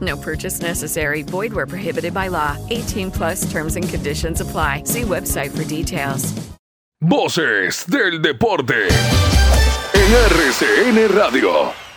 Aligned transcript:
No 0.00 0.16
purchase 0.16 0.60
necessary. 0.60 1.22
Void 1.22 1.52
where 1.52 1.66
prohibited 1.66 2.12
by 2.12 2.28
law. 2.28 2.56
18 2.68 3.10
plus 3.10 3.50
terms 3.50 3.76
and 3.76 3.88
conditions 3.88 4.40
apply. 4.40 4.82
See 4.84 5.02
website 5.02 5.50
for 5.50 5.64
details. 5.64 6.34
Voces 7.00 7.84
del 7.86 8.20
deporte 8.20 8.88
en 9.94 10.12
RCN 10.12 11.08
Radio. 11.14 11.87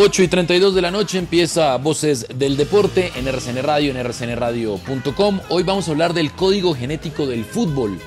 Ocho 0.00 0.22
y 0.22 0.28
32 0.28 0.76
de 0.76 0.80
la 0.80 0.92
noche 0.92 1.18
empieza 1.18 1.76
Voces 1.76 2.28
del 2.32 2.56
Deporte 2.56 3.10
en 3.16 3.26
RCN 3.26 3.64
Radio, 3.64 3.90
en 3.90 4.06
rcnradio.com. 4.06 5.40
Hoy 5.48 5.64
vamos 5.64 5.88
a 5.88 5.90
hablar 5.90 6.14
del 6.14 6.30
código 6.30 6.72
genético 6.72 7.26
del 7.26 7.44
fútbol. 7.44 7.98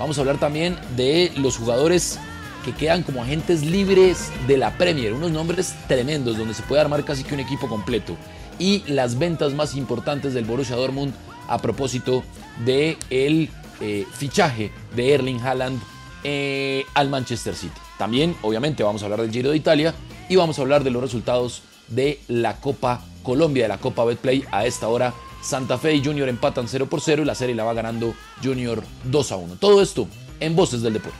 Vamos 0.00 0.18
a 0.18 0.22
hablar 0.22 0.40
también 0.40 0.76
de 0.96 1.30
los 1.36 1.58
jugadores 1.58 2.18
que 2.64 2.74
quedan 2.74 3.04
como 3.04 3.22
agentes 3.22 3.64
libres 3.64 4.32
de 4.48 4.56
la 4.56 4.76
Premier, 4.76 5.12
unos 5.12 5.30
nombres 5.30 5.76
tremendos 5.86 6.36
donde 6.36 6.54
se 6.54 6.64
puede 6.64 6.80
armar 6.80 7.04
casi 7.04 7.22
que 7.22 7.34
un 7.34 7.40
equipo 7.40 7.68
completo. 7.68 8.16
Y 8.58 8.82
las 8.88 9.16
ventas 9.16 9.52
más 9.52 9.76
importantes 9.76 10.34
del 10.34 10.44
Borussia 10.44 10.74
Dortmund 10.74 11.14
a 11.46 11.58
propósito 11.58 12.24
de 12.64 12.98
el 13.10 13.48
eh, 13.80 14.08
fichaje 14.12 14.72
de 14.96 15.14
Erling 15.14 15.38
Haaland 15.38 15.80
eh, 16.24 16.84
al 16.94 17.08
Manchester 17.10 17.54
City. 17.54 17.80
También, 17.96 18.34
obviamente, 18.42 18.82
vamos 18.82 19.02
a 19.02 19.04
hablar 19.04 19.20
del 19.20 19.30
Giro 19.30 19.50
de 19.52 19.56
Italia 19.56 19.94
y 20.28 20.36
vamos 20.36 20.58
a 20.58 20.62
hablar 20.62 20.84
de 20.84 20.90
los 20.90 21.02
resultados 21.02 21.62
de 21.88 22.20
la 22.28 22.56
Copa 22.60 23.02
Colombia, 23.22 23.64
de 23.64 23.68
la 23.68 23.78
Copa 23.78 24.04
Betplay. 24.04 24.44
A 24.50 24.66
esta 24.66 24.88
hora, 24.88 25.12
Santa 25.42 25.78
Fe 25.78 25.94
y 25.94 26.04
Junior 26.04 26.28
empatan 26.28 26.68
0 26.68 26.86
por 26.88 27.00
0 27.00 27.22
y 27.22 27.24
la 27.24 27.34
serie 27.34 27.54
la 27.54 27.64
va 27.64 27.74
ganando 27.74 28.14
Junior 28.42 28.82
2 29.04 29.32
a 29.32 29.36
1. 29.36 29.56
Todo 29.56 29.82
esto 29.82 30.08
en 30.40 30.56
Voces 30.56 30.82
del 30.82 30.94
Deporte. 30.94 31.18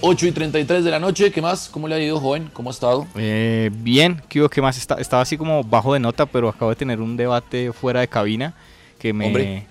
Ocho 0.00 0.26
y 0.28 0.32
33 0.32 0.84
de 0.84 0.90
la 0.92 1.00
noche, 1.00 1.32
¿qué 1.32 1.42
más? 1.42 1.68
¿Cómo 1.68 1.88
le 1.88 1.96
ha 1.96 1.98
ido, 1.98 2.20
joven? 2.20 2.48
¿Cómo 2.52 2.70
ha 2.70 2.72
estado? 2.72 3.06
Eh, 3.16 3.68
bien, 3.72 4.22
¿qué, 4.28 4.40
hubo? 4.40 4.48
¿qué 4.48 4.62
más? 4.62 4.78
Está- 4.78 4.94
estaba 5.00 5.22
así 5.22 5.36
como 5.36 5.64
bajo 5.64 5.92
de 5.92 5.98
nota, 5.98 6.24
pero 6.26 6.48
acabo 6.48 6.70
de 6.70 6.76
tener 6.76 7.00
un 7.00 7.16
debate 7.16 7.72
fuera 7.72 7.98
de 8.00 8.06
cabina 8.08 8.54
que 9.00 9.12
me... 9.12 9.26
Hombre, 9.26 9.66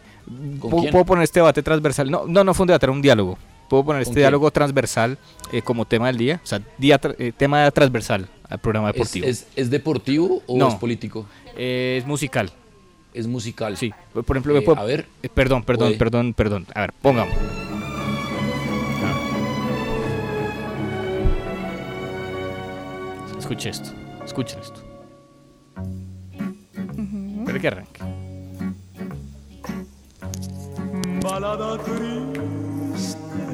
¿con 0.59 0.69
¿Puedo, 0.69 0.81
quién? 0.81 0.91
puedo 0.91 1.05
poner 1.05 1.23
este 1.23 1.39
debate 1.39 1.63
transversal? 1.63 2.11
No, 2.11 2.25
no, 2.27 2.43
no 2.43 2.53
fue 2.53 2.65
un 2.65 2.67
debate, 2.67 2.85
era 2.87 2.91
un 2.91 3.01
diálogo. 3.01 3.37
Puedo 3.69 3.85
poner 3.85 4.03
¿Con 4.03 4.09
este 4.11 4.19
diálogo 4.19 4.51
transversal 4.51 5.17
eh, 5.53 5.61
como 5.61 5.85
tema 5.85 6.07
del 6.07 6.17
día, 6.17 6.41
o 6.43 6.47
sea, 6.47 6.61
día 6.77 6.99
tra- 6.99 7.15
eh, 7.19 7.31
tema 7.35 7.69
transversal 7.71 8.27
al 8.49 8.59
programa 8.59 8.89
¿Es, 8.89 8.95
deportivo. 8.95 9.27
es, 9.27 9.47
es 9.55 9.69
deportivo 9.69 10.41
o 10.45 10.57
No. 10.57 10.67
es 10.67 10.75
político? 10.75 11.25
Eh, 11.55 11.97
es 12.01 12.05
musical, 12.05 12.51
Es 13.13 13.27
musical. 13.27 13.77
sí. 13.77 13.93
Por 14.13 14.35
ejemplo, 14.35 14.53
me 14.53 14.59
Eh, 14.59 14.61
puedo- 14.63 14.79
a 14.79 14.83
ver, 14.83 15.05
eh, 15.23 15.29
perdón, 15.33 15.63
perdón, 15.63 15.87
puede. 15.89 15.97
perdón, 15.99 16.33
perdón. 16.33 16.67
A 16.75 16.81
ver, 16.81 16.93
pongamos. 17.01 17.33
Escuche 23.47 23.69
esto, 23.69 23.91
escuchen 24.25 24.59
esto. 24.59 24.81
Espera 27.39 27.59
que 27.59 27.67
arranque. 27.69 28.03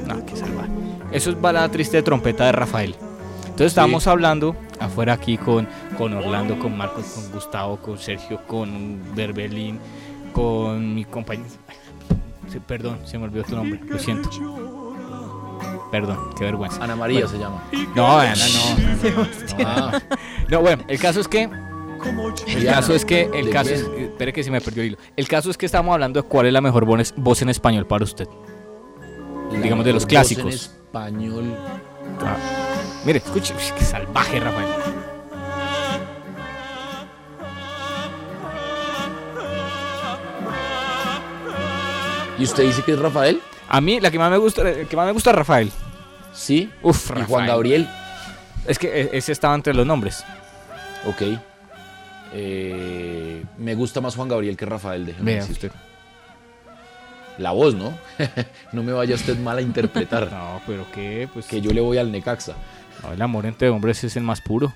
No, 0.08 0.26
qué 0.26 0.36
salvaje. 0.36 0.72
Eso 1.12 1.30
es 1.30 1.40
balada 1.40 1.70
triste 1.70 1.98
de 1.98 2.02
trompeta 2.02 2.48
de 2.48 2.54
Rafael. 2.54 2.96
Entonces 3.44 3.68
estábamos 3.68 4.08
hablando 4.08 4.56
afuera 4.80 5.14
aquí 5.14 5.38
con, 5.38 5.68
con 5.96 6.12
Orlando, 6.14 6.58
con 6.58 6.76
Marcos, 6.76 7.06
con 7.14 7.32
Gustavo, 7.32 7.78
con 7.78 8.00
Sergio, 8.00 8.42
con 8.48 9.00
Berbelín, 9.14 9.78
con 10.34 10.96
mi 10.96 11.06
compañero. 11.06 11.52
Perdón, 12.66 12.98
se 13.06 13.20
me 13.20 13.26
olvidó 13.26 13.44
tu 13.44 13.56
nombre, 13.56 13.80
lo 13.86 14.00
siento. 14.00 14.32
Perdón, 15.94 16.18
qué 16.36 16.46
vergüenza. 16.46 16.84
Ana 16.84 16.96
María 16.96 17.20
Bueno. 17.28 17.30
se 17.30 17.38
llama. 17.38 17.64
No, 17.96 18.18
Ana, 18.20 18.34
no. 18.34 19.28
Ah, 19.64 20.02
No, 20.50 20.62
bueno, 20.62 20.84
el 20.88 20.98
caso 21.00 21.20
es 21.20 21.28
que. 21.28 21.44
El 22.48 22.66
caso 22.66 22.96
es 22.96 23.06
que. 23.06 23.30
El 23.32 23.46
¿De 23.46 23.52
caso 23.52 23.70
es. 23.70 23.82
Espere 23.82 24.34
que 24.34 24.44
se 24.44 24.50
me 24.50 24.60
perdió 24.60 24.82
el 24.82 24.88
hilo. 24.90 24.98
El 25.16 25.28
caso 25.28 25.52
es 25.52 25.58
que 25.58 25.68
estamos 25.68 25.94
hablando 25.94 26.20
de 26.24 26.28
cuál 26.28 26.48
es 26.48 26.54
la 26.54 26.62
mejor 26.62 26.86
voz 26.86 27.42
en 27.44 27.50
español 27.50 27.86
para 27.86 28.06
usted. 28.06 28.28
la 29.52 29.60
digamos, 29.60 29.86
de 29.86 29.94
los 29.94 30.02
voz 30.06 30.10
clásicos. 30.10 30.46
En 30.46 30.50
español. 30.50 31.56
Ah, 32.22 32.38
Mire, 33.06 33.20
escuche, 33.20 33.54
qué 33.78 33.86
salvaje, 33.86 34.40
Rafael. 34.40 34.66
¿Y 42.40 42.44
usted 42.44 42.64
dice 42.64 42.82
que 42.84 42.94
es 42.94 43.00
Rafael? 43.00 43.42
A 43.74 43.82
mí, 43.82 44.00
la 44.00 44.12
que 44.12 44.20
más 44.20 44.30
me 44.30 44.38
gusta, 44.38 44.62
el 44.70 44.88
que 44.88 44.96
más 44.96 45.08
me 45.08 45.12
gusta 45.14 45.32
es 45.32 45.36
Rafael. 45.36 45.72
Sí. 46.32 46.70
Uf, 46.84 47.06
¿Y 47.06 47.10
Rafael. 47.10 47.26
Juan 47.28 47.48
Gabriel? 47.48 47.90
Es 48.68 48.78
que 48.78 48.88
e- 49.02 49.10
ese 49.18 49.32
estaba 49.32 49.56
entre 49.56 49.74
los 49.74 49.84
nombres. 49.86 50.24
Ok. 51.08 51.24
Eh, 52.34 53.44
me 53.58 53.76
gusta 53.76 54.00
más 54.00 54.16
Juan 54.16 54.30
Gabriel 54.30 54.56
que 54.58 54.66
Rafael, 54.66 55.06
déjeme 55.08 55.36
decir. 55.36 55.52
usted. 55.54 55.72
La 57.40 57.50
voz, 57.52 57.74
¿no? 57.74 57.98
no 58.74 58.84
me 58.84 58.92
vaya 58.92 59.16
usted 59.16 59.38
mal 59.40 59.58
a 59.58 59.62
interpretar. 59.62 60.30
No, 60.32 60.62
pero 60.68 60.86
qué, 60.94 61.28
pues. 61.34 61.48
Que 61.48 61.60
yo 61.60 61.72
le 61.72 61.82
voy 61.82 61.98
al 61.98 62.12
Necaxa. 62.12 62.54
no, 63.02 63.12
el 63.14 63.22
amor 63.24 63.48
entre 63.48 63.70
hombres 63.70 64.04
es 64.04 64.16
el 64.16 64.24
más 64.24 64.40
puro. 64.42 64.72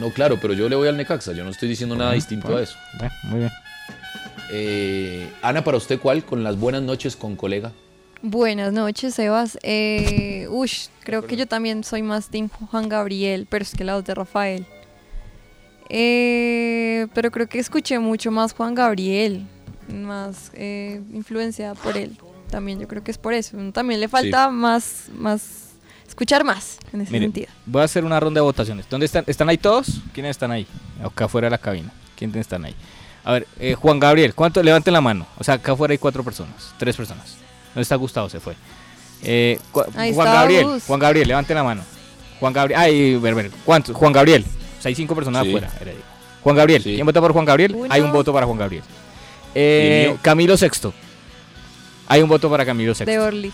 No, 0.00 0.10
claro, 0.10 0.38
pero 0.42 0.52
yo 0.54 0.68
le 0.68 0.74
voy 0.74 0.88
al 0.88 0.96
Necaxa. 0.96 1.32
Yo 1.32 1.44
no 1.44 1.50
estoy 1.50 1.68
diciendo 1.68 1.94
nada 1.94 2.12
distinto 2.12 2.48
bueno. 2.48 2.60
a 2.60 2.62
eso. 2.64 2.76
Bueno, 2.98 3.14
muy 3.24 3.38
bien. 3.38 3.52
Eh, 4.50 5.32
Ana, 5.42 5.62
¿para 5.62 5.76
usted 5.76 6.00
cuál? 6.00 6.24
Con 6.24 6.42
las 6.42 6.58
buenas 6.58 6.82
noches 6.82 7.14
con 7.14 7.36
colega. 7.36 7.70
Buenas 8.22 8.72
noches, 8.72 9.14
Sebas. 9.16 9.58
Eh, 9.64 10.46
ush, 10.48 10.86
creo 11.02 11.26
que 11.26 11.36
yo 11.36 11.48
también 11.48 11.82
soy 11.82 12.02
más 12.02 12.28
Team 12.28 12.48
Juan 12.70 12.88
Gabriel, 12.88 13.48
pero 13.50 13.64
es 13.64 13.72
que 13.72 13.82
la 13.82 14.00
de 14.00 14.14
Rafael. 14.14 14.64
Eh, 15.88 17.08
pero 17.14 17.32
creo 17.32 17.48
que 17.48 17.58
escuché 17.58 17.98
mucho 17.98 18.30
más 18.30 18.52
Juan 18.52 18.76
Gabriel, 18.76 19.46
más 19.88 20.52
eh, 20.54 21.02
influenciada 21.12 21.74
por 21.74 21.96
él. 21.96 22.16
También 22.48 22.78
yo 22.78 22.86
creo 22.86 23.02
que 23.02 23.10
es 23.10 23.18
por 23.18 23.34
eso. 23.34 23.56
También 23.72 23.98
le 23.98 24.06
falta 24.06 24.50
más, 24.50 25.06
más, 25.16 25.70
escuchar 26.06 26.44
más 26.44 26.78
en 26.92 27.00
ese 27.00 27.10
Mire, 27.10 27.24
sentido. 27.24 27.48
voy 27.66 27.82
a 27.82 27.86
hacer 27.86 28.04
una 28.04 28.20
ronda 28.20 28.38
de 28.38 28.44
votaciones. 28.44 28.88
¿Dónde 28.88 29.06
están? 29.06 29.24
¿Están 29.26 29.48
ahí 29.48 29.58
todos? 29.58 30.00
¿Quiénes 30.14 30.30
están 30.30 30.52
ahí? 30.52 30.66
Acá 31.04 31.24
afuera 31.24 31.46
de 31.46 31.50
la 31.50 31.58
cabina. 31.58 31.92
¿Quiénes 32.16 32.36
están 32.36 32.64
ahí? 32.64 32.74
A 33.24 33.32
ver, 33.32 33.48
eh, 33.58 33.74
Juan 33.74 33.98
Gabriel, 33.98 34.32
¿cuánto? 34.34 34.62
Levanten 34.62 34.92
la 34.92 35.00
mano. 35.00 35.26
O 35.38 35.44
sea, 35.44 35.54
acá 35.54 35.72
afuera 35.72 35.90
hay 35.90 35.98
cuatro 35.98 36.22
personas, 36.22 36.72
tres 36.78 36.96
personas. 36.96 37.41
¿Dónde 37.74 37.82
está 37.82 37.96
Gustavo? 37.96 38.28
Se 38.28 38.40
fue. 38.40 38.54
Eh, 39.22 39.58
Juan 39.72 40.14
Gabriel, 40.16 40.64
Gus. 40.64 40.84
Juan 40.86 41.00
Gabriel, 41.00 41.28
levanten 41.28 41.56
la 41.56 41.62
mano. 41.64 41.82
Juan 42.40 42.52
Gabriel. 42.52 42.80
Ay, 42.80 43.16
ver, 43.16 43.34
ver, 43.34 43.50
¿cuántos? 43.64 43.94
Juan 43.96 44.12
Gabriel. 44.12 44.44
O 44.78 44.82
sea, 44.82 44.88
hay 44.88 44.94
cinco 44.94 45.14
personas 45.14 45.42
Sí. 45.44 45.48
afuera. 45.50 45.70
Heredia. 45.80 46.00
Juan 46.42 46.56
Gabriel. 46.56 46.82
Sí. 46.82 46.94
¿Quién 46.94 47.06
vota 47.06 47.20
por 47.20 47.32
Juan 47.32 47.44
Gabriel? 47.44 47.74
Uno. 47.74 47.86
Hay 47.92 48.00
un 48.00 48.10
voto 48.12 48.32
para 48.32 48.46
Juan 48.46 48.58
Gabriel. 48.58 48.82
Eh. 49.54 50.16
Camilo 50.22 50.56
Sexto. 50.56 50.92
Hay 52.08 52.20
un 52.20 52.28
voto 52.28 52.50
para 52.50 52.66
Camilo 52.66 52.94
Sexto. 52.94 53.10
De 53.10 53.18
Orly. 53.20 53.52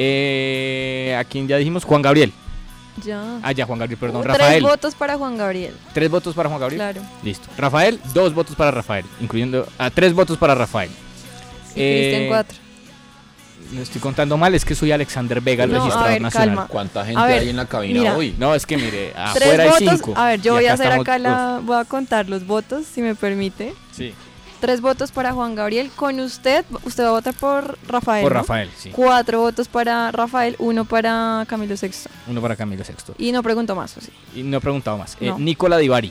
Eh, 0.00 1.16
¿A 1.18 1.24
quién 1.24 1.46
ya 1.48 1.56
dijimos? 1.56 1.84
Juan 1.84 2.02
Gabriel. 2.02 2.32
Ya. 3.04 3.38
Ah, 3.42 3.52
ya, 3.52 3.64
Juan 3.66 3.78
Gabriel, 3.78 3.98
perdón. 4.00 4.22
Tres 4.22 4.36
Rafael. 4.38 4.62
votos 4.64 4.94
para 4.96 5.16
Juan 5.16 5.36
Gabriel. 5.36 5.74
Tres 5.94 6.10
votos 6.10 6.34
para 6.34 6.48
Juan 6.48 6.60
Gabriel. 6.60 6.78
Claro. 6.80 7.02
Listo. 7.22 7.48
Rafael, 7.56 8.00
dos 8.12 8.34
votos 8.34 8.56
para 8.56 8.72
Rafael, 8.72 9.04
incluyendo. 9.20 9.68
Ah, 9.78 9.90
tres 9.90 10.12
votos 10.12 10.36
para 10.36 10.54
Rafael. 10.56 10.90
Y 11.76 11.80
Eh, 11.80 12.08
Cristian 12.10 12.28
cuatro. 12.28 12.56
No 13.72 13.82
estoy 13.82 14.00
contando 14.00 14.36
mal, 14.38 14.54
es 14.54 14.64
que 14.64 14.74
soy 14.74 14.92
Alexander 14.92 15.40
Vega, 15.40 15.64
el 15.64 15.70
No, 15.70 15.76
a 15.76 15.78
registrador 15.80 16.10
ver, 16.12 16.22
nacional. 16.22 16.48
calma. 16.48 16.66
¿Cuánta 16.68 17.04
gente 17.04 17.22
ver, 17.22 17.40
hay 17.40 17.48
en 17.50 17.56
la 17.56 17.66
cabina 17.66 18.00
mira. 18.00 18.16
hoy? 18.16 18.34
No, 18.38 18.54
es 18.54 18.64
que 18.64 18.76
mire, 18.76 19.12
Tres 19.34 19.46
afuera 19.46 19.62
hay 19.64 19.68
votos. 19.70 19.88
cinco. 19.90 20.14
A 20.16 20.26
ver, 20.28 20.40
yo 20.40 20.54
voy 20.54 20.66
a 20.66 20.72
hacer 20.72 20.86
estamos- 20.86 21.02
acá 21.06 21.18
la. 21.18 21.60
Voy 21.62 21.76
a 21.76 21.84
contar 21.84 22.28
los 22.28 22.46
votos, 22.46 22.86
si 22.86 23.02
me 23.02 23.14
permite. 23.14 23.74
Sí, 23.92 24.14
Tres 24.60 24.80
votos 24.80 25.12
para 25.12 25.32
Juan 25.32 25.54
Gabriel. 25.54 25.88
Con 25.94 26.18
usted, 26.18 26.64
usted 26.82 27.04
va 27.04 27.08
a 27.08 27.12
votar 27.12 27.32
por 27.34 27.78
Rafael. 27.86 28.24
por 28.24 28.32
¿no? 28.32 28.38
Rafael, 28.40 28.68
sí. 28.76 28.90
Cuatro 28.90 29.38
votos 29.40 29.68
para 29.68 30.10
Rafael, 30.10 30.56
uno 30.58 30.84
para 30.84 31.44
Camilo 31.48 31.76
Sexto. 31.76 32.10
Uno 32.26 32.40
para 32.42 32.56
Camilo 32.56 32.82
Sexto. 32.82 33.14
Y 33.18 33.30
no 33.30 33.40
pregunto 33.44 33.76
más, 33.76 33.96
¿o 33.96 34.00
sí? 34.00 34.10
Y 34.34 34.42
no 34.42 34.56
he 34.56 34.60
preguntado 34.60 34.98
más. 34.98 35.16
Eh, 35.20 35.28
No. 35.28 35.38
Nicola 35.38 35.76
Divari. 35.78 36.10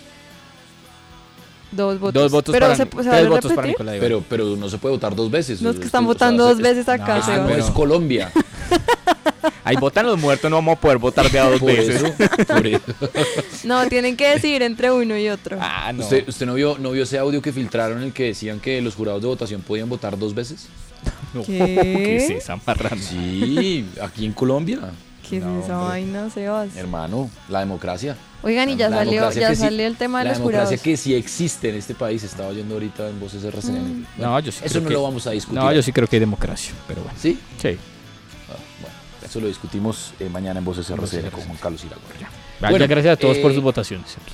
Dos 1.72 2.00
votos. 2.00 2.14
Dos 2.24 2.32
votos 2.32 2.54
Pero 2.54 2.66
para 2.68 2.76
se, 2.78 2.86
Ni- 2.86 2.90
se 2.92 2.96
tres 2.98 3.06
vale 3.08 3.28
votos 3.30 3.52
para 3.54 3.56
repetir. 3.64 3.68
Nicola 3.70 3.92
Divari. 3.94 4.10
Pero, 4.10 4.24
pero 4.30 4.56
no 4.56 4.70
se 4.70 4.78
puede 4.78 4.96
votar 4.96 5.16
dos 5.16 5.30
veces. 5.30 5.62
Los 5.62 5.74
que 5.76 5.86
Esto- 5.86 5.86
están 5.88 6.04
o 6.04 6.08
sea, 6.08 6.14
votando 6.14 6.50
es- 6.50 6.56
dos 6.58 6.64
veces 6.64 6.88
acá, 6.90 7.18
no, 7.18 7.24
Sebas. 7.26 7.42
no 7.42 7.48
pero- 7.48 7.64
es 7.66 7.72
Colombia. 7.72 8.32
Ahí 9.64 9.76
votan 9.76 10.06
los 10.06 10.18
muertos, 10.18 10.50
no 10.50 10.58
vamos 10.58 10.78
a 10.78 10.80
poder 10.80 10.98
votar 10.98 11.30
de 11.30 11.40
a 11.40 11.50
dos 11.50 11.60
Por 11.60 11.70
veces. 11.74 12.02
eso, 12.02 12.14
por 12.48 12.68
eso. 12.68 12.82
No, 13.66 13.86
tienen 13.88 14.16
que 14.16 14.30
decidir 14.30 14.62
entre 14.62 14.92
uno 14.92 15.18
y 15.18 15.28
otro. 15.28 15.58
Ah, 15.60 15.92
no. 15.94 16.04
¿Usted, 16.04 16.28
usted 16.28 16.46
no, 16.46 16.54
vio, 16.54 16.78
no 16.80 16.92
vio 16.92 17.04
ese 17.04 17.18
audio 17.18 17.42
que 17.42 17.52
filtraron 17.52 17.98
en 17.98 18.04
el 18.06 18.14
que 18.14 18.24
decían 18.26 18.62
que 18.62 18.82
los 18.82 18.96
jurados 18.96 19.22
de 19.22 19.28
votación 19.28 19.62
podían 19.62 19.90
votar 19.90 20.18
dos 20.18 20.34
veces? 20.34 20.68
No, 21.34 21.44
¿Qué? 21.44 21.58
¿Qué 21.58 22.16
es 22.18 22.30
esa 22.44 22.58
marrana? 22.66 23.02
Sí, 23.02 23.86
aquí 24.02 24.26
en 24.26 24.32
Colombia. 24.32 24.80
¿Qué 25.30 25.40
No, 25.40 25.60
es 25.60 25.66
esa 25.66 25.80
hombre. 25.80 25.90
vaina, 25.90 26.30
Sebas? 26.30 26.76
Hermano, 26.76 27.30
la 27.50 27.60
democracia. 27.60 28.16
Oigan, 28.44 28.70
y 28.70 28.76
ya 28.76 28.90
La 28.90 28.98
salió, 28.98 29.12
democracia 29.14 29.42
ya 29.42 29.56
sí- 29.56 29.62
salió 29.62 29.88
el 29.88 29.98
tema 29.98 30.20
de 30.20 30.26
la 30.26 30.30
los 30.32 30.38
democracia 30.40 30.66
jurados. 30.68 30.84
que 30.84 30.98
sí 30.98 31.16
existe 31.16 31.70
en 31.70 31.76
este 31.76 31.96
país, 31.96 32.24
estaba 32.24 32.50
oyendo 32.50 32.76
ahorita 32.76 33.10
en 33.10 33.20
Voces 33.20 33.44
RCN. 33.44 34.06
Bueno, 34.18 34.32
No, 34.34 34.40
yo 34.40 34.52
sí 34.52 34.60
eso 34.64 34.70
creo 34.74 34.82
no 34.84 34.88
que- 34.90 34.94
lo 34.94 35.04
vamos 35.04 35.28
a 35.28 35.32
discutir. 35.32 35.60
No, 35.60 35.74
yo 35.74 35.82
sí 35.82 35.92
creo 35.92 36.08
que 36.08 36.16
hay 36.18 36.20
democracia, 36.22 36.74
pero 36.88 37.02
bueno. 37.02 37.18
¿Sí? 37.20 37.40
Sí. 37.62 37.78
Ah, 38.50 38.56
bueno, 38.82 38.96
eso 39.26 39.40
lo 39.40 39.48
discutimos 39.48 40.14
eh, 40.20 40.30
mañana 40.30 40.60
en 40.60 40.66
Voces 40.66 40.90
RCN 40.90 41.30
con 41.32 41.42
Juan 41.44 41.58
Carlos 41.58 41.84
Iragorri. 41.84 42.26
Vaya, 42.60 42.70
Bueno, 42.72 42.88
gracias 42.88 43.14
a 43.14 43.20
todos 43.20 43.38
por 43.40 43.52
eh, 43.52 43.56
sus 43.56 43.64
votaciones. 43.64 44.16
aquí. 44.16 44.34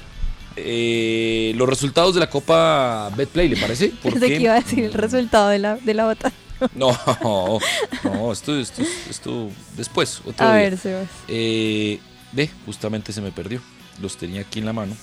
Eh, 0.56 1.54
los 1.56 1.68
resultados 1.68 2.14
de 2.14 2.20
la 2.20 2.30
Copa 2.30 3.10
Betplay, 3.16 3.50
¿le 3.50 3.58
parece? 3.58 3.92
Pensé 4.04 4.28
que 4.28 4.40
iba 4.42 4.54
a 4.54 4.60
decir 4.60 4.84
el 4.84 4.94
resultado 4.94 5.50
de 5.50 5.60
la, 5.60 5.76
de 5.78 5.94
la 5.94 6.06
votación. 6.06 6.43
No, 6.76 7.60
no, 8.04 8.32
esto, 8.32 8.58
esto, 8.60 8.82
esto 9.10 9.50
después, 9.78 10.22
otro 10.26 10.46
A 10.46 10.56
día. 10.56 10.70
ver, 10.70 10.78
Sebas. 10.78 11.10
Eh, 11.28 12.00
ve, 12.32 12.50
justamente 12.66 13.12
se 13.14 13.22
me 13.22 13.32
perdió. 13.32 13.62
Los 14.02 14.18
tenía 14.18 14.42
aquí 14.42 14.60
en 14.60 14.66
la 14.66 14.74
mano. 14.74 14.96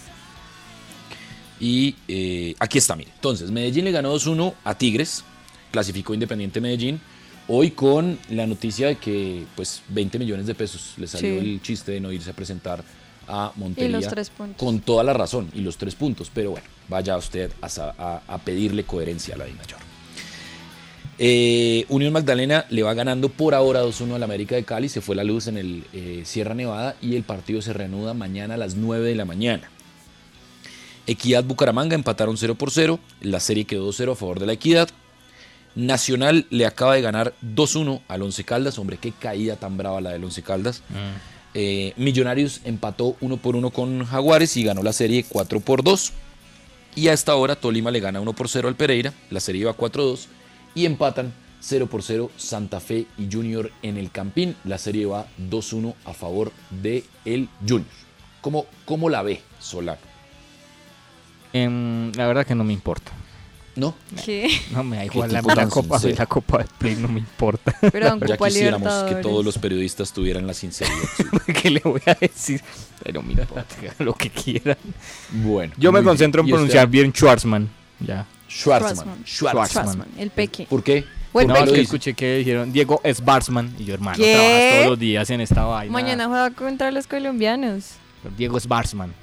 Y 1.59 1.95
eh, 2.09 2.55
aquí 2.59 2.79
está, 2.79 2.97
mire. 2.97 3.11
Entonces, 3.15 3.51
Medellín 3.51 3.85
le 3.85 3.93
ganó 3.93 4.15
2-1 4.15 4.55
a 4.65 4.75
Tigres. 4.77 5.25
Clasificó 5.71 6.15
Independiente 6.15 6.61
Medellín. 6.61 7.01
Hoy 7.49 7.73
con 7.73 8.19
la 8.31 8.47
noticia 8.47 8.87
de 8.89 8.97
que 8.97 9.45
pues 9.57 9.83
20 9.89 10.19
millones 10.19 10.47
de 10.47 10.55
pesos 10.55 10.95
le 10.97 11.07
salió 11.07 11.41
Sí. 11.41 11.49
el 11.51 11.63
chiste 11.63 11.93
de 11.93 12.01
no 12.01 12.13
irse 12.13 12.31
a 12.31 12.33
presentar 12.33 12.83
a 13.29 13.53
Y 13.55 13.59
Montería. 13.61 13.97
los 13.99 14.09
tres 14.09 14.31
puntos. 14.31 14.57
Con 14.57 14.81
toda 14.81 15.03
la 15.05 15.13
razón 15.13 15.51
y 15.55 15.61
los 15.61 15.77
tres 15.77 15.95
puntos. 15.95 16.31
Pero 16.33 16.53
bueno, 16.53 16.67
vaya 16.89 17.17
usted 17.17 17.51
a, 17.61 17.67
a- 17.67 18.23
a 18.27 18.39
pedirle 18.39 18.85
coherencia 18.85 19.35
a 19.35 19.39
la 19.39 19.45
Mayor. 19.45 19.79
Eh, 21.23 21.85
Unión 21.91 22.15
Magdalena 22.15 22.65
le 22.71 22.83
va 22.83 22.95
ganando 22.95 23.29
por 23.29 23.55
ahora 23.55 23.85
2-1 23.85 24.15
al 24.15 24.23
América 24.23 24.55
de 24.55 24.65
Cali. 24.65 24.89
Se 24.89 25.03
fue 25.03 25.15
la 25.15 25.23
luz 25.23 25.49
en 25.49 25.59
el 25.59 25.85
eh, 25.93 26.23
Sierra 26.25 26.55
Nevada 26.55 26.97
y 27.03 27.15
el 27.15 27.25
partido 27.25 27.61
se 27.61 27.75
reanuda 27.75 28.15
mañana 28.15 28.55
a 28.55 28.57
las 28.57 28.75
9 28.75 29.07
de 29.07 29.15
la 29.15 29.27
mañana. 29.27 29.69
Equidad 31.07 31.45
Bucaramanga 31.45 31.95
empataron 31.95 32.39
0 32.39 32.55
por 32.55 32.71
0. 32.71 32.99
La 33.21 33.39
serie 33.39 33.67
quedó 33.67 33.93
0 33.93 34.13
a 34.13 34.17
favor 34.17 34.41
de 34.41 34.47
la 34.47 34.55
Equidad. 34.55 34.89
Nacional 35.75 36.47
le 36.49 36.65
acaba 36.65 36.95
de 36.95 37.03
ganar 37.03 37.35
2-1 37.43 38.01
al 38.09 38.23
Once 38.23 38.43
Caldas. 38.45 38.79
Hombre, 38.79 38.97
qué 38.97 39.13
caída 39.13 39.57
tan 39.57 39.77
brava 39.77 40.01
la 40.01 40.13
del 40.13 40.25
Once 40.25 40.43
Caldas. 40.43 40.83
Eh, 41.53 41.93
Millonarios 41.97 42.63
empató 42.65 43.19
1 43.21 43.37
por 43.37 43.57
1 43.57 43.69
con 43.73 44.07
Jaguares 44.07 44.57
y 44.57 44.65
ganó 44.65 44.83
la 44.83 44.95
serie 44.95 45.27
4 45.29 45.61
por 45.61 45.85
2. 45.85 46.13
Y 46.97 47.09
a 47.09 47.13
esta 47.13 47.35
hora 47.35 47.57
Tolima 47.57 47.91
le 47.91 48.01
gana 48.01 48.23
1 48.23 48.33
por 48.33 48.49
0 48.49 48.69
al 48.69 48.75
Pereira. 48.75 49.13
La 49.29 49.41
serie 49.41 49.61
iba 49.61 49.77
4-2. 49.77 50.29
Y 50.75 50.87
empatan 50.87 51.33
0 51.61 51.87
por 51.87 52.03
0 52.03 52.31
Santa 52.37 52.81
Fe 52.81 53.07
y 53.19 53.29
Junior 53.31 53.71
en 53.83 53.97
el 53.97 54.11
Campín. 54.11 54.57
La 54.65 54.79
serie 54.79 55.07
va 55.07 55.27
2-1 55.39 55.95
a 56.05 56.15
favor 56.15 56.53
de 56.71 57.05
el 57.25 57.49
Junior. 57.61 57.91
¿Cómo, 58.41 58.67
cómo 58.85 59.11
la 59.11 59.23
ve 59.23 59.43
Solano? 59.59 60.01
Em, 61.53 62.13
la 62.13 62.27
verdad 62.27 62.47
que 62.47 62.55
no 62.55 62.65
me 62.65 62.73
importa. 62.73 63.13
¿No? 63.77 63.95
¿Qué? 64.25 64.51
No 64.73 64.83
me 64.83 64.97
da 64.97 65.05
igual 65.05 65.33
la, 65.33 65.41
tipo 65.41 65.51
la 65.51 65.55
tan 65.55 65.71
copa, 65.71 65.99
sincero. 65.99 66.19
la 66.19 66.27
copa 66.27 66.59
de 66.59 66.65
Play 66.79 66.97
no 66.97 67.09
me 67.09 67.21
importa. 67.21 67.75
Pero 67.93 68.19
Ya 68.19 68.19
Copa 68.19 68.49
quisiéramos 68.49 68.93
que 69.05 69.15
todos 69.17 69.45
los 69.45 69.59
periodistas 69.59 70.13
tuvieran 70.13 70.47
la 70.47 70.55
sinceridad. 70.55 70.97
¿Qué 71.63 71.71
le 71.71 71.81
voy 71.81 72.03
a 72.07 72.15
decir? 72.15 72.61
Pero 73.03 73.23
me 73.23 73.33
importa, 73.33 73.77
que 73.81 73.89
hagan 73.91 74.07
lo 74.07 74.15
que 74.15 74.31
quieran. 74.31 74.77
Bueno. 75.31 75.73
Yo 75.77 75.93
me 75.93 76.01
muy 76.01 76.09
concentro 76.09 76.43
en 76.43 76.49
pronunciar 76.49 76.89
bien 76.89 77.13
Schwarzman. 77.13 77.71
Ya. 78.01 78.27
Schwarzman. 78.51 79.25
Schwarzman. 79.25 80.07
El 80.19 80.31
peque. 80.31 80.67
¿Por 80.69 80.83
qué? 80.83 81.05
O 81.33 81.41
el 81.41 81.47
no, 81.47 81.55
¿Por 81.55 81.67
qué 81.67 81.75
es 81.75 81.81
escuché 81.83 82.15
que 82.15 82.39
dijeron 82.39 82.73
Diego 82.73 83.01
Sbarsman 83.05 83.77
y 83.79 83.85
yo, 83.85 83.95
hermano, 83.95 84.17
¿Qué? 84.17 84.33
trabajas 84.35 84.75
todos 84.75 84.87
los 84.91 84.99
días 84.99 85.31
en 85.31 85.41
esta 85.41 85.65
vaina. 85.65 85.93
Mañana 85.93 86.27
juega 86.27 86.51
contra 86.51 86.91
los 86.91 87.07
colombianos. 87.07 87.93
Diego 88.37 88.59
Sbarsman. 88.59 89.15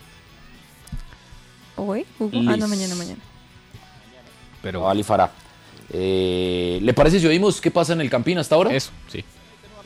¿Hoy? 1.76 2.06
¿Jugó? 2.18 2.32
Ah, 2.50 2.56
no, 2.58 2.68
mañana, 2.68 2.96
mañana. 2.96 3.20
Pero 4.62 4.90
Ali 4.90 5.04
Farah. 5.04 5.30
Eh, 5.92 6.80
¿Le 6.82 6.94
parece 6.94 7.20
si 7.20 7.28
oímos 7.28 7.62
qué 7.62 7.70
pasa 7.72 7.94
en 7.94 8.02
el 8.02 8.10
Campín 8.10 8.38
hasta 8.38 8.56
ahora? 8.56 8.74
Eso, 8.74 8.92
sí. 9.12 9.24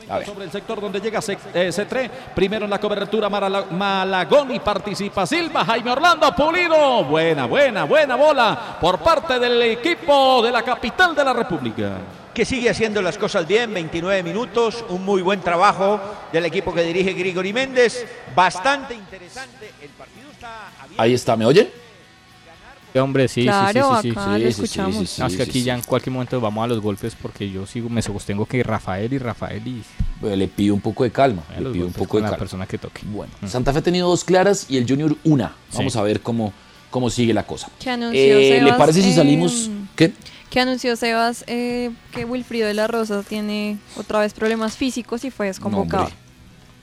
A 0.08 0.18
ver. 0.18 0.26
Sobre 0.26 0.44
el 0.44 0.50
sector 0.50 0.80
donde 0.80 1.00
llega 1.00 1.20
C- 1.22 1.38
eh, 1.54 1.70
C3. 1.72 2.10
Primero 2.34 2.64
en 2.64 2.70
la 2.70 2.78
cobertura 2.78 3.28
Marala- 3.28 3.66
Malagón 3.70 4.54
y 4.54 4.58
participa 4.60 5.26
Silva. 5.26 5.64
Jaime 5.64 5.90
Orlando 5.90 6.34
Pulido. 6.34 7.04
Buena, 7.04 7.46
buena, 7.46 7.84
buena 7.84 8.16
bola 8.16 8.76
por 8.80 8.98
parte 8.98 9.38
del 9.38 9.60
equipo 9.62 10.42
de 10.42 10.50
la 10.50 10.62
capital 10.62 11.14
de 11.14 11.24
la 11.24 11.32
República. 11.32 11.98
que 12.32 12.46
sigue 12.46 12.70
haciendo 12.70 13.02
las 13.02 13.18
cosas 13.18 13.46
bien, 13.46 13.74
29 13.74 14.22
minutos, 14.22 14.82
un 14.88 15.04
muy 15.04 15.20
buen 15.20 15.42
trabajo 15.42 16.00
del 16.32 16.46
equipo 16.46 16.72
que 16.72 16.82
dirige 16.82 17.12
Grigori 17.12 17.52
Méndez, 17.52 18.06
bastante 18.34 18.94
interesante, 18.94 19.70
el 19.82 19.90
partido 19.90 20.30
está 20.32 20.68
abierto. 20.80 21.02
Ahí 21.02 21.12
está, 21.12 21.36
¿me 21.36 21.44
oye? 21.44 21.70
Hombre, 22.94 23.26
sí, 23.28 23.42
Claro, 23.44 23.96
sí, 24.02 24.02
sí, 24.02 24.02
sí, 24.02 24.10
acá 24.10 24.24
sí. 24.24 24.30
lo 24.30 24.36
sí, 24.36 24.42
sí, 24.42 24.48
escuchamos. 24.62 24.96
sí, 24.96 25.06
sí. 25.06 25.20
No, 25.22 25.26
es 25.28 25.36
que 25.36 25.42
aquí 25.42 25.62
ya 25.62 25.74
en 25.74 25.82
cualquier 25.82 26.12
momento 26.12 26.40
vamos 26.40 26.64
a 26.64 26.66
los 26.66 26.80
golpes 26.80 27.14
porque 27.20 27.50
yo 27.50 27.66
sigo, 27.66 27.88
me 27.88 28.02
sostengo 28.02 28.44
que 28.46 28.62
Rafael 28.62 29.12
y 29.12 29.18
Rafael 29.18 29.66
y 29.66 29.82
Bueno, 30.20 30.36
le 30.36 30.48
pido 30.48 30.74
un 30.74 30.80
poco 30.80 31.04
de 31.04 31.10
calma. 31.10 31.42
a 31.56 31.60
Le 31.60 31.70
pido 31.70 31.86
un 31.86 31.92
poco 31.92 32.18
de 32.18 32.22
la 32.24 32.28
calma. 32.28 32.38
persona 32.38 32.66
que 32.66 32.76
toque. 32.78 33.02
Bueno, 33.06 33.32
Santa 33.46 33.72
Fe 33.72 33.78
ha 33.78 33.82
tenido 33.82 34.08
dos 34.08 34.24
claras 34.24 34.66
y 34.68 34.76
el 34.76 34.86
Junior 34.88 35.16
una. 35.24 35.54
Vamos 35.74 35.92
Sí. 35.94 35.98
a 35.98 36.02
ver 36.02 36.20
cómo, 36.20 36.52
cómo 36.90 37.08
sigue 37.08 37.32
la 37.32 37.46
cosa. 37.46 37.70
Que 37.80 37.90
anunció 37.90 38.20
Eh, 38.20 38.50
¿Le 38.50 38.58
Sebas, 38.60 38.76
parece 38.78 39.02
si 39.02 39.10
eh, 39.10 39.14
salimos? 39.14 39.70
¿Qué? 39.96 40.12
Que 40.50 40.60
anunció 40.60 40.94
Sebas 40.96 41.44
eh, 41.46 41.90
que 42.12 42.26
Wilfrido 42.26 42.66
de 42.68 42.74
la 42.74 42.86
Rosa 42.88 43.22
tiene 43.26 43.78
otra 43.96 44.20
vez 44.20 44.34
problemas 44.34 44.76
físicos 44.76 45.24
y 45.24 45.30
fue 45.30 45.46
desconvocado. 45.46 46.02
No, 46.02 46.08
hombre, 46.10 46.18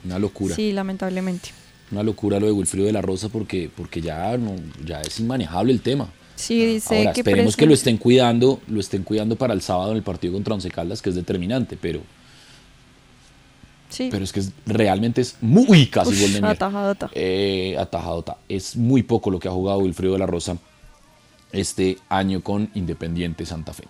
una 0.06 0.18
locura. 0.18 0.56
sí, 0.56 0.72
lamentablemente. 0.72 1.50
Una 1.90 2.02
locura 2.02 2.38
lo 2.38 2.46
de 2.46 2.52
Wilfrido 2.52 2.86
de 2.86 2.92
la 2.92 3.02
Rosa 3.02 3.28
porque, 3.28 3.68
porque 3.74 4.00
ya, 4.00 4.36
no, 4.38 4.54
ya 4.84 5.00
es 5.00 5.18
inmanejable 5.20 5.72
el 5.72 5.80
tema. 5.80 6.08
Sí, 6.36 6.64
dice 6.64 6.98
Ahora, 6.98 7.12
que 7.12 7.20
esperemos 7.20 7.56
que 7.56 7.66
lo 7.66 7.74
estén 7.74 7.96
cuidando, 7.98 8.60
lo 8.68 8.80
estén 8.80 9.02
cuidando 9.02 9.36
para 9.36 9.52
el 9.52 9.60
sábado 9.60 9.90
en 9.90 9.96
el 9.98 10.02
partido 10.02 10.32
contra 10.32 10.54
Once 10.54 10.70
Caldas, 10.70 11.02
que 11.02 11.10
es 11.10 11.16
determinante, 11.16 11.76
pero, 11.80 12.00
Sí. 13.88 14.08
pero 14.10 14.22
es 14.24 14.32
que 14.32 14.40
es- 14.40 14.52
realmente 14.66 15.20
es 15.20 15.36
muy 15.40 15.86
casi 15.86 16.12
Uf, 16.12 16.20
gol 16.20 16.32
de 16.40 16.46
atajadota. 16.46 17.10
Eh, 17.12 17.76
atajadota. 17.78 18.36
Es 18.48 18.76
muy 18.76 19.02
poco 19.02 19.30
lo 19.30 19.40
que 19.40 19.48
ha 19.48 19.52
jugado 19.52 19.80
Wilfrido 19.80 20.12
de 20.12 20.20
la 20.20 20.26
Rosa 20.26 20.56
este 21.52 21.98
año 22.08 22.40
con 22.40 22.70
Independiente 22.74 23.44
Santa 23.44 23.72
Fe. 23.72 23.84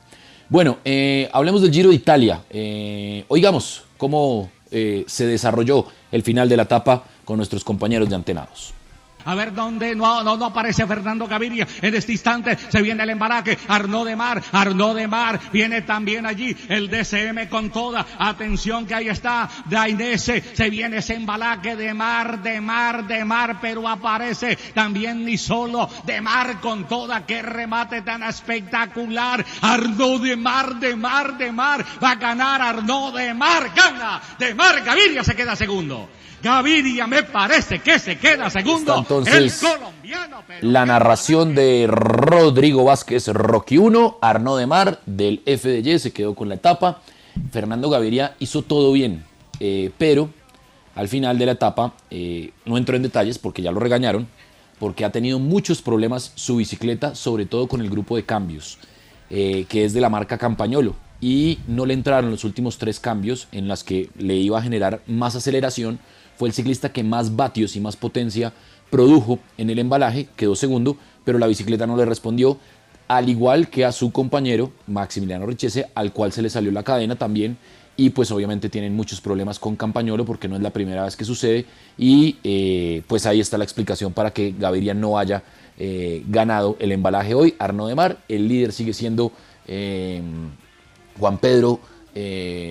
Bueno, 0.48 0.78
eh, 0.84 1.28
hablemos 1.32 1.60
del 1.62 1.70
Giro 1.70 1.90
de 1.90 1.96
Italia. 1.96 2.42
Eh, 2.50 3.24
oigamos 3.28 3.84
cómo 3.98 4.50
se 4.70 5.26
desarrolló 5.26 5.84
el 6.12 6.22
final 6.22 6.48
de 6.48 6.56
la 6.56 6.62
etapa 6.62 7.04
con 7.30 7.36
nuestros 7.36 7.62
compañeros 7.62 8.08
de 8.08 8.16
Antenados. 8.16 8.74
A 9.24 9.36
ver 9.36 9.54
dónde 9.54 9.94
no, 9.94 10.18
aparece 10.18 10.84
Fernando 10.84 11.28
Gaviria. 11.28 11.64
En 11.80 11.94
este 11.94 12.10
instante 12.10 12.56
se 12.56 12.82
viene 12.82 13.04
el 13.04 13.10
embaraque. 13.10 13.56
Arnaud 13.68 14.04
de 14.04 14.16
Mar, 14.16 14.42
Arnaud 14.50 14.96
de 14.96 15.06
Mar. 15.06 15.38
Viene 15.52 15.82
también 15.82 16.26
allí 16.26 16.56
el 16.68 16.90
DCM 16.90 17.48
con 17.48 17.70
toda. 17.70 18.04
Atención 18.18 18.84
que 18.84 18.96
ahí 18.96 19.08
está 19.08 19.48
Dainese. 19.66 20.42
Se 20.54 20.70
viene 20.70 20.96
ese 20.96 21.14
embalaque 21.14 21.76
de 21.76 21.94
Mar, 21.94 22.42
de 22.42 22.60
Mar, 22.60 23.06
de 23.06 23.24
Mar. 23.24 23.58
Pero 23.60 23.86
aparece 23.86 24.56
también 24.74 25.24
ni 25.24 25.38
solo 25.38 25.88
de 26.04 26.20
Mar 26.20 26.60
con 26.60 26.88
toda. 26.88 27.24
Qué 27.26 27.42
remate 27.42 28.02
tan 28.02 28.24
espectacular. 28.24 29.46
Arnaud 29.60 30.20
de 30.20 30.34
Mar, 30.36 30.80
de 30.80 30.96
Mar, 30.96 31.38
de 31.38 31.52
Mar. 31.52 31.86
Va 32.02 32.10
a 32.10 32.16
ganar 32.16 32.60
Arnaud 32.60 33.16
de 33.16 33.32
Mar. 33.34 33.70
Gana 33.72 34.20
de 34.36 34.52
Mar. 34.52 34.82
Gaviria 34.82 35.22
se 35.22 35.36
queda 35.36 35.54
segundo. 35.54 36.08
Gaviria 36.42 37.06
me 37.06 37.22
parece 37.22 37.80
que 37.80 37.98
se 37.98 38.18
queda 38.18 38.50
segundo. 38.50 38.98
Entonces 38.98 39.34
el 39.34 39.52
colombiano. 39.70 40.42
la 40.62 40.86
narración 40.86 41.54
de 41.54 41.86
Rodrigo 41.88 42.84
Vázquez, 42.84 43.28
Rocky 43.28 43.78
1, 43.78 44.18
Arnaud 44.20 44.58
de 44.58 44.66
Mar 44.66 45.00
del 45.06 45.42
FDJ 45.44 45.98
se 45.98 46.12
quedó 46.12 46.34
con 46.34 46.48
la 46.48 46.54
etapa. 46.54 47.02
Fernando 47.52 47.90
Gaviria 47.90 48.34
hizo 48.38 48.62
todo 48.62 48.92
bien, 48.92 49.24
eh, 49.60 49.90
pero 49.98 50.30
al 50.94 51.08
final 51.08 51.38
de 51.38 51.46
la 51.46 51.52
etapa 51.52 51.94
eh, 52.10 52.52
no 52.64 52.76
entró 52.76 52.96
en 52.96 53.02
detalles 53.02 53.38
porque 53.38 53.62
ya 53.62 53.72
lo 53.72 53.80
regañaron, 53.80 54.26
porque 54.78 55.04
ha 55.04 55.12
tenido 55.12 55.38
muchos 55.38 55.82
problemas 55.82 56.32
su 56.34 56.56
bicicleta, 56.56 57.14
sobre 57.14 57.46
todo 57.46 57.68
con 57.68 57.80
el 57.80 57.90
grupo 57.90 58.16
de 58.16 58.24
cambios, 58.24 58.78
eh, 59.28 59.66
que 59.68 59.84
es 59.84 59.92
de 59.92 60.00
la 60.00 60.08
marca 60.08 60.38
Campañolo. 60.38 60.96
Y 61.20 61.58
no 61.68 61.84
le 61.84 61.92
entraron 61.92 62.30
los 62.30 62.44
últimos 62.44 62.78
tres 62.78 62.98
cambios 62.98 63.46
en 63.52 63.68
las 63.68 63.84
que 63.84 64.08
le 64.16 64.36
iba 64.36 64.58
a 64.58 64.62
generar 64.62 65.02
más 65.06 65.36
aceleración 65.36 66.00
fue 66.40 66.48
el 66.48 66.54
ciclista 66.54 66.90
que 66.90 67.04
más 67.04 67.36
vatios 67.36 67.76
y 67.76 67.80
más 67.80 67.96
potencia 67.96 68.54
produjo 68.88 69.38
en 69.58 69.68
el 69.68 69.78
embalaje, 69.78 70.26
quedó 70.36 70.56
segundo, 70.56 70.96
pero 71.22 71.38
la 71.38 71.46
bicicleta 71.46 71.86
no 71.86 71.98
le 71.98 72.06
respondió, 72.06 72.56
al 73.08 73.28
igual 73.28 73.68
que 73.68 73.84
a 73.84 73.92
su 73.92 74.10
compañero 74.10 74.72
Maximiliano 74.86 75.44
Richese, 75.44 75.90
al 75.94 76.14
cual 76.14 76.32
se 76.32 76.40
le 76.40 76.48
salió 76.48 76.72
la 76.72 76.82
cadena 76.82 77.16
también, 77.16 77.58
y 77.94 78.08
pues 78.08 78.30
obviamente 78.30 78.70
tienen 78.70 78.96
muchos 78.96 79.20
problemas 79.20 79.58
con 79.58 79.76
Campañolo 79.76 80.24
porque 80.24 80.48
no 80.48 80.56
es 80.56 80.62
la 80.62 80.70
primera 80.70 81.04
vez 81.04 81.14
que 81.14 81.26
sucede, 81.26 81.66
y 81.98 82.38
eh, 82.42 83.02
pues 83.06 83.26
ahí 83.26 83.40
está 83.40 83.58
la 83.58 83.64
explicación 83.64 84.14
para 84.14 84.30
que 84.30 84.54
Gaviria 84.58 84.94
no 84.94 85.18
haya 85.18 85.42
eh, 85.78 86.24
ganado 86.26 86.74
el 86.80 86.92
embalaje 86.92 87.34
hoy. 87.34 87.54
Arno 87.58 87.86
de 87.86 87.94
Mar, 87.94 88.16
el 88.28 88.48
líder 88.48 88.72
sigue 88.72 88.94
siendo 88.94 89.30
eh, 89.66 90.22
Juan 91.18 91.36
Pedro 91.36 91.80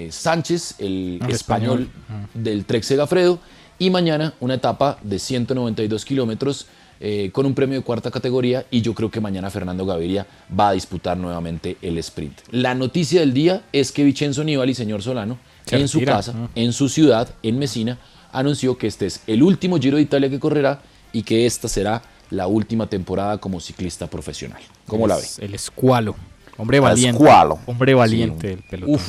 Sánchez, 0.10 0.76
el, 0.80 1.20
El 1.24 1.32
español, 1.32 1.82
español. 1.82 2.30
del 2.34 2.66
Trek 2.66 2.84
Segafredo. 2.84 3.40
Y 3.80 3.90
mañana 3.90 4.34
una 4.40 4.56
etapa 4.56 5.00
de 5.02 5.18
192 5.20 6.04
kilómetros 6.06 6.68
eh, 7.02 7.30
con 7.32 7.46
un 7.46 7.54
premio 7.54 7.78
de 7.80 7.84
cuarta 7.84 8.12
categoría. 8.12 8.66
Y 8.72 8.82
yo 8.82 8.94
creo 8.94 9.10
que 9.10 9.22
mañana 9.22 9.50
Fernando 9.50 9.86
Gaviria 9.86 10.28
va 10.58 10.70
a 10.70 10.74
disputar 10.74 11.16
nuevamente 11.18 11.78
el 11.82 11.98
sprint. 12.00 12.40
La 12.52 12.76
noticia 12.76 13.22
del 13.22 13.34
día 13.34 13.64
es 13.72 13.92
que 13.94 14.04
Vincenzo 14.04 14.44
Nibali, 14.44 14.74
señor 14.76 15.02
Solano, 15.02 15.38
Se 15.66 15.78
en 15.80 15.88
su 15.88 16.02
casa, 16.04 16.34
Ah. 16.36 16.50
en 16.56 16.74
su 16.74 16.90
ciudad, 16.90 17.30
en 17.42 17.58
Mesina, 17.58 17.98
anunció 18.34 18.78
que 18.78 18.88
este 18.88 19.06
es 19.06 19.22
el 19.28 19.42
último 19.44 19.78
Giro 19.80 19.96
de 19.98 20.04
Italia 20.04 20.30
que 20.30 20.40
correrá 20.40 20.82
y 21.14 21.24
que 21.24 21.46
esta 21.46 21.68
será 21.70 22.02
la 22.32 22.48
última 22.48 22.88
temporada 22.88 23.38
como 23.38 23.60
ciclista 23.60 24.08
profesional. 24.08 24.62
¿Cómo 24.88 25.08
la 25.08 25.16
ve? 25.16 25.24
El 25.40 25.54
escualo. 25.54 26.16
Hombre 26.58 26.78
El 26.78 26.84
valiente. 26.84 27.18
escualo. 27.24 27.60
Hombre 27.66 27.94
valiente 27.94 28.42
Sí, 28.50 28.56
del 28.56 28.64
pelotón. 28.64 28.96
Uf, 28.96 29.08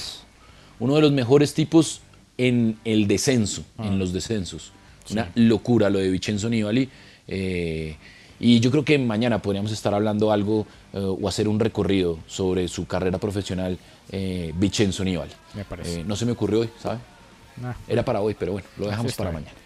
uno 0.79 0.95
de 0.95 1.01
los 1.03 1.13
mejores 1.13 1.53
tipos 1.55 2.01
en 2.49 2.79
el 2.85 3.07
descenso, 3.07 3.65
Ah. 3.79 3.87
en 3.87 3.99
los 3.99 4.13
descensos. 4.13 4.73
Una 5.11 5.31
locura 5.35 5.91
lo 5.91 5.99
de 5.99 6.09
Vincenzo 6.11 6.49
Nibali. 6.49 6.89
eh, 7.29 7.97
y 8.43 8.59
yo 8.61 8.71
creo 8.71 8.85
que 8.85 8.99
mañana 8.99 9.43
podríamos 9.43 9.71
estar 9.71 9.93
hablando 9.93 10.33
algo 10.33 10.67
eh, 10.95 10.99
o 10.99 11.29
hacer 11.29 11.47
un 11.47 11.61
recorrido 11.61 12.19
sobre 12.27 12.67
su 12.69 12.87
carrera 12.87 13.19
profesional, 13.19 13.79
eh, 14.11 14.53
Vincenzo 14.57 15.05
Nibali. 15.05 15.33
Me 15.55 15.65
parece. 15.65 16.01
Eh, 16.01 16.05
no 16.07 16.17
se 16.17 16.25
me 16.25 16.33
ocurrió 16.33 16.61
hoy, 16.61 16.71
¿sabe? 16.83 16.99
Ah, 17.63 17.75
Era 17.87 18.03
para 18.05 18.21
hoy, 18.23 18.35
pero 18.39 18.53
bueno, 18.53 18.67
lo 18.79 18.87
dejamos 18.87 19.13
para 19.15 19.31
bien. 19.31 19.43
mañana. 19.43 19.59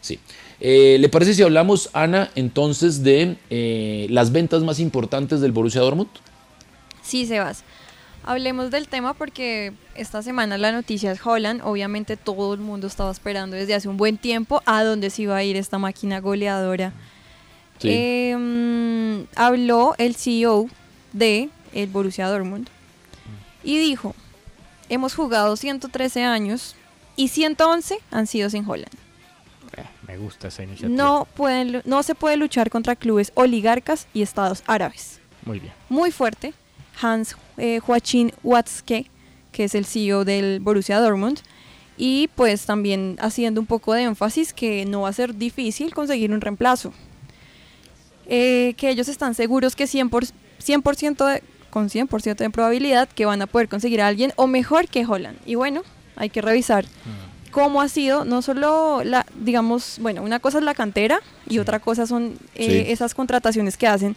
Sí. 0.00 0.18
Eh, 0.60 0.96
¿Le 0.98 1.08
parece 1.08 1.34
si 1.34 1.42
hablamos, 1.42 1.88
Ana, 1.92 2.30
entonces 2.34 3.02
de 3.04 3.36
eh, 3.50 4.06
las 4.10 4.32
ventas 4.32 4.62
más 4.64 4.80
importantes 4.80 5.40
del 5.40 5.52
Borussia 5.52 5.80
Dortmund? 5.82 6.08
Sí, 7.02 7.26
Sebas. 7.26 7.62
Hablemos 8.26 8.72
del 8.72 8.88
tema 8.88 9.14
porque 9.14 9.72
esta 9.94 10.20
semana 10.20 10.58
la 10.58 10.72
noticia 10.72 11.12
es 11.12 11.24
Holland. 11.24 11.60
Obviamente 11.64 12.16
todo 12.16 12.54
el 12.54 12.60
mundo 12.60 12.88
estaba 12.88 13.12
esperando 13.12 13.54
desde 13.54 13.74
hace 13.74 13.88
un 13.88 13.96
buen 13.96 14.18
tiempo 14.18 14.62
a 14.66 14.82
dónde 14.82 15.10
se 15.10 15.22
iba 15.22 15.36
a 15.36 15.44
ir 15.44 15.56
esta 15.56 15.78
máquina 15.78 16.20
goleadora. 16.20 16.92
Sí. 17.78 17.88
Eh, 17.90 18.36
mm, 18.36 19.28
habló 19.36 19.94
el 19.98 20.16
CEO 20.16 20.68
de 21.12 21.50
el 21.72 21.88
Borussia 21.88 22.28
Dortmund 22.28 22.68
y 23.62 23.78
dijo, 23.78 24.14
hemos 24.88 25.14
jugado 25.14 25.56
113 25.56 26.24
años 26.24 26.74
y 27.14 27.28
111 27.28 27.98
han 28.10 28.26
sido 28.26 28.50
sin 28.50 28.68
Holland. 28.68 28.92
Me 30.06 30.18
gusta 30.18 30.48
esa 30.48 30.62
iniciativa. 30.62 30.96
No, 30.96 31.26
pueden, 31.34 31.82
no 31.84 32.02
se 32.02 32.14
puede 32.14 32.36
luchar 32.36 32.70
contra 32.70 32.96
clubes 32.96 33.32
oligarcas 33.34 34.06
y 34.14 34.22
estados 34.22 34.62
árabes. 34.66 35.20
Muy 35.44 35.58
bien. 35.58 35.72
Muy 35.88 36.12
fuerte, 36.12 36.54
Hans 37.00 37.36
eh, 37.56 37.80
Joachim 37.80 38.30
Watzke, 38.42 39.06
que 39.52 39.64
es 39.64 39.74
el 39.74 39.84
CEO 39.86 40.24
del 40.24 40.60
Borussia 40.60 40.98
Dortmund, 41.00 41.38
y 41.98 42.28
pues 42.34 42.66
también 42.66 43.16
haciendo 43.20 43.60
un 43.60 43.66
poco 43.66 43.94
de 43.94 44.02
énfasis 44.02 44.52
que 44.52 44.84
no 44.84 45.02
va 45.02 45.08
a 45.08 45.12
ser 45.12 45.34
difícil 45.34 45.94
conseguir 45.94 46.30
un 46.32 46.40
reemplazo. 46.40 46.92
Eh, 48.28 48.74
que 48.76 48.90
ellos 48.90 49.08
están 49.08 49.34
seguros 49.34 49.76
que 49.76 49.84
100%, 49.86 50.32
100% 50.58 51.24
de- 51.26 51.42
con 51.70 51.88
100% 51.90 52.42
de 52.44 52.50
probabilidad 52.50 53.08
que 53.08 53.24
van 53.24 53.40
a 53.42 53.46
poder 53.46 53.68
conseguir 53.68 54.00
a 54.00 54.08
alguien 54.08 54.32
o 54.36 54.46
mejor 54.46 54.88
que 54.88 55.06
Holland. 55.06 55.38
Y 55.46 55.54
bueno, 55.54 55.82
hay 56.16 56.28
que 56.30 56.40
revisar 56.42 56.86
cómo 57.52 57.80
ha 57.80 57.88
sido, 57.88 58.24
no 58.24 58.42
solo 58.42 59.02
la, 59.04 59.24
digamos, 59.42 59.98
bueno, 60.00 60.22
una 60.22 60.40
cosa 60.40 60.58
es 60.58 60.64
la 60.64 60.74
cantera 60.74 61.20
y 61.48 61.58
otra 61.58 61.78
cosa 61.78 62.06
son 62.06 62.36
eh, 62.54 62.84
Sí. 62.86 62.92
esas 62.92 63.14
contrataciones 63.14 63.76
que 63.76 63.86
hacen 63.86 64.16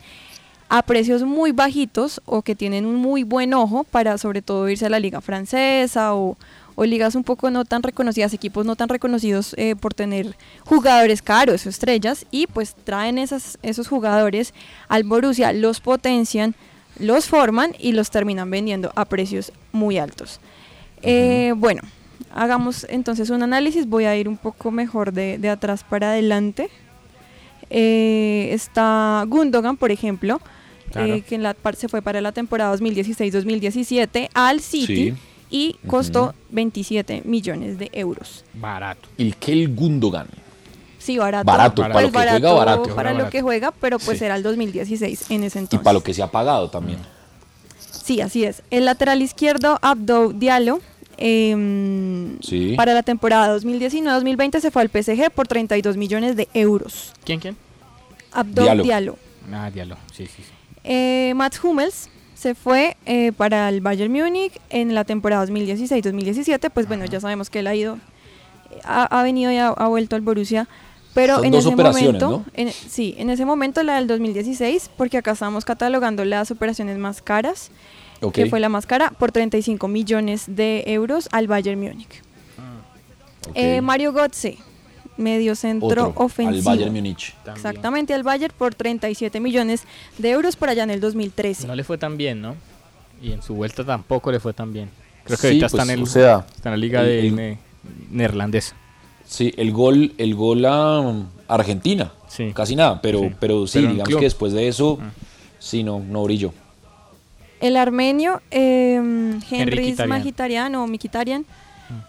a 0.70 0.84
precios 0.84 1.24
muy 1.24 1.52
bajitos 1.52 2.22
o 2.26 2.44
que 2.44 2.56
tienen 2.56 2.86
un 2.86 2.96
muy 2.96 3.24
buen 3.24 3.54
ojo 3.54 3.84
para 3.84 4.18
sobre 4.20 4.42
todo 4.44 4.70
irse 4.70 4.86
a 4.86 4.90
la 4.90 5.00
liga 5.00 5.20
francesa 5.20 6.14
o, 6.14 6.38
o 6.76 6.86
ligas 6.86 7.16
un 7.16 7.24
poco 7.24 7.50
no 7.50 7.66
tan 7.66 7.82
reconocidas, 7.82 8.34
equipos 8.34 8.66
no 8.66 8.76
tan 8.76 8.88
reconocidos 8.88 9.56
eh, 9.58 9.76
por 9.76 9.96
tener 9.96 10.36
jugadores 10.64 11.24
caros 11.24 11.66
o 11.66 11.70
estrellas 11.70 12.26
y 12.30 12.46
pues 12.48 12.76
traen 12.84 13.18
esas, 13.18 13.58
esos 13.64 13.88
jugadores 13.88 14.54
al 14.88 15.04
Borussia, 15.04 15.52
los 15.54 15.82
potencian, 15.82 16.54
los 17.00 17.26
forman 17.28 17.74
y 17.80 17.94
los 17.94 18.12
terminan 18.12 18.52
vendiendo 18.52 18.92
a 18.96 19.06
precios 19.06 19.52
muy 19.72 19.98
altos. 19.98 20.40
Eh, 21.02 21.54
bueno, 21.58 21.82
hagamos 22.32 22.86
entonces 22.90 23.32
un 23.32 23.42
análisis, 23.42 23.88
voy 23.88 24.06
a 24.06 24.16
ir 24.16 24.30
un 24.30 24.38
poco 24.38 24.70
mejor 24.70 25.14
de, 25.14 25.40
de 25.40 25.50
atrás 25.50 25.84
para 25.84 26.12
adelante. 26.12 26.70
Eh, 27.72 28.50
está 28.52 29.24
Gundogan, 29.28 29.78
por 29.78 29.92
ejemplo, 29.92 30.40
Claro. 30.92 31.14
eh, 31.16 31.22
que 31.22 31.36
en 31.36 31.44
la, 31.44 31.54
par- 31.54 31.76
se 31.76 31.88
fue 31.88 32.02
para 32.02 32.22
la 32.22 32.32
temporada 32.32 32.76
2016-2017 32.76 34.30
al 34.34 34.60
City 34.62 35.12
Sí. 35.12 35.14
y 35.50 35.76
costó 35.88 36.34
27 36.50 37.22
millones 37.26 37.78
de 37.80 37.90
euros. 37.94 38.44
Barato. 38.54 39.08
El 39.18 39.36
Kel 39.36 39.74
Gundogan. 39.76 40.28
Sí, 40.98 41.18
barato. 41.18 41.46
Barato, 41.46 41.82
Pues 41.82 42.10
para 42.12 42.34
lo 42.34 42.40
que 42.42 42.48
juega, 42.48 42.54
barato. 42.54 42.96
Para 42.96 43.14
lo 43.14 43.30
que 43.30 43.42
juega, 43.42 43.72
pero 43.80 44.00
pues 44.00 44.20
Sí. 44.20 44.26
era 44.26 44.36
el 44.36 44.44
2016 44.44 45.32
en 45.32 45.44
ese 45.44 45.60
Y 45.60 45.62
entonces. 45.62 45.84
para 45.84 45.94
lo 45.94 46.04
que 46.04 46.14
se 46.14 46.22
ha 46.22 46.28
pagado 46.28 46.70
también. 46.70 47.00
Sí, 47.80 48.20
así 48.22 48.44
es. 48.44 48.64
El 48.70 48.86
lateral 48.86 49.22
izquierdo, 49.22 49.80
Abdo 49.82 50.34
Diallo, 50.34 50.80
em, 51.18 52.38
Sí. 52.42 52.74
para 52.76 52.94
la 52.94 53.04
temporada 53.04 53.48
2019-2020 53.48 54.60
se 54.60 54.72
fue 54.72 54.82
al 54.82 54.90
PSG 54.90 55.30
por 55.32 55.48
32 55.48 55.96
millones 55.98 56.36
de 56.36 56.48
euros. 56.54 57.14
¿Quién, 57.24 57.40
quién? 57.40 57.56
Abdo 58.32 58.64
Diallo. 58.64 58.84
Diallo. 58.84 59.18
Ah, 59.52 59.72
diálogo. 59.72 60.00
Sí, 60.14 60.26
sí, 60.28 60.44
sí. 60.44 60.52
Eh, 60.84 61.34
Mats 61.36 61.64
Hummels 61.64 62.10
se 62.36 62.56
fue 62.56 62.96
eh, 63.06 63.32
para 63.34 63.68
el 63.70 63.82
Bayern 63.82 64.12
Múnich 64.12 64.54
en 64.70 64.94
la 64.96 65.04
temporada 65.04 65.46
2016-2017. 65.46 66.70
Pues 66.74 66.88
bueno, 66.88 67.06
ya 67.06 67.20
sabemos 67.20 67.50
que 67.50 67.60
él 67.60 67.68
ha 67.68 67.76
ido, 67.76 67.98
ha, 68.84 69.04
ha 69.20 69.24
venido 69.24 69.52
y 69.52 69.58
ha, 69.58 69.68
ha 69.70 69.88
vuelto 69.88 70.16
al 70.16 70.22
Borussia. 70.22 70.68
Pero 71.14 71.38
Son 71.38 71.46
en 71.46 71.52
dos 71.52 71.66
ese 71.66 71.76
momento, 71.76 72.46
en- 72.54 72.72
sí, 72.72 73.16
en 73.18 73.32
ese 73.32 73.44
momento 73.44 73.82
la 73.82 73.96
del 73.96 74.06
2016, 74.08 74.92
porque 74.96 75.18
acá 75.18 75.32
estamos 75.32 75.66
catalogando 75.66 76.24
las 76.24 76.52
operaciones 76.52 76.98
más 77.00 77.22
caras, 77.24 77.72
que 78.32 78.46
fue 78.50 78.60
la 78.60 78.70
más 78.70 78.86
cara, 78.86 79.10
por 79.18 79.32
35 79.32 79.88
millones 79.88 80.44
de 80.48 80.84
euros 80.86 81.28
al 81.32 81.48
Bayern 81.48 81.80
Múnich. 81.82 82.22
Ok. 83.48 83.54
Eh, 83.56 83.82
Mario 83.82 84.14
Götze, 84.14 84.60
medio 85.20 85.56
centro 85.56 85.88
Otro, 85.88 86.14
ofensivo. 86.16 86.70
Al 86.72 86.78
Bayern 86.78 86.94
Múnich. 86.94 87.36
Exactamente, 87.54 88.14
al 88.14 88.24
Bayern 88.24 88.54
por 88.58 88.74
37 88.74 89.40
millones 89.40 89.84
de 90.18 90.30
euros 90.32 90.56
por 90.56 90.70
allá 90.70 90.84
en 90.84 90.90
el 90.90 91.00
2013. 91.00 91.68
No 91.68 91.76
le 91.76 91.84
fue 91.84 91.98
tan 91.98 92.18
bien, 92.18 92.42
¿no? 92.42 92.56
Y 93.22 93.34
en 93.34 93.42
su 93.44 93.54
vuelta 93.54 93.84
tampoco 93.86 94.32
le 94.32 94.40
fue 94.40 94.54
tan 94.54 94.72
bien. 94.74 94.90
Creo 95.26 95.38
que 95.38 95.42
Sí, 95.42 95.48
ahorita 95.48 95.66
pues, 95.70 95.74
está, 95.82 95.84
en 95.94 96.00
el, 96.00 96.04
o 96.04 96.06
sea, 96.08 96.46
está 96.56 96.70
en 96.70 96.74
la 96.74 96.78
liga 96.78 97.02
el- 97.02 97.08
de 97.08 97.20
el- 97.28 97.36
ne- 97.36 97.60
neerlandesa. 98.12 98.76
Sí, 99.26 99.54
el 99.58 99.72
gol, 99.72 100.14
el 100.18 100.34
gol 100.36 100.66
a 100.66 101.14
Argentina. 101.48 102.12
Sí. 102.28 102.52
Casi 102.54 102.76
nada, 102.76 103.02
pero 103.02 103.20
Sí. 103.20 103.32
pero 103.40 103.68
sí, 103.68 103.80
Pero 103.80 103.92
digamos 103.92 104.16
que 104.16 104.24
después 104.26 104.54
de 104.54 104.68
eso, 104.68 104.98
sí, 105.60 105.84
no, 105.84 106.00
no 106.00 106.24
brilló. 106.24 106.54
El 107.60 107.76
armenio 107.76 108.42
eh, 108.52 108.96
Henry 109.52 109.82
Mkhitaryan. 109.82 110.10
Magitarian 110.10 110.76
o 110.76 110.88
Mikitarian 110.88 111.46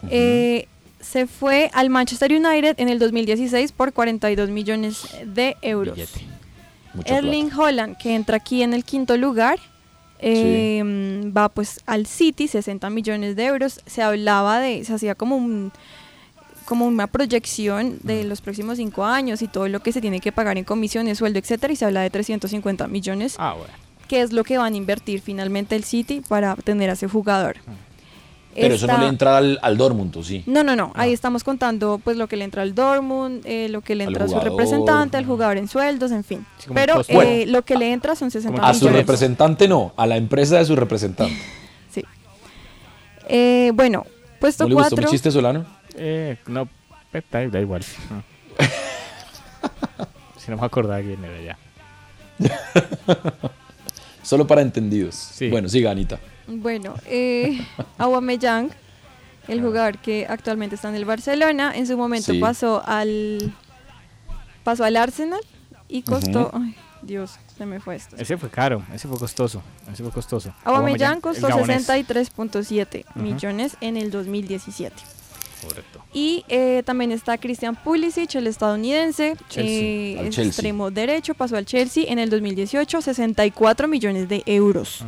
eh, 0.09 0.67
se 1.01 1.27
fue 1.27 1.69
al 1.73 1.89
Manchester 1.89 2.31
United 2.31 2.75
en 2.79 2.89
el 2.89 2.99
2016 2.99 3.71
por 3.71 3.91
42 3.93 4.49
millones 4.49 5.03
de 5.25 5.57
euros. 5.61 5.97
Erling 7.05 7.51
Holland, 7.53 7.97
que 7.97 8.15
entra 8.15 8.37
aquí 8.37 8.63
en 8.63 8.73
el 8.73 8.83
quinto 8.83 9.15
lugar, 9.17 9.59
eh, 10.19 10.81
va 11.35 11.49
pues 11.49 11.79
al 11.85 12.05
City, 12.05 12.47
60 12.47 12.89
millones 12.89 13.35
de 13.35 13.45
euros. 13.45 13.81
Se 13.85 14.01
hablaba 14.01 14.59
de, 14.59 14.83
se 14.85 14.93
hacía 14.93 15.15
como 15.15 15.35
un 15.37 15.71
como 16.65 16.85
una 16.87 17.07
proyección 17.07 17.97
de 18.03 18.23
los 18.23 18.39
próximos 18.39 18.77
cinco 18.77 19.03
años 19.03 19.41
y 19.41 19.47
todo 19.49 19.67
lo 19.67 19.81
que 19.81 19.91
se 19.91 19.99
tiene 19.99 20.21
que 20.21 20.31
pagar 20.31 20.57
en 20.57 20.63
comisiones, 20.63 21.17
sueldo, 21.17 21.37
etcétera, 21.39 21.73
y 21.73 21.75
se 21.75 21.83
habla 21.83 22.01
de 22.01 22.09
350 22.09 22.87
millones, 22.87 23.35
Ah, 23.39 23.55
bueno. 23.57 23.73
que 24.07 24.21
es 24.21 24.31
lo 24.31 24.45
que 24.45 24.57
van 24.57 24.73
a 24.73 24.77
invertir 24.77 25.19
finalmente 25.21 25.75
el 25.75 25.83
City 25.83 26.21
para 26.25 26.55
tener 26.55 26.89
a 26.89 26.93
ese 26.93 27.09
jugador. 27.09 27.57
Pero 28.53 28.75
eso 28.75 28.85
no 28.87 28.97
le 28.97 29.07
entra 29.07 29.37
al, 29.37 29.59
al 29.61 29.77
Dortmund, 29.77 30.15
¿o 30.17 30.23
sí? 30.23 30.43
no, 30.45 30.63
no, 30.63 30.75
no. 30.75 30.91
Ahí 30.95 31.13
estamos 31.13 31.43
contando 31.43 31.99
pues 32.03 32.17
lo 32.17 32.27
que 32.27 32.35
le 32.37 32.45
entra 32.45 32.61
al 32.63 32.75
Dortmund, 32.75 33.41
eh, 33.45 33.69
lo 33.69 33.81
que 33.81 33.95
le 33.95 34.03
Al 34.03 34.09
entra 34.09 34.25
a 34.25 34.27
su 34.27 34.33
jugador. 34.33 34.51
representante, 34.51 35.17
al 35.17 35.25
jugador 35.25 35.57
en 35.57 35.67
sueldos, 35.67 36.11
en 36.11 36.23
fin. 36.23 36.45
Pero. 36.73 37.01
Bueno. 37.11 37.29
eh, 37.29 37.45
lo 37.47 37.61
que 37.63 37.75
le 37.77 37.91
entra 37.93 38.15
son 38.15 38.29
60 38.31 38.61
A 38.61 38.73
su 38.73 38.81
millones. 38.81 39.01
representante 39.01 39.67
no, 39.67 39.93
a 39.95 40.05
la 40.05 40.17
empresa 40.17 40.57
de 40.57 40.65
su 40.65 40.75
representante. 40.75 41.35
Sí. 41.93 42.03
Eh, 43.29 43.71
bueno, 43.73 44.05
puesto 44.39 44.63
¿No 44.65 44.69
le 44.69 44.75
gustó 44.75 44.95
mi 44.95 45.01
4. 45.03 45.11
chiste, 45.11 45.31
Solano? 45.31 45.65
Eh, 45.95 46.37
no, 46.47 46.67
da, 47.31 47.47
da 47.47 47.59
igual. 47.59 47.83
si 50.37 50.51
no 50.51 50.57
me 50.57 50.65
acordaba 50.65 51.01
quién 51.01 51.23
era 51.23 51.41
ya. 51.41 51.57
Solo 54.23 54.47
para 54.47 54.61
entendidos. 54.61 55.31
Bueno, 55.49 55.67
siga, 55.69 55.91
Anita. 55.91 56.19
Bueno, 56.47 56.95
eh, 57.05 57.65
Aubameyang, 57.97 58.69
el 59.47 59.61
jugador 59.61 59.97
que 59.99 60.25
actualmente 60.29 60.75
está 60.75 60.89
en 60.89 60.95
el 60.95 61.05
Barcelona, 61.05 61.73
en 61.75 61.87
su 61.87 61.97
momento 61.97 62.31
Sí. 62.31 62.39
pasó 62.39 62.81
al 62.85 63.53
pasó 64.63 64.83
al 64.83 64.95
Arsenal 64.97 65.41
y 65.87 66.03
costó, 66.03 66.51
ay, 66.53 66.75
Dios, 67.01 67.31
se 67.57 67.65
me 67.65 67.79
fue 67.79 67.95
esto. 67.95 68.15
Ese 68.17 68.37
fue 68.37 68.49
caro, 68.49 68.83
ese 68.93 69.07
fue 69.07 69.17
costoso. 69.17 69.61
Ese 69.91 70.03
fue 70.03 70.11
costoso. 70.11 70.53
Aubameyang 70.63 71.15
el 71.15 71.21
costó 71.21 71.47
gabonés. 71.47 71.87
63.7 71.87 73.05
Ujú. 73.09 73.19
millones 73.19 73.75
en 73.81 73.97
el 73.97 74.11
2017. 74.11 74.95
Correcto. 75.63 76.03
Y 76.13 76.43
eh, 76.47 76.81
también 76.85 77.11
está 77.11 77.37
Christian 77.37 77.75
Pulisic, 77.75 78.33
el 78.35 78.47
estadounidense, 78.47 79.35
eh, 79.55 80.17
el 80.19 80.27
extremo 80.39 80.89
derecho, 80.89 81.35
pasó 81.35 81.55
al 81.55 81.65
Chelsea 81.65 82.05
en 82.07 82.17
el 82.19 82.29
2018, 82.31 82.99
64 83.01 83.87
millones 83.87 84.27
de 84.27 84.41
euros. 84.47 85.03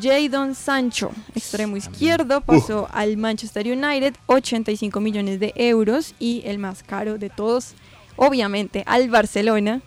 Jadon 0.00 0.54
Sancho, 0.54 1.10
extremo 1.34 1.76
izquierdo, 1.76 2.40
pasó 2.40 2.88
al 2.92 3.16
Manchester 3.16 3.66
United, 3.66 4.14
85 4.26 5.00
millones 5.00 5.40
de 5.40 5.52
euros. 5.56 6.14
Y 6.18 6.42
el 6.44 6.58
más 6.58 6.82
caro 6.82 7.18
de 7.18 7.30
todos, 7.30 7.74
obviamente, 8.16 8.82
al 8.86 9.08
Barcelona, 9.10 9.80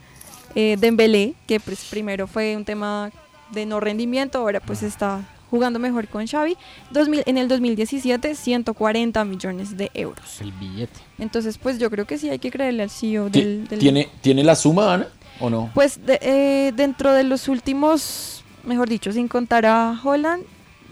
eh, 0.55 0.77
Dembélé, 0.79 1.33
que 1.47 1.59
pues, 1.59 1.85
primero 1.89 2.27
fue 2.27 2.55
un 2.55 2.65
tema 2.65 3.11
de 3.51 3.65
no 3.65 3.79
rendimiento, 3.79 4.39
ahora 4.39 4.59
pues 4.59 4.81
está 4.83 5.21
jugando 5.51 5.77
mejor 5.79 6.07
con 6.07 6.25
Xavi. 6.27 6.57
2000 6.91 7.23
en 7.27 7.37
el 7.37 7.47
2017, 7.47 8.33
140 8.35 9.23
millones 9.25 9.77
de 9.77 9.91
euros. 9.93 10.41
El 10.41 10.51
billete. 10.53 10.99
Entonces, 11.19 11.57
pues 11.59 11.77
yo 11.77 11.89
creo 11.91 12.05
que 12.05 12.17
sí 12.17 12.29
hay 12.29 12.39
que 12.39 12.49
creerle 12.51 12.83
al 12.83 12.89
CEO 12.89 13.29
del- 13.29 13.67
¿Tiene, 13.79 14.09
¿Tiene 14.21 14.43
la 14.43 14.55
suma, 14.55 14.93
Ana? 14.95 15.07
¿O 15.39 15.49
no? 15.49 15.69
Pues 15.73 16.03
de- 16.05 16.19
eh, 16.21 16.73
dentro 16.75 17.11
de 17.13 17.23
los 17.23 17.47
últimos, 17.47 18.42
mejor 18.63 18.89
dicho, 18.89 19.11
sin 19.11 19.27
contar 19.27 19.65
a 19.65 19.99
Holland, 20.03 20.43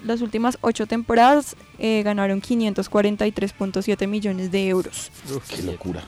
las 0.03 0.21
últimas 0.21 0.57
ocho 0.61 0.87
temporadas 0.87 1.55
eh, 1.79 2.01
ganaron 2.03 2.41
543.7 2.41 4.07
millones 4.07 4.51
de 4.51 4.67
euros. 4.67 5.11
Qué 5.49 5.63
locura. 5.63 6.03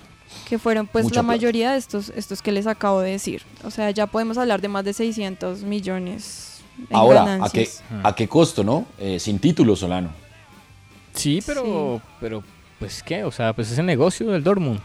Que 0.47 0.57
fueron 0.59 0.87
pues 0.87 1.05
Mucha 1.05 1.17
la 1.17 1.21
plata. 1.23 1.37
mayoría 1.37 1.71
de 1.71 1.77
estos, 1.77 2.09
estos 2.15 2.41
que 2.41 2.51
les 2.51 2.67
acabo 2.67 3.01
de 3.01 3.11
decir. 3.11 3.43
O 3.63 3.71
sea, 3.71 3.91
ya 3.91 4.07
podemos 4.07 4.37
hablar 4.37 4.61
de 4.61 4.67
más 4.67 4.83
de 4.83 4.93
600 4.93 5.61
millones 5.63 6.61
en 6.89 6.95
Ahora, 6.95 7.39
¿a 7.43 7.49
qué. 7.49 7.69
¿a 8.03 8.15
qué 8.15 8.27
costo, 8.27 8.63
no? 8.63 8.85
Eh, 8.99 9.19
sin 9.19 9.39
título, 9.39 9.75
Solano. 9.75 10.09
Sí, 11.13 11.39
pero, 11.45 12.01
pero, 12.19 12.43
pues 12.79 13.03
qué, 13.03 13.23
o 13.23 13.31
sea, 13.31 13.53
pues 13.53 13.71
es 13.71 13.77
el 13.77 13.85
negocio 13.85 14.31
del 14.31 14.43
Dortmund. 14.43 14.81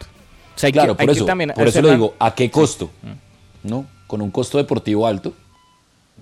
O 0.55 0.59
sea, 0.59 0.67
hay 0.67 0.73
claro, 0.73 0.95
que, 0.95 1.01
hay 1.03 1.07
por 1.07 1.15
que 1.15 1.19
eso, 1.19 1.25
también 1.25 1.51
por 1.55 1.67
eso 1.67 1.81
la- 1.81 1.91
digo, 1.93 2.13
¿a 2.19 2.35
qué 2.35 2.51
costo? 2.51 2.91
¿No? 3.63 3.85
Con 4.05 4.21
un 4.21 4.29
costo 4.29 4.57
deportivo 4.59 5.07
alto. 5.07 5.33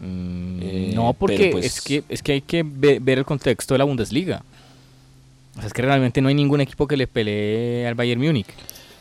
Eh, 0.01 0.91
No, 0.93 1.13
porque 1.13 1.49
pues, 1.51 1.65
es, 1.65 1.81
que, 1.81 2.03
es 2.09 2.21
que 2.21 2.33
hay 2.33 2.41
que 2.41 2.63
ve- 2.65 2.99
ver 3.01 3.19
el 3.19 3.25
contexto 3.25 3.73
de 3.73 3.77
la 3.79 3.83
Bundesliga. 3.85 4.43
O 5.55 5.59
sea, 5.59 5.67
es 5.67 5.73
que 5.73 5.81
realmente 5.81 6.21
no 6.21 6.27
hay 6.29 6.35
ningún 6.35 6.61
equipo 6.61 6.87
que 6.87 6.97
le 6.97 7.07
pelee 7.07 7.87
al 7.87 7.95
Bayern 7.95 8.21
Múnich. 8.21 8.47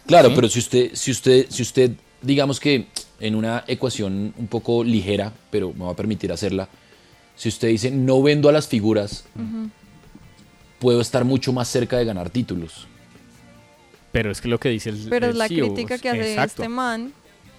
Claro, 0.06 0.28
¿Sí? 0.30 0.34
pero 0.36 0.48
si 0.48 0.58
usted, 0.58 0.90
si 0.94 1.10
usted, 1.10 1.46
si 1.50 1.62
usted, 1.62 1.90
digamos 2.22 2.60
que 2.60 2.86
en 3.20 3.34
una 3.34 3.64
ecuación 3.66 4.32
un 4.36 4.46
poco 4.46 4.82
ligera, 4.84 5.32
pero 5.50 5.72
me 5.72 5.84
va 5.84 5.90
a 5.90 5.96
permitir 5.96 6.32
hacerla, 6.32 6.68
si 7.34 7.48
usted 7.50 7.68
dice 7.68 7.90
no 7.90 8.22
vendo 8.22 8.48
a 8.48 8.52
las 8.52 8.68
figuras, 8.68 9.24
puedo 10.78 11.00
estar 11.00 11.24
mucho 11.24 11.52
más 11.52 11.68
cerca 11.68 11.98
de 11.98 12.04
ganar 12.04 12.30
títulos. 12.30 12.86
Pero 14.12 14.30
es 14.30 14.40
que 14.40 14.48
lo 14.48 14.58
que 14.58 14.70
dice 14.70 14.90
el 14.90 15.06
Pero 15.10 15.26
el 15.26 15.32
es 15.32 15.36
la 15.38 15.48
CEO, 15.48 15.66
crítica 15.74 15.98
que 15.98 16.08
hace 16.08 16.30
exacto. 16.32 16.62
este 16.62 16.68
man 16.70 17.12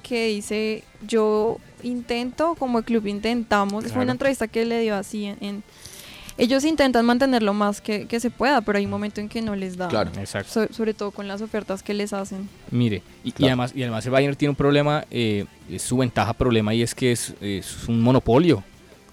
que 0.07 0.27
dice 0.27 0.83
yo 1.07 1.57
intento, 1.83 2.55
como 2.57 2.79
el 2.79 2.83
club 2.85 3.05
intentamos, 3.07 3.83
fue 3.83 3.91
Claro. 3.91 4.03
una 4.03 4.11
entrevista 4.13 4.47
que 4.47 4.65
le 4.65 4.81
dio 4.81 4.95
así 4.95 5.25
en, 5.25 5.37
en- 5.41 5.63
ellos 6.39 6.63
intentan 6.65 7.03
mantener 7.03 7.41
lo 7.41 7.53
más 7.55 7.81
que, 7.81 8.05
que 8.05 8.19
se 8.19 8.29
pueda, 8.29 8.61
pero 8.61 8.77
hay 8.77 8.85
un 8.85 8.91
momento 8.91 9.19
en 9.19 9.27
que 9.27 9.41
no 9.41 9.55
les 9.55 9.75
da. 9.75 9.87
Claro. 9.87 10.11
Exacto. 10.19 10.51
So- 10.67 10.71
sobre 10.73 10.93
todo 10.93 11.09
con 11.09 11.27
las 11.27 11.41
ofertas 11.41 11.81
que 11.81 11.95
les 11.95 12.13
hacen. 12.13 12.47
Mire, 12.69 13.01
y, 13.23 13.29
y 13.29 13.31
Claro. 13.31 13.47
además, 13.53 13.73
y 13.75 13.81
además 13.81 14.05
el 14.05 14.11
Bayern 14.11 14.35
tiene 14.35 14.51
un 14.51 14.55
problema, 14.55 15.03
eh, 15.09 15.45
es 15.67 15.81
su 15.81 15.97
ventaja 15.97 16.33
problema 16.33 16.75
y 16.75 16.83
es 16.83 16.93
que 16.93 17.11
es, 17.11 17.33
es 17.41 17.87
un 17.87 18.01
monopolio. 18.01 18.63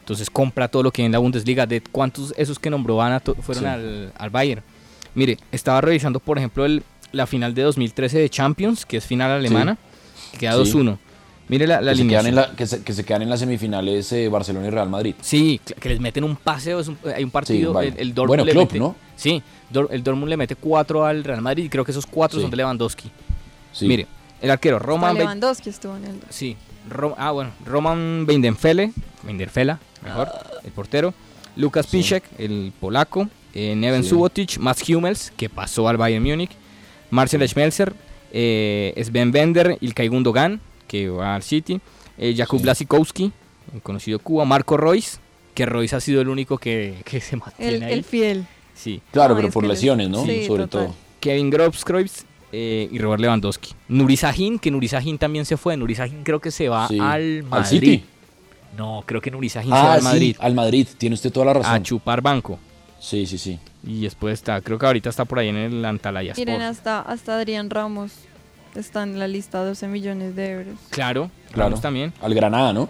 Entonces 0.00 0.28
compra 0.28 0.68
todo 0.68 0.82
lo 0.82 0.90
que 0.92 1.00
hay 1.00 1.06
en 1.06 1.12
la 1.12 1.18
Bundesliga. 1.18 1.64
¿De 1.66 1.80
cuántos 1.80 2.34
esos 2.36 2.58
que 2.58 2.68
nombró 2.68 3.00
Ana 3.00 3.20
fueron 3.40 3.64
Sí. 3.64 3.68
al, 3.70 4.12
al 4.18 4.28
Bayern? 4.28 4.62
Mire, 5.14 5.38
estaba 5.50 5.80
revisando, 5.80 6.20
por 6.20 6.36
ejemplo, 6.36 6.66
el- 6.66 6.82
la 7.12 7.26
final 7.26 7.54
de 7.54 7.62
2013 7.62 8.18
de 8.18 8.28
Champions, 8.28 8.84
que 8.84 8.98
es 8.98 9.06
final 9.06 9.30
alemana, 9.30 9.78
que 10.34 10.40
queda 10.40 10.52
Sí. 10.64 10.72
2-1. 10.72 10.98
Mire 11.46 11.66
la, 11.66 11.80
la 11.82 11.92
que, 11.92 11.98
se 11.98 12.06
quedan 12.08 12.26
alineación. 12.26 12.26
en 12.26 12.34
la- 12.36 12.56
que, 12.56 12.66
se, 12.66 12.82
que 12.82 12.92
se 12.94 13.04
quedan 13.04 13.22
en 13.22 13.28
las 13.30 13.40
semifinales 13.40 14.10
eh, 14.12 14.28
Barcelona 14.28 14.66
y 14.66 14.70
Real 14.70 14.88
Madrid. 14.88 15.14
Sí, 15.20 15.60
que 15.78 15.88
les 15.90 16.00
meten 16.00 16.24
un 16.24 16.36
paseo, 16.36 16.80
es 16.80 16.88
un- 16.88 16.96
hay 17.14 17.22
un 17.22 17.30
partido, 17.30 17.72
vale. 17.74 17.88
el, 17.88 17.98
el 17.98 18.14
Dortmund 18.14 18.28
Bueno, 18.28 18.44
le 18.46 18.52
Klopp, 18.52 18.68
mete, 18.72 18.78
¿no? 18.78 18.96
Sí, 19.14 19.42
Dor- 19.70 19.88
el 19.90 20.02
Dortmund 20.02 20.30
le 20.30 20.36
mete 20.38 20.56
4 20.56 21.04
al 21.04 21.22
Real 21.22 21.42
Madrid 21.42 21.64
y 21.64 21.68
creo 21.68 21.84
que 21.84 21.90
esos 21.90 22.06
4 22.06 22.38
Sí. 22.38 22.42
son 22.42 22.50
de 22.50 22.56
Lewandowski. 22.56 23.10
Sí. 23.72 23.86
Mire, 23.86 24.06
el 24.40 24.50
arquero 24.50 24.78
Roman 24.78 25.16
Lewandowski 25.16 25.68
estuvo 25.70 25.96
en 25.96 26.04
el... 26.06 26.20
Sí, 26.30 26.56
Ro- 26.88 27.14
ah, 27.18 27.30
bueno, 27.32 27.50
Roman 27.66 28.24
Weidenfele, 28.26 28.92
Weidenfela, 29.26 29.78
mejor, 30.02 30.28
el 30.64 30.72
portero. 30.72 31.12
Lucas 31.56 31.86
Piszczek, 31.86 32.24
el 32.38 32.72
polaco. 32.80 33.28
Eh, 33.54 33.76
Neven 33.76 34.02
Sí. 34.02 34.08
Subotic, 34.10 34.58
Mats 34.58 34.88
Hummels, 34.88 35.30
que 35.36 35.48
pasó 35.48 35.88
al 35.88 35.96
Bayern 35.98 36.24
Múnich. 36.24 36.50
Marcel 37.10 37.46
Schmelzer, 37.48 37.92
eh, 38.36 38.92
Sven 39.04 39.30
Bender, 39.30 39.78
Ilkay 39.80 40.08
Gundogan, 40.08 40.60
que 40.88 41.08
va 41.08 41.36
al 41.36 41.42
City. 41.44 41.80
Eh, 42.18 42.34
Jakub 42.36 42.58
Sí. 42.58 42.62
Blasikowski, 42.64 43.32
el 43.72 43.80
conocido 43.82 44.18
Cuba. 44.18 44.44
Marco 44.44 44.76
Royce, 44.76 45.18
que 45.54 45.64
Royce 45.66 45.94
ha 45.96 46.00
sido 46.00 46.20
el 46.20 46.28
único 46.28 46.58
que, 46.58 46.96
que 47.04 47.20
se 47.20 47.36
mantiene 47.36 47.76
El, 47.76 47.82
ahí. 47.84 47.92
el 47.92 48.04
fiel. 48.04 48.46
Sí. 48.74 49.00
Claro, 49.12 49.34
No, 49.34 49.40
pero 49.40 49.52
por 49.52 49.64
lesiones, 49.64 50.08
¿no? 50.08 50.24
Sí, 50.26 50.44
Sobre 50.46 50.64
total. 50.64 50.86
todo. 50.86 50.94
Kevin 51.20 51.48
Grobskreutz 51.50 52.24
eh, 52.52 52.88
y 52.90 52.98
Robert 52.98 53.20
Lewandowski. 53.20 53.72
Nuri 53.88 54.16
Sahin, 54.16 54.58
que 54.58 54.70
Nuri 54.72 54.88
Sahin 54.88 55.16
también 55.16 55.44
se 55.44 55.56
fue. 55.56 55.76
Nuri 55.76 55.94
Sahin 55.94 56.24
creo 56.24 56.40
que 56.40 56.50
se 56.50 56.68
va 56.68 56.88
Sí. 56.88 56.98
al 56.98 57.38
¿Al 57.38 57.42
Madrid. 57.44 57.68
City? 57.80 58.04
No, 58.76 59.04
creo 59.06 59.20
que 59.20 59.30
Nuri 59.30 59.48
Sahin 59.48 59.70
se 59.70 59.74
va 59.74 59.92
Ah, 59.92 59.94
al 59.94 60.00
sí, 60.00 60.04
Madrid. 60.04 60.36
al 60.40 60.54
Madrid. 60.54 60.88
Tiene 60.98 61.14
usted 61.14 61.30
toda 61.32 61.46
la 61.46 61.52
razón. 61.54 61.72
A 61.72 61.82
chupar 61.82 62.20
banco. 62.20 62.58
Sí, 63.04 63.26
sí, 63.26 63.36
sí. 63.36 63.58
Y 63.82 64.04
después 64.04 64.32
está, 64.32 64.62
creo 64.62 64.78
que 64.78 64.86
ahorita 64.86 65.10
está 65.10 65.26
por 65.26 65.38
ahí 65.38 65.48
en 65.48 65.56
el 65.56 65.84
Antalaya 65.84 66.32
Miren, 66.38 66.62
hasta, 66.62 67.02
hasta 67.02 67.36
Adrián 67.36 67.68
Ramos 67.68 68.12
está 68.74 69.02
en 69.02 69.18
la 69.18 69.28
lista, 69.28 69.62
12 69.62 69.88
millones 69.88 70.34
de 70.34 70.52
euros. 70.52 70.78
Claro. 70.88 71.30
Ramos 71.52 71.82
también. 71.82 72.14
Al 72.22 72.34
Granada, 72.34 72.72
¿no? 72.72 72.88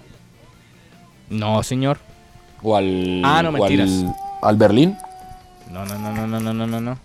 No, 1.31 1.61
señor. 1.64 1.98
O 2.62 2.77
al. 2.77 3.22
Ah, 3.24 3.42
no, 3.42 3.50
mentiras. 3.50 3.90
Al, 3.90 4.14
al, 4.50 4.57
Berlín. 4.57 4.96
No, 5.72 5.85
no, 5.85 5.98
no, 5.98 6.12
no, 6.12 6.27
no, 6.29 6.53
no, 6.53 6.64
no, 6.64 6.81
no. 6.81 6.98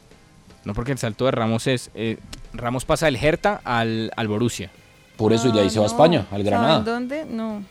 No, 0.63 0.73
porque 0.75 0.91
el 0.91 0.99
salto 0.99 1.25
de 1.25 1.31
Ramos 1.31 1.65
es. 1.65 1.89
Eh, 1.95 2.19
Ramos 2.53 2.85
pasa 2.85 3.07
del 3.07 3.15
Hertha 3.15 3.59
al, 3.63 4.11
al 4.15 4.27
Borussia. 4.27 4.69
Por 5.17 5.33
eso, 5.33 5.49
y 5.49 5.51
de 5.51 5.61
ahí 5.61 5.69
se 5.71 5.79
va 5.79 5.85
a 5.85 5.87
España, 5.87 6.27
al 6.29 6.43
Granada. 6.43 6.81
dónde? 6.81 7.25
No. 7.25 7.63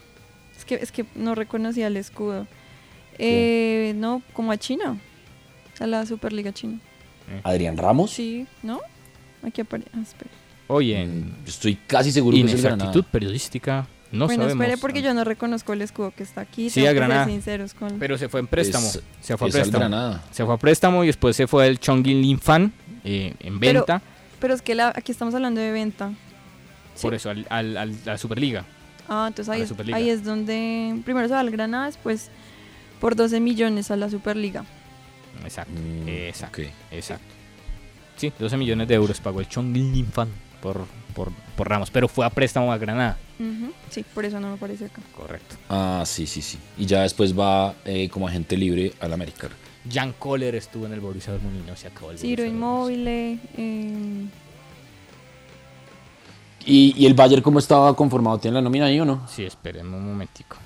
Es 0.57 0.64
que, 0.64 0.74
es 0.74 0.90
que 0.90 1.07
no 1.14 1.37
reconocía 1.37 1.87
el 1.87 1.96
escudo. 1.96 2.48
Eh, 3.18 3.92
no, 3.94 4.20
como 4.33 4.51
a 4.51 4.57
China. 4.57 4.98
A 5.81 5.87
la 5.87 6.05
Superliga 6.07 6.53
China. 6.53 6.79
Adrián 7.45 7.77
Ramos. 7.77 8.11
Sí, 8.11 8.47
¿no? 8.62 8.81
aquí 9.47 9.61
aparece. 9.61 9.91
ah, 9.95 10.03
en 10.81 11.21
Mm, 11.27 11.35
Estoy 11.47 11.77
casi 11.87 12.11
seguro 12.12 12.35
que 12.37 12.43
es 12.43 12.51
inexactitud 12.51 13.05
periodística 13.05 13.87
no 14.11 14.25
bueno, 14.27 14.45
sabemos. 14.45 14.62
espere 14.64 14.81
porque 14.81 15.03
yo 15.03 15.12
no 15.14 15.23
reconozco 15.25 15.75
el 15.75 15.83
escudo 15.83 16.12
que 16.17 16.23
está 16.23 16.41
aquí. 16.41 16.71
Sí, 16.71 16.87
a 16.87 16.93
Granada. 16.95 17.27
sinceros 17.27 17.75
con... 17.75 17.99
Pero 17.99 18.17
se 18.17 18.29
fue 18.31 18.41
en 18.41 18.47
préstamo. 18.47 18.87
Es- 18.87 19.03
se 19.21 19.37
fue 19.37 19.49
a 19.49 19.53
préstamo. 19.53 19.79
Granada. 19.81 20.25
Se 20.31 20.45
fue 20.47 20.55
a 20.55 20.57
préstamo 20.57 21.05
y 21.05 21.09
después 21.09 21.37
se 21.37 21.47
fue 21.47 21.67
el 21.67 21.79
Chongqing 21.79 22.23
Linfan 22.23 22.73
eh, 23.05 23.35
en 23.41 23.61
venta. 23.61 24.01
Pero 24.41 24.55
es 24.55 24.62
que 24.62 24.75
la- 24.75 24.93
aquí 24.97 25.12
estamos 25.12 25.35
hablando 25.35 25.61
de 25.61 25.73
venta. 25.73 26.11
Por 27.03 27.12
eso, 27.14 27.29
al, 27.31 27.47
al- 27.51 27.77
al- 27.77 27.93
a 28.07 28.11
la 28.12 28.19
Superliga. 28.19 28.64
Ah, 29.11 29.27
entonces 29.29 29.51
A 29.51 29.53
ahí 29.53 29.59
la 29.61 29.64
es, 29.64 29.69
Superliga. 29.69 29.97
ahí 29.99 30.09
es 30.11 30.25
donde 30.25 31.01
primero 31.05 31.29
se 31.29 31.35
va 31.35 31.41
al 31.41 31.51
Granada, 31.51 31.87
después 31.87 32.31
por 33.01 33.14
12 33.14 33.41
millones 33.41 33.91
a 33.91 33.97
la 33.97 34.09
Superliga. 34.11 34.64
Exacto, 35.45 35.73
Mm, 35.73 36.09
exacto, 36.09 36.62
exacto. 36.91 37.35
Sí, 38.17 38.33
12 38.38 38.57
millones 38.57 38.88
de 38.88 38.95
euros 38.95 39.21
pagó 39.21 39.41
el 39.41 39.49
Chongqing 39.49 39.93
Linfan 39.93 40.29
por, 40.61 40.87
por, 41.14 41.31
por 41.57 41.69
Ramos, 41.69 41.91
pero 41.91 42.09
fue 42.09 42.27
a 42.27 42.31
préstamo 42.31 42.73
a 42.73 42.79
Granada. 42.79 43.17
Ujú, 43.38 43.73
Sí, 43.91 44.05
por 44.14 44.25
eso 44.25 44.41
no 44.41 44.49
me 44.49 44.55
aparece 44.55 44.87
acá. 44.87 45.01
Correcto. 45.17 45.57
Ah, 45.69 46.03
sí, 46.05 46.27
sí, 46.27 46.43
sí. 46.43 46.59
Y 46.77 46.87
ya 46.87 47.03
después 47.03 47.38
va 47.38 47.75
eh, 47.85 48.09
como 48.09 48.27
agente 48.27 48.57
libre 48.57 48.93
al 49.01 49.12
América. 49.12 49.49
Jan 49.91 50.12
Kohler 50.19 50.55
estuvo 50.57 50.87
en 50.87 50.93
el 50.93 51.01
Borussia 51.01 51.33
Dortmund 51.33 51.64
y 51.64 51.67
no 51.71 51.77
se 51.77 51.87
acabó 51.87 52.11
el 52.11 52.19
Ciro 52.19 52.45
Inmóvil, 52.45 53.07
eh, 53.07 53.38
¿Y, 56.67 56.95
y 56.97 57.07
el 57.07 57.14
Bayern 57.14 57.41
cómo 57.43 57.59
estaba 57.61 57.95
conformado? 57.97 58.38
¿Tiene 58.38 58.57
la 58.57 58.61
nómina 58.62 58.87
ahí 58.87 59.01
o 59.01 59.05
no? 59.05 59.27
Sí, 59.29 59.45
esperen 59.45 59.87
un 59.95 60.05
momentico. 60.07 60.57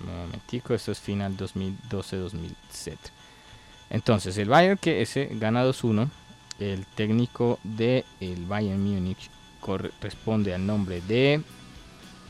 Un 0.00 0.06
momentico, 0.16 0.74
esto 0.74 0.92
es 0.92 0.98
final 0.98 1.36
2012-2007. 1.36 2.96
Entonces, 3.90 4.36
el 4.38 4.48
Bayern 4.48 4.78
que 4.78 5.02
ese 5.02 5.28
gana 5.32 5.64
2-1. 5.64 6.08
El 6.58 6.86
técnico 6.86 7.58
del 7.64 8.04
el 8.20 8.44
Bayern 8.46 8.82
Múnich 8.82 9.30
corresponde 9.60 10.54
al 10.54 10.64
nombre 10.66 11.02
de... 11.06 11.42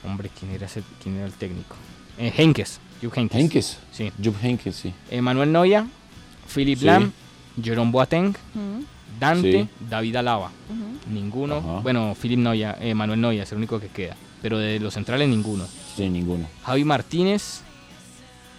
Hombre, 0.04 0.30
¿quién 0.38 0.52
era, 0.52 0.66
ese- 0.66 0.82
quién 1.02 1.16
era 1.16 1.26
el 1.26 1.32
técnico? 1.32 1.76
Eh, 2.18 2.32
Henkes. 2.36 2.80
Jupp 3.02 3.16
Heynckes. 3.16 3.38
Henkes. 3.40 3.78
Sí. 3.92 4.12
Jupp 4.22 4.36
Heynckes, 4.42 4.74
sí. 4.76 4.92
Emanuel 5.10 5.52
Neuer, 5.52 5.84
Philipp 6.48 6.78
Sí. 6.80 6.84
Lahm, 6.86 7.12
Jerome 7.62 7.90
Boateng. 7.92 8.34
Dante, 9.20 9.52
Sí. 9.62 9.68
David 9.88 10.16
Alaba. 10.16 10.50
Ninguno. 11.10 11.56
Ajá. 11.58 11.80
Bueno, 11.80 12.14
Philipp 12.20 12.38
Neuer, 12.38 12.76
eh, 12.80 12.94
Manuel 12.94 13.20
Neuer 13.20 13.42
es 13.42 13.52
el 13.52 13.58
único 13.58 13.78
que 13.80 13.88
queda. 13.88 14.16
Pero 14.42 14.58
de 14.58 14.78
los 14.80 14.94
centrales 14.94 15.28
ninguno. 15.28 15.66
Sí, 15.96 16.08
ninguno. 16.08 16.46
Javi 16.64 16.84
Martínez. 16.84 17.62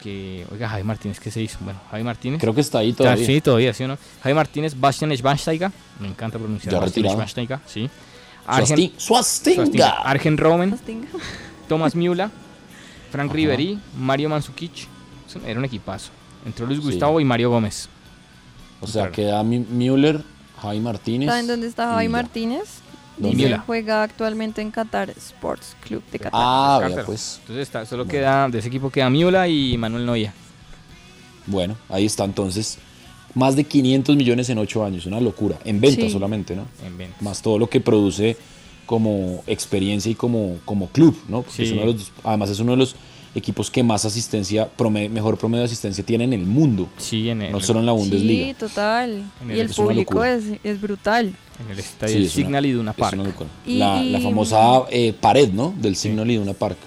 Que, 0.03 0.45
oiga, 0.51 0.69
Javi 0.69 0.83
Martínez, 0.83 1.19
¿qué 1.19 1.31
se 1.31 1.41
hizo? 1.41 1.57
Bueno, 1.62 1.79
Javi 1.91 2.03
Martínez. 2.03 2.39
Creo 2.39 2.53
que 2.53 2.62
está 2.62 2.79
ahí 2.79 2.89
Está- 2.91 3.03
todavía. 3.05 3.25
Sí, 3.25 3.41
todavía, 3.41 3.73
¿sí 3.73 3.83
o 3.83 3.88
no? 3.88 3.97
Javi 4.21 4.36
Martínez, 4.36 4.79
Bastian 4.79 5.12
Schweinsteiger. 5.15 5.71
Me 5.99 6.07
encanta 6.07 6.38
pronunciar. 6.38 6.71
Ya 6.73 6.79
Bastian 6.79 7.03
retirado. 7.05 7.15
Schweinsteiger, 7.27 7.60
sí. 7.65 7.89
Swasti- 8.47 8.93
Swastinga. 8.97 9.89
Argen. 10.03 10.38
Swastinga. 10.38 11.07
Thomas 11.67 11.95
Miula. 11.95 12.31
Frank 13.12 13.29
Ajá. 13.29 13.36
Ribery. 13.36 13.79
Mario 13.97 14.29
Mandzukic. 14.29 14.88
Eso 15.27 15.39
Era 15.45 15.60
un 15.60 15.65
equipazo. 15.65 16.12
Entró 16.45 16.65
Luis 16.65 16.79
Sí. 16.79 16.86
Gustavo 16.86 17.19
y 17.19 17.25
Mario 17.25 17.49
Gómez. 17.49 17.89
O 18.79 18.88
sea, 18.88 19.12
queda 19.12 19.43
Mi- 19.43 19.60
Müller, 19.60 20.23
Javi 20.62 20.79
Martínez. 20.79 21.27
¿Saben 21.29 21.47
dónde 21.47 21.67
está 21.67 21.88
Javi. 21.88 22.07
Martínez? 22.07 22.79
Miula. 23.17 23.60
juega 23.65 24.03
actualmente 24.03 24.62
en 24.62 24.71
Qatar 24.71 25.10
Sports 25.12 25.75
Club 25.82 26.03
de 26.12 26.19
Qatar. 26.19 26.32
Ah, 26.41 26.80
vea 26.88 27.03
pues. 27.06 27.38
Entonces 27.41 27.63
está, 27.67 27.86
solo 27.86 28.06
queda, 28.08 28.47
de 28.49 28.60
ese 28.60 28.67
equipo 28.67 28.89
queda 28.89 29.10
Miula 29.10 29.47
y 29.47 29.77
Manuel 29.77 30.06
Neuer. 30.06 30.32
Bueno, 31.45 31.75
ahí 31.89 32.06
está 32.06 32.23
entonces. 32.25 32.77
Más 33.34 33.56
de 33.56 33.63
500 33.63 34.15
millones 34.15 34.49
en 34.49 34.58
8 34.58 34.84
años, 34.84 35.06
una 35.06 35.19
locura. 35.19 35.58
En 35.63 35.80
venta 35.80 36.01
Sí. 36.01 36.10
solamente, 36.10 36.56
¿no? 36.56 36.65
En 36.86 36.97
venta. 36.97 37.15
Más 37.21 37.41
todo 37.41 37.60
lo 37.60 37.69
que 37.69 37.80
produce 37.80 38.36
como 38.86 39.43
experiencia 39.47 40.12
y 40.12 40.15
como, 40.15 40.58
como 40.65 40.88
club, 40.88 41.17
¿no? 41.27 41.41
Porque 41.43 41.63
es 41.63 41.69
Sí. 41.69 41.73
uno 41.75 41.86
de 41.88 41.93
los- 41.93 42.12
además 42.23 42.49
es 42.49 42.60
uno 42.60 42.71
de 42.71 42.77
los 42.77 42.95
equipos 43.35 43.69
que 43.69 43.83
más 43.83 44.05
asistencia, 44.05 44.69
prome- 44.77 45.09
mejor 45.09 45.37
promedio 45.37 45.61
de 45.61 45.65
asistencia 45.65 46.03
tiene 46.03 46.23
en 46.23 46.33
el 46.33 46.45
mundo. 46.45 46.89
Sí, 46.97 47.29
en 47.29 47.41
el, 47.43 47.51
No 47.51 47.59
solo 47.59 47.79
en 47.81 47.85
la 47.85 47.91
Bundesliga. 47.91 48.47
Sí, 48.47 48.53
total. 48.53 49.23
En 49.41 49.49
Y 49.49 49.53
el- 49.53 49.59
el 49.61 49.65
es 49.71 49.77
una 49.77 49.87
público 49.89 50.23
es, 50.23 50.43
es 50.63 50.81
brutal. 50.81 51.33
en 51.63 51.71
el 51.71 51.79
estadio 51.79 52.13
Sí, 52.13 52.19
del 52.19 52.25
es 52.27 52.35
una- 52.35 52.45
Signal 52.45 52.65
Iduna 52.65 52.93
Park. 52.93 53.13
una 53.15 53.23
locura. 53.23 53.49
Y- 53.65 53.77
la, 53.77 54.19
famosa 54.21 54.83
eh, 54.91 55.13
pared, 55.19 55.49
¿no? 55.51 55.73
Del 55.79 55.95
signo 55.95 56.25
Iduna 56.25 56.53
Park. 56.53 56.77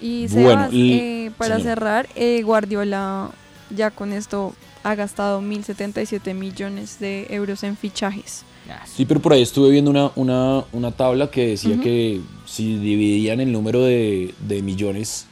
Y 0.00 0.26
Bueno, 0.28 0.48
Sebas, 0.50 0.70
eh, 0.72 1.30
para 1.36 1.56
señor. 1.56 1.68
cerrar, 1.74 2.08
eh, 2.14 2.42
Guardiola 2.42 3.30
ya 3.74 3.90
con 3.90 4.12
esto 4.12 4.54
ha 4.82 4.94
gastado 4.94 5.40
1.077 5.42 6.32
millones 6.34 6.98
de 7.00 7.26
euros 7.30 7.62
en 7.64 7.76
fichajes. 7.76 8.44
Ah, 8.68 8.84
Sí, 8.86 9.04
pero 9.04 9.20
por 9.20 9.32
ahí 9.32 9.42
estuve 9.42 9.70
viendo 9.70 9.90
una, 9.90 10.10
una, 10.16 10.64
una 10.72 10.92
tabla 10.92 11.30
que 11.30 11.48
decía 11.48 11.78
que 11.80 12.20
si 12.46 12.76
dividían 12.78 13.40
el 13.40 13.52
número 13.52 13.82
de, 13.82 14.34
de 14.46 14.62
millones 14.62 15.26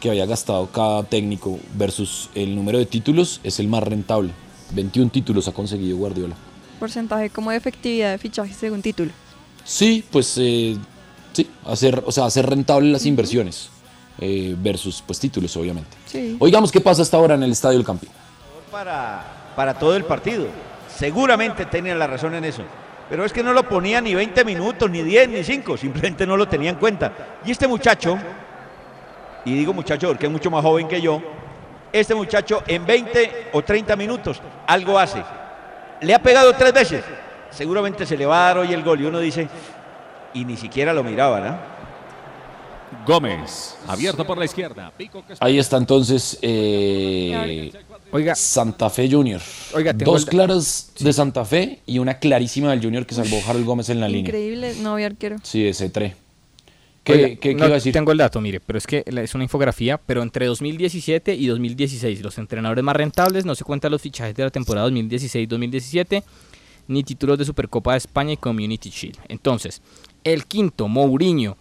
que 0.00 0.10
había 0.10 0.26
gastado 0.26 0.66
cada 0.66 1.02
técnico 1.04 1.58
versus 1.74 2.30
el 2.34 2.54
número 2.54 2.78
de 2.78 2.86
títulos, 2.86 3.40
es 3.42 3.58
el 3.60 3.68
más 3.68 3.82
rentable. 3.82 4.32
21 4.72 5.10
títulos 5.10 5.48
ha 5.48 5.52
conseguido 5.52 5.96
Guardiola. 5.96 6.36
Porcentaje 6.78 7.30
como 7.30 7.50
de 7.50 7.56
efectividad 7.56 8.10
de 8.12 8.18
fichajes 8.18 8.56
según 8.56 8.82
título. 8.82 9.10
Sí, 9.64 10.04
pues 10.10 10.36
eh, 10.38 10.76
sí, 11.32 11.48
hacer, 11.64 12.02
o 12.04 12.12
sea, 12.12 12.26
hacer 12.26 12.46
rentable 12.46 12.90
las 12.90 13.06
inversiones 13.06 13.70
eh, 14.18 14.54
versus 14.58 15.02
pues 15.06 15.18
títulos, 15.18 15.56
obviamente. 15.56 15.96
Sí. 16.06 16.36
Oigamos 16.38 16.70
qué 16.70 16.80
pasa 16.80 17.02
hasta 17.02 17.16
ahora 17.16 17.34
en 17.34 17.42
el 17.42 17.52
Estadio 17.52 17.78
del 17.78 17.86
Campín. 17.86 18.10
para, 18.70 19.52
para 19.56 19.78
todo 19.78 19.96
el 19.96 20.04
partido. 20.04 20.46
Seguramente 20.94 21.66
tenían 21.66 21.98
la 21.98 22.06
razón 22.06 22.34
en 22.34 22.44
eso. 22.44 22.62
Pero 23.08 23.24
es 23.24 23.32
que 23.32 23.42
no 23.42 23.52
lo 23.52 23.68
ponía 23.68 24.00
ni 24.00 24.14
20 24.14 24.44
minutos, 24.44 24.90
ni 24.90 25.02
10, 25.02 25.28
ni 25.28 25.44
5, 25.44 25.76
simplemente 25.76 26.26
no 26.26 26.36
lo 26.36 26.48
tenía 26.48 26.70
en 26.70 26.76
cuenta. 26.76 27.38
Y 27.44 27.52
este 27.52 27.68
muchacho, 27.68 28.18
y 29.46 29.54
digo 29.54 29.72
muchacho 29.72 30.08
porque 30.08 30.26
es 30.26 30.32
mucho 30.32 30.50
más 30.50 30.62
joven 30.62 30.86
que 30.88 31.00
yo, 31.00 31.22
este 31.92 32.14
muchacho 32.14 32.62
en 32.66 32.84
20 32.84 33.48
o 33.54 33.62
30 33.62 33.96
minutos 33.96 34.40
algo 34.66 34.98
hace. 34.98 35.22
Le 36.02 36.12
ha 36.14 36.18
pegado 36.18 36.52
tres 36.52 36.74
veces. 36.74 37.02
Seguramente 37.50 38.04
se 38.04 38.18
le 38.18 38.26
va 38.26 38.42
a 38.42 38.46
dar 38.48 38.58
hoy 38.58 38.74
el 38.74 38.82
gol. 38.82 39.00
Y 39.00 39.04
uno 39.06 39.18
dice, 39.18 39.48
y 40.34 40.44
ni 40.44 40.56
siquiera 40.58 40.92
lo 40.92 41.02
miraba, 41.02 41.40
¿no? 41.40 41.76
Gómez, 43.06 43.76
abierto 43.86 44.26
por 44.26 44.36
la 44.38 44.44
izquierda. 44.44 44.92
Pico 44.96 45.24
que 45.26 45.34
Ahí 45.40 45.58
está 45.58 45.76
entonces 45.76 46.38
eh, 46.42 47.72
Oiga, 48.12 48.34
Santa 48.34 48.90
Fe 48.90 49.08
Junior. 49.10 49.40
Oiga, 49.74 49.92
Dos 49.92 50.24
el- 50.24 50.28
claras 50.28 50.92
de 50.98 51.12
Santa 51.12 51.44
Fe 51.44 51.80
y 51.86 51.98
una 51.98 52.18
clarísima 52.18 52.70
del 52.70 52.82
Junior 52.82 53.06
que 53.06 53.14
salvó 53.14 53.40
Harold 53.46 53.64
Gómez 53.64 53.88
en 53.90 54.00
la 54.00 54.08
línea. 54.08 54.28
Increíble, 54.28 54.74
no 54.80 54.92
había 54.94 55.06
arquero. 55.06 55.36
Sí, 55.42 55.66
ese 55.66 55.88
3. 55.88 56.14
¿Qué, 57.06 57.12
Oiga, 57.12 57.28
qué- 57.28 57.38
qué 57.38 57.54
no 57.54 57.58
iba 57.66 57.66
a 57.68 57.74
decir? 57.74 57.92
Tengo 57.92 58.10
el 58.12 58.18
dato, 58.18 58.40
mire, 58.40 58.58
pero 58.60 58.76
es 58.78 58.86
que 58.86 59.04
es 59.06 59.34
una 59.36 59.44
infografía, 59.44 59.96
pero 59.96 60.22
entre 60.22 60.46
2017 60.46 61.34
y 61.34 61.46
2016, 61.46 62.20
los 62.20 62.36
entrenadores 62.36 62.82
más 62.82 62.96
rentables, 62.96 63.44
no 63.46 63.54
se 63.54 63.62
cuentan 63.64 63.92
los 63.92 64.02
fichajes 64.02 64.34
de 64.34 64.42
la 64.42 64.50
temporada 64.50 64.88
2016-2017, 64.88 66.22
ni 66.88 67.04
títulos 67.04 67.38
de 67.38 67.44
Supercopa 67.44 67.92
de 67.92 67.98
España 67.98 68.32
y 68.32 68.36
Community 68.36 68.90
Shield. 68.90 69.18
Entonces, 69.28 69.80
el 70.24 70.46
quinto, 70.46 70.88
Mourinho, 70.88 71.56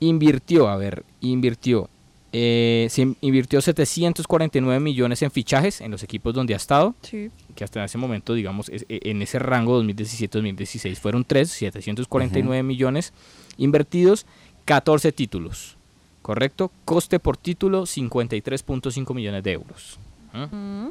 invirtió, 0.00 0.68
a 0.68 0.76
ver, 0.76 1.04
invirtió, 1.20 1.88
eh, 2.32 2.86
se 2.90 3.02
invirtió 3.20 3.60
749 3.60 4.80
millones 4.80 5.22
en 5.22 5.30
fichajes 5.30 5.80
en 5.80 5.90
los 5.90 6.02
equipos 6.02 6.34
donde 6.34 6.54
ha 6.54 6.56
estado, 6.56 6.94
Sí. 7.02 7.30
que 7.54 7.64
hasta 7.64 7.84
ese 7.84 7.98
momento, 7.98 8.32
digamos, 8.34 8.68
es- 8.70 8.86
e- 8.88 9.00
en 9.10 9.20
ese 9.22 9.38
rango 9.38 9.74
2017-2016 9.76 10.98
fueron 10.98 11.24
3, 11.24 11.50
749 11.50 12.62
millones 12.62 13.12
invertidos, 13.58 14.24
14 14.64 15.12
títulos, 15.12 15.76
¿correcto? 16.22 16.70
Coste 16.84 17.18
por 17.18 17.36
título 17.36 17.82
53.5 17.82 19.14
millones 19.14 19.42
de 19.42 19.52
euros. 19.52 19.98
¿Ah? 20.32 20.48
Mm. 20.50 20.88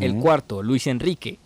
El 0.00 0.14
cuarto, 0.16 0.62
Luis 0.62 0.86
Enrique, 0.86 1.38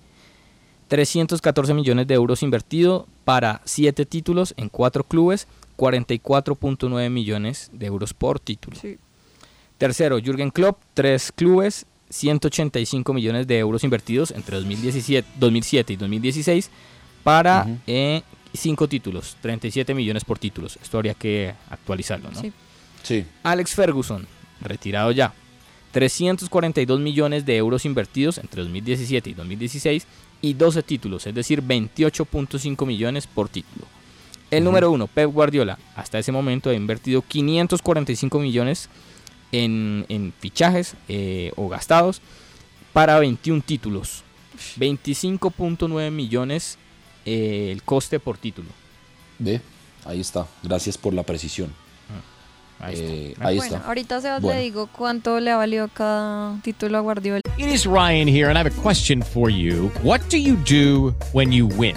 314 0.89 1.75
millones 1.75 2.07
de 2.07 2.15
euros 2.15 2.43
invertido 2.43 3.07
para 3.25 3.61
7 3.65 4.07
títulos 4.07 4.55
en 4.57 4.69
4 4.69 5.05
clubes, 5.05 5.49
44.9 5.77 7.11
millones 7.11 7.71
de 7.73 7.87
euros 7.87 8.15
por 8.15 8.41
título. 8.41 8.77
Sí. 8.77 8.99
Tercero, 9.79 10.19
Jürgen 10.19 10.51
Klopp, 10.51 10.81
3 10.95 11.33
clubes, 11.33 11.87
185 12.11 13.13
millones 13.13 13.47
de 13.47 13.59
euros 13.59 13.85
invertidos 13.85 14.31
entre 14.31 14.57
2017, 14.57 15.29
2007 15.39 15.93
y 15.93 15.97
2016 15.97 16.71
para 17.23 17.67
5 18.57 18.89
títulos, 18.89 19.37
37 19.41 19.95
millones 19.95 20.25
por 20.25 20.39
títulos. 20.39 20.79
Esto 20.83 20.99
habría 20.99 21.15
que 21.15 21.55
actualizarlo, 21.71 22.31
¿no? 22.31 22.41
Sí. 22.41 22.53
Sí. 23.03 23.25
Alex 23.43 23.75
Ferguson, 23.75 24.27
retirado 24.61 25.13
ya. 25.13 25.33
342 25.93 27.01
millones 27.01 27.47
de 27.47 27.57
euros 27.57 27.85
invertidos 27.85 28.39
entre 28.39 28.63
2017 28.63 29.31
y 29.31 29.35
2016 29.35 30.07
y 30.43 30.55
12 30.55 30.83
títulos, 30.83 31.27
es 31.27 31.35
decir, 31.35 31.63
28.5 31.63 32.87
millones 32.87 33.27
por 33.27 33.49
título. 33.49 33.87
El 34.51 34.63
número 34.63 34.91
uno, 34.91 35.07
Pep 35.07 35.31
Guardiola, 35.31 35.79
hasta 35.97 36.19
ese 36.19 36.33
momento 36.33 36.71
ha 36.71 36.75
invertido 36.75 37.23
545 37.23 38.39
millones 38.39 38.89
en, 39.53 40.05
en 40.09 40.33
fichajes 40.39 40.95
eh, 41.09 41.53
o 41.57 41.69
gastados 41.69 42.21
para 42.93 43.19
21 43.19 43.63
títulos. 43.63 44.23
25.9 44.79 46.11
millones 46.11 46.79
eh, 47.27 47.71
el 47.73 47.83
coste 47.83 48.19
por 48.21 48.39
título. 48.39 48.69
Ve, 49.39 49.61
ahí 50.07 50.21
está. 50.21 50.47
Gracias 50.63 50.97
por 50.97 51.13
la 51.13 51.23
precisión. 51.25 51.71
Ahí 52.79 52.95
Eh, 52.99 53.29
está. 53.33 53.49
ahí 53.49 53.57
Bueno, 53.57 53.77
está. 53.77 53.89
ahorita 53.89 54.21
Sebas 54.21 54.43
Bueno. 54.43 54.59
le 54.59 54.63
digo 54.65 54.87
cuánto 54.89 55.41
le 55.41 55.51
ha 55.51 55.57
valido 55.57 55.89
cada 55.89 56.61
título 56.63 56.99
a 56.99 57.01
Guardiola. 57.01 57.41
It 57.57 57.69
is 57.69 57.87
Ryan 57.87 58.29
here, 58.29 58.49
and 58.51 58.57
I 58.57 58.61
have 58.61 58.67
a 58.67 58.83
question 58.83 59.23
for 59.23 59.51
you. 59.51 59.91
What 60.03 60.21
do 60.31 60.37
you 60.37 60.57
do 60.69 61.15
when 61.33 61.53
you 61.53 61.67
win? 61.69 61.97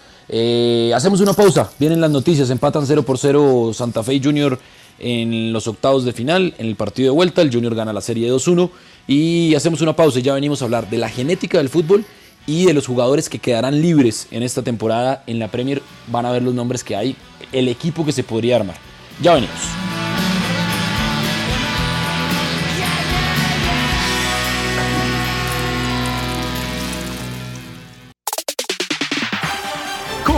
Eh, 0.33 0.93
hacemos 0.95 1.19
una 1.19 1.33
pausa. 1.33 1.69
Vienen 1.77 1.99
las 1.99 2.09
noticias. 2.09 2.49
Empatan 2.49 2.87
0 2.87 3.03
por 3.03 3.17
0 3.17 3.71
Santa 3.73 4.01
Fe 4.01 4.19
Junior 4.23 4.57
en 4.97 5.51
los 5.51 5.67
octavos 5.67 6.05
de 6.05 6.13
final. 6.13 6.55
En 6.57 6.67
el 6.67 6.75
partido 6.77 7.11
de 7.11 7.15
vuelta, 7.15 7.41
el 7.41 7.53
Junior 7.53 7.75
gana 7.75 7.91
la 7.91 8.01
serie 8.01 8.31
2-1. 8.31 8.69
Y 9.07 9.53
hacemos 9.55 9.81
una 9.81 9.95
pausa 9.95 10.19
y 10.19 10.21
ya 10.21 10.33
venimos 10.33 10.61
a 10.61 10.65
hablar 10.65 10.89
de 10.89 10.97
la 10.97 11.09
genética 11.09 11.57
del 11.57 11.69
fútbol 11.69 12.05
y 12.47 12.65
de 12.65 12.73
los 12.73 12.87
jugadores 12.87 13.29
que 13.29 13.39
quedarán 13.39 13.81
libres 13.81 14.27
en 14.31 14.41
esta 14.41 14.61
temporada 14.61 15.23
en 15.27 15.37
la 15.37 15.49
Premier. 15.49 15.81
Van 16.07 16.25
a 16.25 16.31
ver 16.31 16.43
los 16.43 16.53
nombres 16.53 16.83
que 16.83 16.95
hay, 16.95 17.15
el 17.51 17.67
equipo 17.67 18.05
que 18.05 18.13
se 18.13 18.23
podría 18.23 18.55
armar. 18.55 18.77
Ya 19.21 19.33
venimos. 19.33 19.90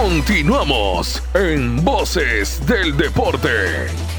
Continuamos 0.03 1.23
en 1.33 1.81
Voces 1.81 2.59
del 2.67 2.97
Deporte. 2.97 4.12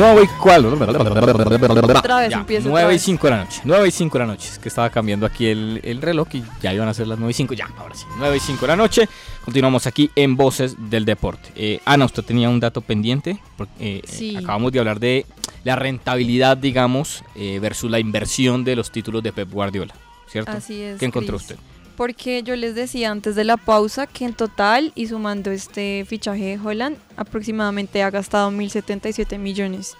Nueve 0.00 0.22
y 0.24 0.40
cuál. 0.40 0.64
Otra 0.66 2.16
vez 2.20 2.30
Ya, 2.30 2.38
empieza 2.38 2.68
otra 2.68 2.70
9 2.82 2.88
y 2.92 2.94
vez. 2.94 3.02
5 3.02 3.26
de 3.26 3.30
la 3.30 3.44
noche. 3.44 3.60
9 3.64 3.88
y 3.88 3.90
5 3.90 4.18
de 4.18 4.24
la 4.24 4.26
noche. 4.32 4.48
Es 4.50 4.58
que 4.58 4.68
estaba 4.68 4.90
cambiando 4.90 5.26
aquí 5.26 5.46
el, 5.46 5.80
el 5.84 6.00
reloj 6.00 6.28
y 6.32 6.42
ya 6.62 6.72
iban 6.72 6.88
a 6.88 6.94
ser 6.94 7.06
las 7.06 7.18
9 7.18 7.30
y 7.30 7.34
5. 7.34 7.54
Ya, 7.54 7.68
ahora 7.78 7.94
sí. 7.94 8.06
9 8.18 8.36
y 8.36 8.40
5 8.40 8.60
de 8.62 8.66
la 8.66 8.76
noche. 8.76 9.08
Continuamos 9.44 9.86
aquí 9.86 10.10
en 10.16 10.36
Voces 10.36 10.76
del 10.90 11.04
Deporte. 11.04 11.50
Eh, 11.54 11.80
Ana, 11.84 12.06
usted 12.06 12.22
tenía 12.24 12.48
un 12.48 12.60
dato 12.60 12.80
pendiente. 12.80 13.38
porque, 13.56 13.72
eh, 13.98 14.02
Sí. 14.06 14.34
eh, 14.34 14.38
acabamos 14.38 14.72
de 14.72 14.78
hablar 14.78 15.00
de 15.00 15.26
la 15.64 15.76
rentabilidad, 15.76 16.56
digamos, 16.56 17.22
eh, 17.34 17.58
versus 17.60 17.90
la 17.90 17.98
inversión 18.00 18.64
de 18.64 18.76
los 18.76 18.90
títulos 18.90 19.22
de 19.22 19.32
Pep 19.32 19.50
Guardiola. 19.50 19.94
¿Cierto? 20.28 20.52
Así 20.52 20.80
es. 20.80 20.98
¿Qué 20.98 21.04
encontró 21.06 21.36
Cris. 21.36 21.50
usted? 21.50 21.56
Porque 22.04 22.42
yo 22.42 22.56
les 22.56 22.74
decía 22.74 23.10
antes 23.10 23.34
de 23.34 23.44
la 23.44 23.58
pausa 23.58 24.06
que 24.06 24.24
en 24.24 24.32
total 24.32 24.90
y 24.94 25.08
sumando 25.08 25.50
este 25.50 26.06
fichaje 26.08 26.56
de 26.56 26.58
Holland, 26.58 26.96
aproximadamente 27.18 28.02
ha 28.02 28.08
gastado 28.08 28.50
1.077 28.50 29.36
millones 29.36 29.96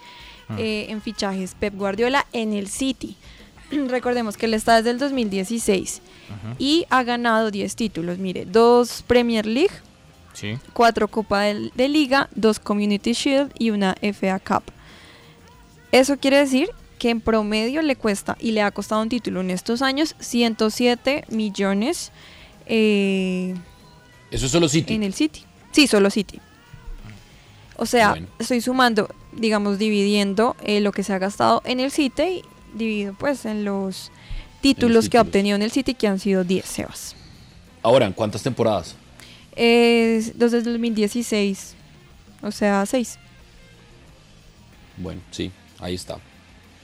Ah. 0.49 0.57
eh, 0.59 0.87
en 0.89 1.03
fichajes 1.03 1.55
Pep 1.55 1.75
Guardiola 1.77 2.25
en 2.33 2.55
el 2.55 2.69
City. 2.69 3.17
Recordemos 3.71 4.39
que 4.39 4.47
él 4.47 4.55
está 4.55 4.77
desde 4.77 4.93
el 4.93 4.99
2016 4.99 6.01
y 6.59 6.87
ha 6.89 7.03
ganado 7.03 7.51
10 7.51 7.77
títulos. 7.77 8.17
Mire, 8.17 8.47
dos 8.47 9.05
Premier 9.07 9.45
League, 9.45 9.75
Sí. 10.33 10.57
cuatro 10.73 11.07
Copa 11.07 11.43
del- 11.43 11.71
de, 11.75 11.87
Liga, 11.91 12.31
dos 12.35 12.59
Community 12.59 13.13
Shield 13.13 13.53
y 13.59 13.73
una 13.73 13.95
FA 14.01 14.39
Cup. 14.39 14.63
Eso 15.93 16.17
quiere 16.17 16.39
decir 16.39 16.71
que 17.01 17.11
en 17.11 17.21
promedio 17.21 17.81
le 17.83 17.97
cuesta 17.97 18.37
y 18.39 18.53
le 18.53 18.61
ha 18.63 18.71
costado 18.71 19.03
un 19.03 19.09
título 19.09 19.41
en 19.41 19.51
estos 19.51 19.81
años 19.83 20.15
107 20.21 21.25
millones 21.31 22.13
eh, 22.67 23.55
Eso 24.31 24.47
es 24.47 24.53
solo 24.53 24.69
City. 24.69 24.95
en 24.95 25.03
el 25.03 25.15
City. 25.15 25.43
Sí, 25.73 25.87
solo 25.89 26.11
City. 26.11 26.39
O 27.77 27.87
sea, 27.87 28.11
Bueno. 28.11 28.29
estoy 28.39 28.61
sumando, 28.61 29.09
digamos, 29.33 29.79
dividiendo 29.79 30.55
eh, 30.63 30.81
lo 30.81 30.93
que 30.93 31.03
se 31.03 31.13
ha 31.15 31.19
gastado 31.19 31.63
en 31.65 31.81
el 31.81 31.91
City 31.91 32.23
y 32.23 32.43
dividido 32.75 33.15
pues 33.15 33.47
en 33.47 33.65
los 33.65 34.13
títulos 34.61 35.09
que 35.09 35.17
ha 35.17 35.23
obtenido 35.23 35.57
en 35.57 35.63
el 35.63 35.71
City, 35.71 35.95
que 35.95 36.07
han 36.07 36.19
sido 36.21 36.45
10, 36.45 36.65
Sebas. 36.67 37.17
Ahora, 37.83 38.05
¿en 38.07 38.13
cuántas 38.13 38.43
temporadas? 38.43 38.95
Es 39.57 40.39
desde 40.39 40.59
el 40.59 40.65
2016, 40.65 41.75
o 42.43 42.51
sea, 42.53 42.85
6. 42.85 43.19
Bueno, 44.99 45.23
sí, 45.31 45.51
ahí 45.79 45.95
está. 45.95 46.19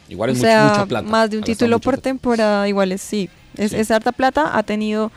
Igual 0.08 0.30
O 0.30 0.32
es 0.32 0.38
mucha- 0.38 0.48
sea, 0.50 0.68
mucha 0.70 0.86
plata. 0.86 1.08
más 1.08 1.30
de 1.30 1.38
un 1.38 1.44
título 1.44 1.78
por 1.78 1.94
plata. 1.94 2.02
temporada, 2.02 2.68
igual 2.68 2.92
es, 2.92 3.00
sí. 3.00 3.28
Es, 3.56 3.70
Sí. 3.72 3.76
es 3.78 3.90
harta 3.90 4.12
plata, 4.12 4.56
ha 4.56 4.62
tenido 4.62 5.10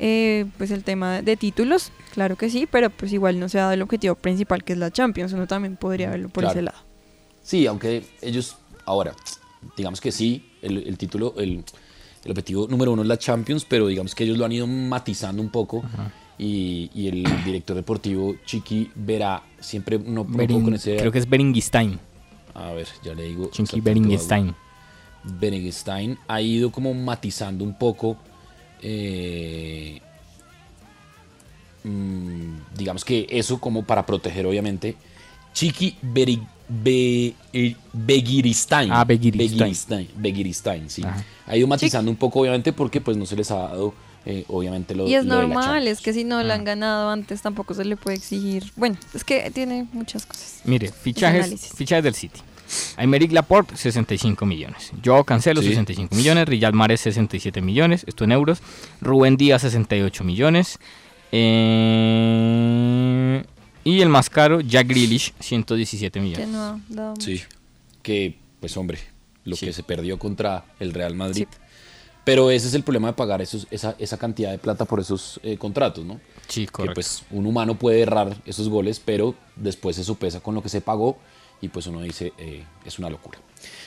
eh, 0.00 0.46
pues 0.58 0.70
el 0.70 0.84
tema 0.84 1.22
de 1.22 1.36
títulos, 1.36 1.90
claro 2.14 2.36
que 2.36 2.48
sí, 2.50 2.68
pero 2.70 2.88
pues 2.90 3.12
igual 3.12 3.40
no 3.40 3.48
se 3.48 3.58
ha 3.58 3.62
dado 3.62 3.72
el 3.74 3.82
objetivo 3.82 4.14
principal 4.14 4.62
que 4.62 4.74
es 4.74 4.78
la 4.78 4.92
Champions, 4.92 5.32
uno 5.32 5.48
también 5.48 5.76
podría 5.76 6.08
verlo 6.10 6.28
por 6.28 6.44
Claro. 6.44 6.52
ese 6.52 6.62
lado. 6.62 6.78
Sí, 7.42 7.66
aunque 7.66 8.04
ellos, 8.22 8.56
ahora, 8.84 9.14
digamos 9.76 10.00
que 10.00 10.12
sí, 10.12 10.52
el, 10.62 10.86
el 10.86 10.96
título, 10.98 11.34
el, 11.38 11.64
el 12.24 12.30
objetivo 12.30 12.68
número 12.68 12.92
uno 12.92 13.02
es 13.02 13.08
la 13.08 13.16
Champions, 13.18 13.64
pero 13.68 13.88
digamos 13.88 14.14
que 14.14 14.22
ellos 14.22 14.38
lo 14.38 14.44
han 14.44 14.52
ido 14.52 14.68
matizando 14.68 15.42
un 15.42 15.48
poco. 15.50 15.82
Y, 16.40 16.88
y 16.94 17.08
el 17.08 17.24
director 17.44 17.74
deportivo 17.74 18.36
Chiqui 18.46 18.92
Verá 18.94 19.42
siempre 19.58 19.98
no, 19.98 20.04
no 20.22 20.24
puedo 20.24 20.38
Berin- 20.38 20.62
con 20.62 20.74
ese. 20.74 20.96
creo 20.96 21.10
que 21.10 21.18
es 21.18 21.28
Beringstein. 21.28 21.98
A 22.58 22.72
ver, 22.72 22.88
ya 23.04 23.14
le 23.14 23.22
digo. 23.24 23.46
Chiqui 23.50 23.62
exactamente 23.62 24.00
Beringstein. 24.00 24.54
Beringstein 25.24 26.18
ha 26.28 26.40
ido 26.40 26.70
como 26.70 26.92
matizando 26.94 27.64
un 27.64 27.74
poco. 27.74 28.16
eh, 28.82 30.00
mm, 31.84 32.76
digamos 32.76 33.04
que 33.04 33.26
eso 33.30 33.58
como 33.60 33.82
para 33.84 34.04
proteger 34.06 34.46
obviamente 34.46 34.96
Chiqui 35.52 35.96
Beri, 36.02 36.40
Be- 36.68 37.34
eh, 37.52 37.74
Begiristain. 37.92 38.92
Ah, 38.92 39.04
Begiristain. 39.04 39.58
Begiristain, 39.58 40.08
Begiristain, 40.16 40.90
sí. 40.90 41.02
Ajá. 41.02 41.24
Ha 41.46 41.56
ido 41.56 41.66
matizando 41.66 42.10
un 42.10 42.16
poco 42.16 42.40
obviamente 42.40 42.72
porque 42.72 43.00
pues 43.00 43.16
no 43.16 43.26
se 43.26 43.34
les 43.36 43.50
ha 43.50 43.56
dado 43.56 43.94
eh, 44.26 44.44
obviamente 44.48 44.94
lo 44.94 45.08
y 45.08 45.14
es 45.14 45.24
lo 45.24 45.36
de 45.36 45.42
la 45.48 45.54
normal, 45.54 45.88
es 45.88 46.00
que 46.00 46.12
si 46.12 46.22
no 46.24 46.42
la 46.42 46.54
han 46.54 46.64
ganado 46.64 47.08
antes 47.10 47.40
tampoco 47.40 47.72
se 47.74 47.84
le 47.84 47.96
puede 47.96 48.16
exigir. 48.18 48.70
Bueno, 48.76 48.96
es 49.14 49.24
que 49.24 49.50
tiene 49.50 49.88
muchas 49.92 50.26
cosas. 50.26 50.60
Mire, 50.64 50.92
fichajes, 50.92 51.72
fichajes 51.74 52.04
del 52.04 52.14
City. 52.14 52.40
Aymeric 52.96 53.32
Laporte, 53.32 53.76
65 53.76 54.44
millones. 54.46 54.92
Joao 55.04 55.24
Cancelo, 55.24 55.60
Sí. 55.62 55.68
65 55.68 56.14
millones. 56.14 56.48
Riyad 56.48 56.72
Mahrez, 56.72 57.00
67 57.00 57.60
millones. 57.60 58.04
Esto 58.06 58.24
en 58.24 58.32
euros. 58.32 58.58
Rubén 59.00 59.36
Díaz, 59.36 59.62
68 59.62 60.24
millones. 60.24 60.78
Eh, 62.08 63.44
y 63.84 64.00
el 64.00 64.08
más 64.08 64.28
caro, 64.30 64.60
Jack 64.60 64.88
Grealish, 64.88 65.32
117 65.40 66.18
Que 66.18 66.22
millones. 66.22 66.48
no 66.48 66.80
dado 66.88 67.14
Sí, 67.20 67.42
que 68.02 68.36
pues 68.60 68.76
hombre, 68.76 68.98
lo 69.44 69.56
Sí. 69.56 69.66
que 69.66 69.72
se 69.72 69.82
perdió 69.82 70.18
contra 70.18 70.64
el 70.80 70.92
Real 70.92 71.14
Madrid. 71.14 71.46
Sí. 71.50 71.58
Pero 72.24 72.50
ese 72.50 72.68
es 72.68 72.74
el 72.74 72.82
problema 72.82 73.08
de 73.08 73.14
pagar 73.14 73.40
esos, 73.40 73.66
esa, 73.70 73.94
esa 73.98 74.18
cantidad 74.18 74.50
de 74.50 74.58
plata 74.58 74.84
por 74.84 75.00
esos 75.00 75.40
eh, 75.42 75.56
contratos, 75.56 76.04
¿no? 76.04 76.20
Sí, 76.46 76.66
Que 76.66 76.72
correcto. 76.72 76.94
pues 76.94 77.24
un 77.30 77.46
humano 77.46 77.78
puede 77.78 78.00
errar 78.02 78.36
esos 78.44 78.68
goles, 78.68 79.00
pero 79.02 79.34
después 79.56 79.96
se 79.96 80.04
supesa 80.04 80.40
con 80.40 80.54
lo 80.54 80.62
que 80.62 80.68
se 80.68 80.82
pagó 80.82 81.16
y 81.60 81.68
pues 81.68 81.86
uno 81.86 82.00
dice, 82.00 82.32
eh, 82.38 82.64
es 82.84 82.98
una 82.98 83.10
locura. 83.10 83.38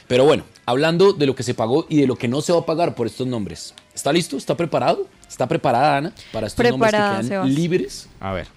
Pero 0.08 0.26
bueno, 0.26 0.44
hablando 0.66 1.14
de 1.14 1.26
lo 1.26 1.36
que 1.36 1.44
se 1.44 1.54
pagó 1.54 1.86
y 1.90 1.98
de 2.02 2.08
lo 2.08 2.16
que 2.18 2.28
no 2.28 2.42
se 2.42 2.52
va 2.52 2.60
a 2.60 2.66
pagar 2.66 2.96
por 2.96 3.08
estos 3.08 3.26
nombres. 3.28 3.74
¿Está 3.94 4.12
listo? 4.12 4.36
¿Está 4.38 4.56
preparado? 4.58 5.08
¿Está 5.28 5.48
preparada, 5.48 5.98
Ana, 5.98 6.14
para 6.34 6.48
estos 6.48 6.58
Preparada, 6.58 7.08
nombres 7.08 7.26
que 7.26 7.28
Sebas. 7.30 7.46
quedan 7.48 7.56
libres? 7.56 8.10
A 8.20 8.34
ver. 8.34 8.48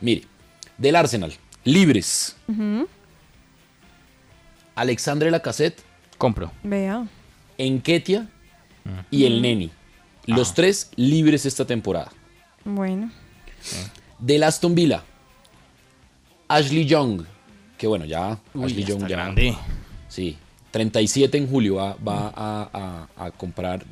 Mire, 0.00 0.24
del 0.76 0.96
Arsenal, 0.96 1.32
libres. 1.64 2.36
Ujú. 2.48 2.86
Alexandre 4.74 5.30
Lacazette, 5.30 5.80
Compro. 6.18 6.52
Vea. 6.62 7.06
Enketia 7.56 8.28
y 9.10 9.24
el 9.24 9.40
Neni. 9.40 9.70
Los 10.26 10.54
tres 10.54 10.90
libres 10.96 11.46
esta 11.46 11.64
temporada. 11.66 12.12
Bueno. 12.64 13.10
Del 14.18 14.42
Aston 14.42 14.74
Villa, 14.74 15.02
Ashley 16.48 16.84
Young, 16.84 17.24
que 17.80 17.86
bueno, 17.86 18.04
ya 18.04 18.38
Uy, 18.52 18.64
Ashley 18.66 18.82
ya 18.84 18.88
Young 18.90 19.00
ya. 19.00 19.08
grande. 19.08 19.54
Sí, 20.08 20.36
37 20.70 21.38
en 21.38 21.48
julio 21.48 21.76
va, 21.76 21.96
va 22.06 22.28
a, 22.36 22.68
a- 23.16 23.24
a 23.26 23.30
comprar. 23.30 23.84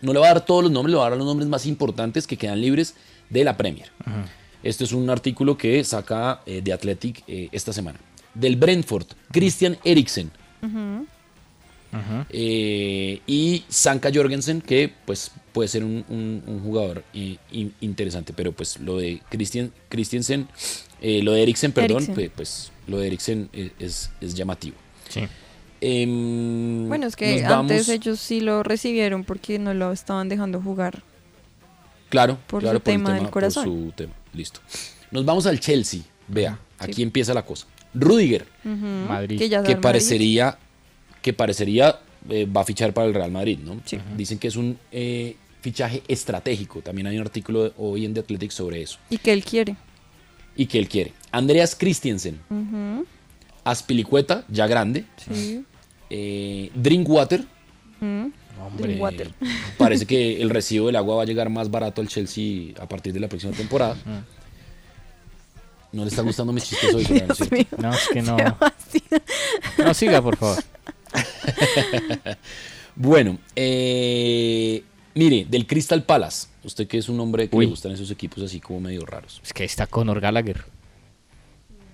No 0.00 0.12
le 0.12 0.18
va 0.18 0.26
a 0.26 0.34
dar 0.34 0.44
todos 0.44 0.64
los 0.64 0.72
nombres, 0.72 0.90
le 0.92 0.98
va 0.98 1.06
a 1.06 1.10
dar 1.10 1.18
los 1.18 1.26
nombres 1.26 1.48
más 1.48 1.64
importantes 1.64 2.26
que 2.26 2.36
quedan 2.36 2.60
libres 2.60 2.96
de 3.30 3.44
la 3.44 3.56
Premier. 3.56 3.88
Este 4.64 4.82
es 4.82 4.92
un 4.92 5.08
artículo 5.10 5.56
que 5.56 5.84
saca 5.84 6.40
eh, 6.44 6.60
de 6.60 6.72
Athletic 6.72 7.22
eh, 7.28 7.48
esta 7.52 7.72
semana. 7.72 8.00
Del 8.34 8.56
Brentford, 8.56 9.06
Christian 9.30 9.76
Eriksen. 9.84 10.32
Eh, 12.30 13.20
y 13.26 13.64
Sanka 13.68 14.10
Jorgensen, 14.12 14.60
que 14.60 14.92
pues 15.04 15.30
puede 15.52 15.68
ser 15.68 15.84
un, 15.84 16.04
un- 16.08 16.42
un 16.46 16.60
jugador 16.60 17.04
eh, 17.14 17.36
in- 17.52 17.74
interesante, 17.80 18.32
pero 18.32 18.52
pues 18.52 18.78
lo 18.80 18.96
de 18.98 19.20
Christian, 19.30 19.72
Christiansen, 19.88 20.48
eh, 21.00 21.22
lo 21.22 21.32
de 21.32 21.42
Eriksen, 21.42 21.72
perdón, 21.72 22.02
Eriksen. 22.04 22.14
pues, 22.14 22.30
pues, 22.34 22.72
lo 22.88 22.98
de 22.98 23.06
Eriksen 23.06 23.48
es, 23.52 23.70
es- 23.78 24.10
es 24.20 24.34
llamativo. 24.34 24.76
Sí. 25.08 25.20
Em, 25.80 26.88
Bueno, 26.88 27.06
es 27.06 27.16
que 27.16 27.42
vamos- 27.42 27.70
antes 27.72 27.88
ellos 27.88 28.18
sí 28.18 28.40
lo 28.40 28.62
recibieron 28.62 29.24
porque 29.24 29.58
no 29.58 29.74
lo 29.74 29.92
estaban 29.92 30.28
dejando 30.28 30.60
jugar. 30.60 31.02
Claro, 32.08 32.38
por 32.46 32.62
claro, 32.62 32.78
su 32.78 32.82
por 32.84 32.92
el 32.92 32.98
tema 32.98 33.12
del 33.14 33.22
por 33.24 33.30
corazón. 33.32 33.64
su 33.64 33.92
tema. 33.94 34.12
Listo. 34.32 34.60
Nos 35.10 35.24
vamos 35.24 35.46
al 35.46 35.60
Chelsea. 35.60 36.00
Vea, 36.28 36.58
aquí 36.78 37.02
empieza 37.02 37.34
la 37.34 37.44
cosa. 37.44 37.66
Rudiger, 37.92 38.46
Madrid. 38.64 39.38
Que, 39.38 39.48
ya 39.48 39.58
que 39.58 39.62
está 39.62 39.72
en 39.72 39.76
Madrid. 39.78 39.82
parecería 39.82 40.58
que 41.24 41.32
parecería 41.32 41.98
eh, 42.28 42.44
va 42.44 42.60
a 42.60 42.64
fichar 42.64 42.92
para 42.92 43.06
el 43.06 43.14
Real 43.14 43.30
Madrid, 43.30 43.58
¿no? 43.64 43.80
Dicen 44.14 44.38
que 44.38 44.48
es 44.48 44.56
un 44.56 44.78
eh, 44.92 45.36
fichaje 45.62 46.02
estratégico. 46.06 46.82
También 46.82 47.06
hay 47.06 47.16
un 47.16 47.22
artículo 47.22 47.72
hoy 47.78 48.04
en 48.04 48.12
The 48.12 48.20
Athletic 48.20 48.50
sobre 48.50 48.82
eso. 48.82 48.98
Y 49.08 49.16
que 49.16 49.32
él 49.32 49.42
quiere. 49.42 49.74
Y 50.54 50.66
que 50.66 50.78
él 50.78 50.86
quiere. 50.86 51.14
Andreas 51.32 51.74
Christiansen, 51.76 52.38
Ujú, 52.50 53.06
Aspilicueta, 53.64 54.44
ya 54.50 54.66
grande. 54.66 55.06
Sí. 55.32 55.64
Eh, 56.10 56.70
Drinkwater. 56.74 57.46
Parece 59.78 60.04
que 60.04 60.42
el 60.42 60.50
recibo 60.50 60.88
del 60.88 60.96
agua 60.96 61.16
va 61.16 61.22
a 61.22 61.26
llegar 61.26 61.48
más 61.48 61.70
barato 61.70 62.02
al 62.02 62.08
Chelsea 62.08 62.74
a 62.78 62.86
partir 62.86 63.14
de 63.14 63.20
la 63.20 63.28
próxima 63.28 63.54
temporada. 63.54 63.96
No 65.90 66.02
le 66.02 66.10
está 66.10 66.20
gustando 66.20 66.52
mis 66.52 66.64
chistes 66.64 66.94
hoy. 66.94 67.04
Dios. 67.08 67.38
No, 67.78 67.94
es 67.94 68.08
que 68.12 68.20
no. 68.22 68.36
No, 69.78 69.94
siga, 69.94 70.20
por 70.20 70.36
favor. 70.36 70.62
Bueno, 72.96 73.38
eh, 73.56 74.82
mire, 75.14 75.46
del 75.48 75.66
Crystal 75.66 76.02
Palace. 76.04 76.48
Usted 76.62 76.86
que 76.86 76.98
es 76.98 77.08
un 77.08 77.18
hombre 77.20 77.48
que 77.48 77.56
Uy. 77.56 77.66
le 77.66 77.70
gustan 77.70 77.92
esos 77.92 78.10
equipos 78.10 78.42
así 78.42 78.60
como 78.60 78.80
medio 78.80 79.04
raros. 79.04 79.40
Es 79.42 79.52
que 79.52 79.64
está 79.64 79.86
Conor 79.86 80.20
Gallagher. 80.20 80.64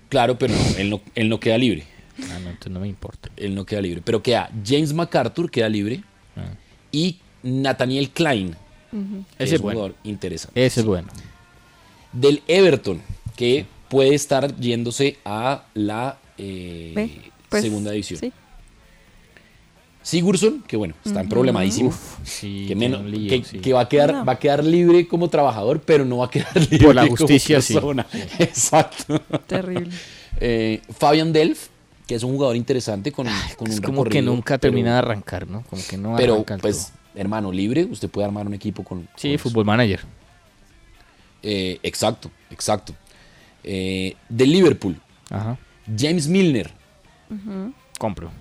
Claro, 0.09 0.37
pero 0.37 0.53
no, 0.53 0.77
él 0.77 0.89
no, 0.89 1.01
él 1.15 1.29
no 1.29 1.39
queda 1.39 1.57
libre. 1.57 1.85
Ah, 2.23 2.39
no, 2.43 2.49
entonces 2.49 2.71
no 2.71 2.79
me 2.79 2.87
importa. 2.87 3.29
Él 3.35 3.55
no 3.55 3.65
queda 3.65 3.81
libre. 3.81 4.01
Pero 4.03 4.21
queda 4.21 4.51
James 4.65 4.93
MacArthur, 4.93 5.49
queda 5.49 5.69
libre. 5.69 6.03
Ah. 6.35 6.53
Y 6.91 7.19
Nathaniel 7.43 8.11
Klein. 8.11 8.55
Ese 9.39 9.55
es 9.55 9.61
un 9.61 9.63
bueno. 9.63 9.79
jugador 9.79 9.95
interesante. 10.03 10.65
Ese 10.65 10.81
es 10.81 10.85
bueno. 10.85 11.07
Del 12.11 12.43
Everton, 12.47 13.01
que 13.37 13.65
puede 13.89 14.13
estar 14.13 14.55
yéndose 14.57 15.17
a 15.23 15.65
la 15.73 16.19
eh, 16.37 17.31
pues, 17.49 17.63
segunda 17.63 17.91
división. 17.91 18.19
sí. 18.19 18.33
Sigurdsson, 20.03 20.63
que 20.67 20.77
bueno, 20.77 20.95
está 21.05 21.21
Ujú. 21.21 21.29
problemadísimo. 21.29 21.89
Uf, 21.89 22.17
sí, 22.23 22.65
que, 22.67 22.75
menos- 22.75 23.03
lío, 23.05 23.29
que, 23.29 23.43
sí. 23.43 23.59
que 23.59 23.71
va, 23.73 23.81
a 23.81 23.89
quedar, 23.89 24.13
No. 24.13 24.25
va 24.25 24.33
a 24.33 24.39
quedar 24.39 24.63
libre 24.63 25.07
como 25.07 25.29
trabajador, 25.29 25.81
pero 25.81 26.05
no 26.05 26.17
va 26.17 26.25
a 26.25 26.29
quedar 26.29 26.49
libre 26.71 26.85
Por 26.87 26.95
la 26.95 27.03
como 27.03 27.17
justicia, 27.17 27.61
sí. 27.61 27.77
Exacto. 28.39 29.19
Terrible. 29.47 29.89
Eh, 30.43 30.81
Fabian 30.97 31.31
Delf, 31.33 31.67
que 32.07 32.15
es 32.15 32.23
un 32.23 32.31
jugador 32.31 32.55
interesante 32.55 33.11
con, 33.11 33.27
con 33.57 33.67
Es 33.67 33.75
un 33.77 33.83
como 33.83 34.03
que 34.05 34.21
nunca 34.23 34.57
pero- 34.57 34.71
termina 34.71 34.93
de 34.93 34.97
arrancar, 34.97 35.47
¿no? 35.47 35.61
Como 35.69 35.81
que 35.87 35.97
no 35.97 36.15
Pero, 36.15 36.43
pues, 36.59 36.87
todo. 36.87 36.93
hermano, 37.21 37.51
libre, 37.51 37.83
usted 37.85 38.09
puede 38.09 38.25
armar 38.25 38.47
un 38.47 38.53
equipo 38.55 38.83
con. 38.83 39.07
Sí, 39.17 39.27
con 39.27 39.31
eso. 39.35 39.43
fútbol 39.43 39.65
manager. 39.65 39.99
Eh, 41.43 41.79
exacto, 41.83 42.31
exacto. 42.49 42.95
Eh, 43.63 44.15
del 44.29 44.51
Liverpool, 44.51 44.99
Ajá. 45.29 45.57
James 45.95 46.27
Milner. 46.27 46.71
Compro. 47.99 48.31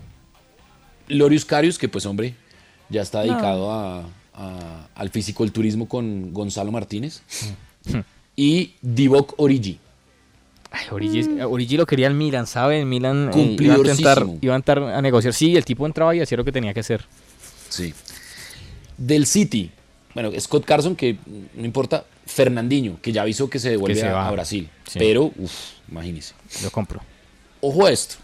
Lorius 1.10 1.44
Karius, 1.44 1.78
que 1.78 1.88
pues, 1.88 2.06
hombre, 2.06 2.34
ya 2.88 3.02
está 3.02 3.24
No. 3.24 3.32
dedicado 3.32 3.72
a, 3.72 4.04
a- 4.34 4.88
al 4.94 5.10
fisiculturismo 5.10 5.88
con 5.88 6.32
Gonzalo 6.32 6.70
Martínez. 6.72 7.22
Mm. 7.84 7.98
y 8.36 8.74
Divock 8.82 9.34
Origi. 9.38 9.78
Ay, 10.70 10.86
Origi, 10.90 11.28
Origi 11.42 11.76
lo 11.76 11.84
quería 11.86 12.06
el 12.06 12.14
Milan, 12.14 12.46
¿sabe? 12.46 12.78
El 12.80 12.86
Milan 12.86 13.30
eh, 13.34 13.56
iba, 13.58 13.74
a 13.74 13.78
intentar, 13.78 14.24
iba 14.40 14.52
a 14.54 14.56
entrar 14.56 14.78
a 14.82 15.02
negociar. 15.02 15.34
Sí, 15.34 15.56
el 15.56 15.64
tipo 15.64 15.84
entraba 15.86 16.14
y 16.14 16.20
hacía 16.20 16.36
lo 16.36 16.44
que 16.44 16.52
tenía 16.52 16.72
que 16.72 16.80
hacer. 16.80 17.04
Sí. 17.68 17.92
Del 18.96 19.26
City, 19.26 19.70
bueno, 20.14 20.30
Scott 20.38 20.64
Carson, 20.64 20.94
que 20.94 21.14
mm, 21.14 21.18
no 21.60 21.64
importa, 21.64 22.04
Fernandinho, 22.26 22.98
que 23.02 23.10
ya 23.12 23.22
avisó 23.22 23.50
que 23.50 23.58
se 23.58 23.70
devuelve 23.70 23.98
se 23.98 24.06
a, 24.06 24.28
a 24.28 24.30
Brasil. 24.30 24.68
Sí. 24.86 24.98
Pero, 24.98 25.32
uff, 25.36 25.52
imagínese. 25.90 26.34
Lo 26.62 26.70
compro. 26.70 27.00
Ojo 27.60 27.86
a 27.86 27.90
esto. 27.90 28.16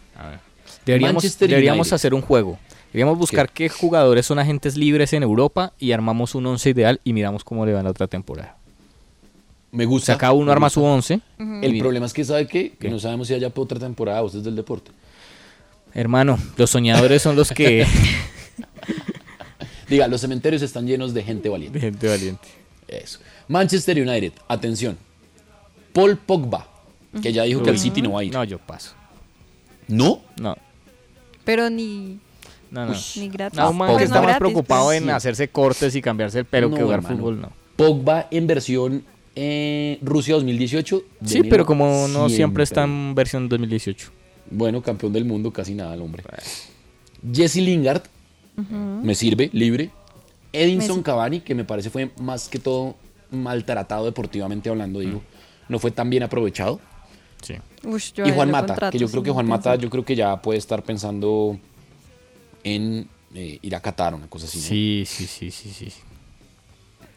Deberíamos, 0.85 1.15
Manchester 1.25 1.49
deberíamos 1.49 1.87
United. 1.87 1.95
hacer 1.95 2.15
un 2.15 2.23
juego. 2.23 2.59
Deberíamos 2.97 3.19
buscar 3.19 3.53
qué? 3.53 3.69
jugadores 3.69 4.25
son 4.25 4.39
agentes 4.39 4.75
libres 4.75 5.13
en 5.13 5.23
Europa 5.23 5.75
y 5.79 5.93
armamos 5.93 6.35
un 6.35 6.47
once 6.47 6.71
ideal 6.71 6.99
y 7.05 7.13
miramos 7.13 7.45
cómo 7.45 7.67
le 7.67 7.75
va 7.75 7.81
en 7.81 7.85
la 7.85 7.91
otra 7.91 8.07
temporada. 8.07 8.57
Me 9.71 9.85
O 9.85 9.89
gusta. 9.91 10.07
sea, 10.07 10.17
cada 10.19 10.33
uno 10.33 10.51
arma 10.51 10.69
gusta. 10.69 10.81
su 10.81 10.85
once. 10.87 11.21
El 11.39 11.79
problema 11.79 12.07
es 12.07 12.15
que, 12.15 12.25
¿sabe 12.25 12.47
qué? 12.47 12.73
Que 12.73 12.89
no 12.89 12.99
sabemos 12.99 13.29
si 13.29 13.35
haya 13.35 13.53
otra 13.55 13.79
temporada 13.79 14.23
o 14.23 14.31
del 14.31 14.57
deporte. 14.57 14.93
Hermano, 15.93 16.39
los 16.57 16.71
soñadores 16.71 17.21
son 17.21 17.37
los 17.37 17.51
que... 17.51 17.87
Diga, 19.91 20.09
los 20.09 20.23
cementerios 20.23 20.63
están 20.63 20.87
llenos 20.87 21.13
de 21.13 21.23
gente 21.23 21.51
valiente. 21.51 21.79
De 21.79 21.85
gente 21.91 22.09
valiente. 22.09 22.49
Eso. 22.89 23.19
Manchester 23.47 24.01
United, 24.01 24.33
atención. 24.49 24.97
Paul 25.93 26.17
Pogba, 26.17 26.67
que 27.21 27.31
ya 27.31 27.43
dijo 27.43 27.63
que 27.63 27.71
el. 27.71 27.79
City 27.79 28.01
no 28.01 28.13
va 28.13 28.21
a 28.21 28.25
ir. 28.25 28.33
No, 28.33 28.43
yo 28.43 28.59
paso. 28.59 28.95
¿No? 29.87 30.23
No, 30.41 30.57
Pero 31.45 31.69
ni, 31.69 32.21
no, 32.77 32.87
no. 32.87 32.99
ni 33.17 33.29
gratis. 33.29 33.59
No, 33.59 33.71
un 33.71 33.79
man 33.79 33.89
Pues 33.89 34.03
que 34.03 34.09
no 34.09 34.15
está 34.15 34.27
más 34.27 34.39
preocupado 34.39 34.87
pues. 34.87 35.03
en 35.03 35.11
hacerse 35.11 35.49
cortes 35.49 35.95
y 35.95 36.03
cambiarse 36.03 36.41
el 36.41 36.45
pelo 36.45 36.71
que 36.71 36.83
jugar 36.83 36.99
hermano. 36.99 37.17
fútbol, 37.17 37.41
no. 37.41 37.53
Pogba 37.77 38.29
en 38.31 38.47
versión 38.47 39.05
eh, 39.35 39.99
Rusia 40.03 40.35
2018. 40.35 41.03
Sí, 41.25 41.43
pero 41.45 41.67
como 41.67 42.09
no 42.09 42.29
siempre 42.29 42.65
está 42.65 42.85
en 42.85 43.15
versión 43.15 43.49
2018. 43.49 44.11
Bueno, 44.51 44.83
campeón 44.83 45.13
del 45.13 45.25
mundo, 45.25 45.53
casi 45.53 45.75
nada 45.75 45.95
el 45.95 46.01
hombre. 46.01 46.23
Jesse 47.33 47.57
Lingard, 47.57 48.03
me 48.57 49.15
sirve, 49.15 49.51
libre. 49.53 49.91
Edinson 50.53 50.97
Messi. 50.97 51.03
Cavani, 51.03 51.41
que 51.41 51.55
me 51.55 51.65
parece 51.65 51.91
fue 51.91 52.11
más 52.19 52.49
que 52.49 52.59
todo 52.59 52.95
maltratado 53.31 54.07
deportivamente 54.07 54.71
hablando, 54.71 55.01
digo. 55.01 55.23
No 55.69 55.79
fue 55.79 55.91
tan 55.91 56.09
bien 56.09 56.23
aprovechado. 56.23 56.81
Sí. 57.43 57.55
Y 58.25 58.31
Juan 58.31 58.51
Mata, 58.51 58.91
que 58.91 58.99
yo 58.99 59.09
creo 59.09 59.23
que 59.23 59.31
Juan 59.31 59.47
Mata, 59.47 59.75
yo 59.77 59.91
creo 59.91 60.05
que 60.05 60.17
ya 60.17 60.41
puede 60.41 60.59
estar 60.59 60.83
pensando 60.83 61.59
en 62.75 63.09
eh, 63.35 63.59
ir 63.63 63.75
a 63.77 63.81
Qatar, 63.81 64.15
una 64.15 64.27
cosa 64.29 64.47
así. 64.47 64.59
¿no? 64.59 64.65
Sí, 64.65 65.05
sí, 65.07 65.27
sí, 65.27 65.51
sí, 65.51 65.71
sí. 65.71 65.93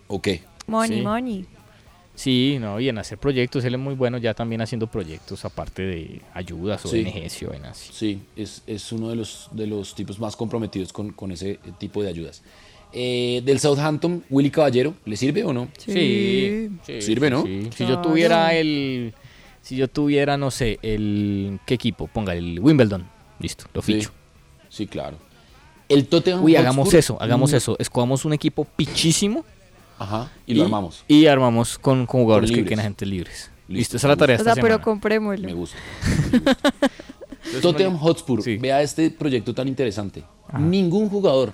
Ok. 0.08 0.28
Money, 0.68 0.98
Sí. 1.00 1.04
money. 1.04 1.46
Sí, 2.16 2.58
no, 2.60 2.80
y 2.82 2.90
en 2.90 2.98
hacer 2.98 3.18
proyectos, 3.18 3.64
él 3.64 3.76
es 3.76 3.80
muy 3.80 3.96
bueno 3.96 4.18
ya 4.18 4.34
también 4.34 4.62
haciendo 4.62 4.88
proyectos 4.88 5.46
aparte 5.46 5.84
de 5.84 6.22
ayudas, 6.34 6.82
Sí. 6.82 7.06
ONGs 7.06 7.42
y 7.42 7.46
vainas 7.46 7.72
así. 7.72 7.94
Sí, 7.94 8.22
es, 8.36 8.62
es 8.68 8.92
uno 8.92 9.10
de 9.10 9.16
los, 9.16 9.48
de 9.54 9.66
los 9.68 9.96
tipos 9.96 10.20
más 10.20 10.36
comprometidos 10.36 10.92
con, 10.92 11.12
con 11.14 11.32
ese 11.32 11.60
tipo 11.78 12.04
de 12.04 12.10
ayudas. 12.10 12.44
Eh, 12.92 13.42
del 13.46 13.60
Southampton, 13.60 14.24
Willy 14.30 14.52
Caballero, 14.52 14.96
¿le 15.06 15.16
sirve 15.16 15.44
o 15.46 15.54
no? 15.54 15.70
Sí, 15.78 16.70
sí, 16.86 17.02
Sirve, 17.02 17.30
¿no? 17.30 17.44
sí. 17.46 17.70
Si 17.76 17.88
yo 17.88 18.00
tuviera 18.02 18.54
el, 18.54 19.14
si 19.62 19.78
yo 19.78 19.88
tuviera, 19.88 20.36
no 20.38 20.52
sé, 20.52 20.78
el, 20.82 21.60
¿qué 21.66 21.76
equipo? 21.76 22.08
Ponga 22.08 22.34
el 22.36 22.60
Wimbledon, 22.60 23.08
listo, 23.40 23.66
lo 23.74 23.82
Sí. 23.82 23.94
ficho. 23.94 24.12
Sí, 24.68 24.88
claro. 24.88 25.18
El 25.90 26.08
Tottenham 26.08 26.44
Uy, 26.44 26.56
hagamos 26.56 26.86
Hotspur, 26.86 27.00
eso, 27.00 27.18
hagamos 27.20 27.52
mm, 27.52 27.56
eso, 27.56 27.76
escogamos 27.80 28.24
un 28.24 28.34
equipo 28.34 28.64
pichísimo 28.64 29.44
Ajá, 29.98 30.32
y, 30.46 30.54
lo 30.54 30.64
armamos. 30.64 31.04
Y 31.08 31.26
armamos 31.26 31.78
con, 31.78 32.06
con 32.06 32.22
jugadores 32.22 32.52
Con 32.52 32.60
que 32.60 32.64
queden 32.64 32.80
agentes 32.80 33.08
libres. 33.08 33.52
Listo, 33.68 33.74
Listo, 33.74 33.98
esa 33.98 34.08
es 34.08 34.10
la 34.10 34.16
me 34.16 34.20
tarea 34.20 34.36
O 34.36 34.40
esta 34.40 34.54
sea, 34.54 34.62
pero 34.62 34.76
semana. 34.76 34.84
comprémoslo. 34.84 35.48
Me 35.48 35.54
gusta. 35.54 35.78
Entonces 36.32 37.56
es 37.56 37.62
Tottenham 37.62 37.98
Hotspur, 37.98 38.44
vea 38.60 38.82
este 38.82 39.10
proyecto 39.10 39.54
tan 39.54 39.68
interesante. 39.68 40.24
Ningún 40.58 41.10
jugador 41.10 41.54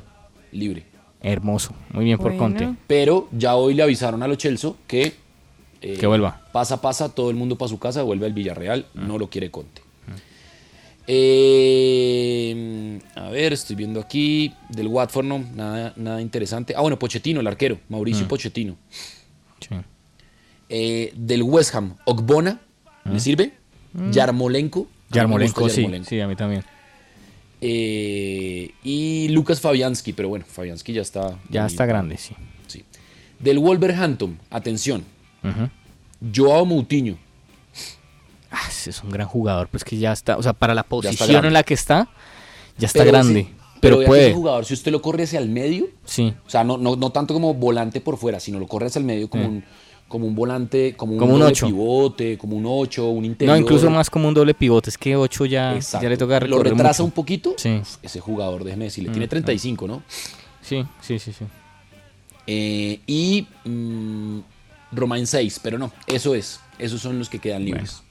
libre. 0.51 0.86
Hermoso, 1.21 1.73
muy 1.91 2.05
bien 2.05 2.17
por 2.17 2.36
Conte. 2.38 2.75
Pero 2.88 3.27
ya 3.31 3.55
hoy 3.55 3.73
le 3.73 3.83
avisaron 3.83 4.21
a 4.21 4.27
Lo 4.27 4.36
Celso 4.36 4.77
que 4.86 5.15
eh, 5.81 5.97
Que 5.97 6.07
vuelva. 6.07 6.41
Pasa, 6.51 6.81
pasa, 6.81 7.13
todo 7.13 7.29
el 7.29 7.36
mundo 7.36 7.57
para 7.57 7.69
su 7.69 7.79
casa, 7.79 8.03
vuelve 8.03 8.25
al 8.25 8.33
Villarreal, 8.33 8.86
no 8.93 9.17
lo 9.17 9.29
quiere 9.29 9.51
Conte. 9.51 9.81
Mm. 11.07 11.11
Eh, 11.87 12.99
a 13.15 13.29
ver, 13.29 13.53
estoy 13.53 13.75
viendo 13.75 13.99
aquí 13.99 14.53
del 14.69 14.87
Watford, 14.87 15.25
no, 15.25 15.39
nada, 15.55 15.93
nada 15.95 16.21
interesante. 16.21 16.73
Ah, 16.75 16.81
bueno, 16.81 16.97
Pochettino, 16.99 17.39
el 17.41 17.47
arquero, 17.47 17.79
Mauricio 17.89 18.25
Mm. 18.25 18.27
Pochettino. 18.27 18.75
Sí. 19.59 19.75
Eh, 20.69 21.13
del 21.15 21.43
West 21.43 21.75
Ham, 21.75 21.95
Ogbona, 22.05 22.59
¿le 23.05 23.19
sirve? 23.19 23.53
Mm. 23.93 24.11
Yarmolenko. 24.11 24.79
A 24.79 24.83
mí 24.83 24.89
me 25.11 25.15
Yarmolenko, 25.15 25.61
gusta 25.61 25.75
sí, 25.75 25.81
Yarmolenko. 25.81 26.09
sí, 26.09 26.19
a 26.19 26.27
mí 26.27 26.35
también. 26.35 26.63
Eh, 27.61 28.71
y 28.83 29.27
Lucas 29.29 29.61
Fabianski, 29.61 30.13
pero 30.13 30.29
bueno, 30.29 30.45
Fabianski 30.47 30.93
ya 30.93 31.01
está. 31.01 31.39
Ya 31.49 31.61
muy- 31.63 31.71
está 31.71 31.85
grande, 31.85 32.17
sí. 32.17 32.35
Sí. 32.67 32.83
Del 33.39 33.59
Wolverhampton, 33.59 34.39
atención, 34.49 35.03
Ujú. 35.43 35.69
Joao 36.35 36.65
Moutinho. 36.65 37.17
Ah, 38.57 38.69
es 38.69 39.03
un 39.03 39.09
gran 39.09 39.27
jugador, 39.27 39.67
pues 39.67 39.83
que 39.83 39.97
ya 39.97 40.13
está, 40.13 40.37
o 40.37 40.43
sea, 40.43 40.53
para 40.53 40.73
la 40.73 40.83
posición 40.83 41.43
en 41.45 41.51
la 41.53 41.63
que 41.63 41.73
está, 41.73 42.07
ya 42.77 42.87
está 42.87 42.99
Pero 42.99 43.11
grande. 43.11 43.39
ese- 43.41 43.49
pero 43.81 44.01
puede. 44.03 44.27
ese 44.27 44.33
jugador, 44.33 44.63
si 44.65 44.73
usted 44.73 44.91
lo 44.91 45.01
corre 45.01 45.23
hacia 45.23 45.39
el 45.39 45.49
medio, 45.49 45.87
Sí. 46.05 46.33
o 46.45 46.49
sea, 46.49 46.63
no, 46.63 46.77
no, 46.77 46.95
no 46.95 47.09
tanto 47.11 47.33
como 47.33 47.53
volante 47.53 47.99
por 48.01 48.17
fuera, 48.17 48.39
sino 48.39 48.57
lo 48.59 48.67
corre 48.67 48.87
hacia 48.87 48.99
el 48.99 49.05
medio 49.05 49.29
como, 49.29 49.43
Sí. 49.43 49.49
un, 49.49 49.63
como 50.07 50.25
un 50.27 50.35
volante, 50.35 50.95
como 50.95 51.13
un, 51.13 51.19
Como 51.19 51.33
un 51.33 51.39
doble 51.41 51.51
ocho. 51.51 51.65
pivote, 51.67 52.37
como 52.37 52.55
un 52.55 52.65
8, 52.65 53.09
un 53.09 53.25
interior. 53.25 53.57
No, 53.57 53.61
incluso 53.61 53.89
más 53.89 54.09
como 54.09 54.27
un 54.29 54.33
doble 54.33 54.53
pivote, 54.53 54.89
es 54.89 54.97
que 54.97 55.15
8 55.15 55.45
ya, 55.45 55.77
ya 55.79 56.09
le 56.09 56.15
toca 56.15 56.39
Lo 56.41 56.63
retrasa 56.63 57.01
mucho. 57.01 57.05
un 57.05 57.11
poquito. 57.11 57.55
Sí. 57.57 57.81
Ese 58.01 58.19
jugador, 58.21 58.63
déjeme 58.63 58.85
decirle, 58.85 59.09
Mm, 59.09 59.13
tiene 59.13 59.25
no. 59.25 59.29
35, 59.29 59.87
¿no? 59.87 60.03
Sí, 60.61 60.85
sí, 61.01 61.19
sí, 61.19 61.33
sí. 61.33 61.45
Eh, 62.47 62.99
y 63.07 63.47
mm, 63.65 64.39
Romain 64.93 65.27
6, 65.27 65.59
pero 65.61 65.77
no, 65.77 65.91
eso 66.07 66.35
es. 66.35 66.59
Esos 66.79 67.01
son 67.01 67.17
los 67.19 67.29
que 67.29 67.39
quedan 67.39 67.65
libres. 67.65 68.01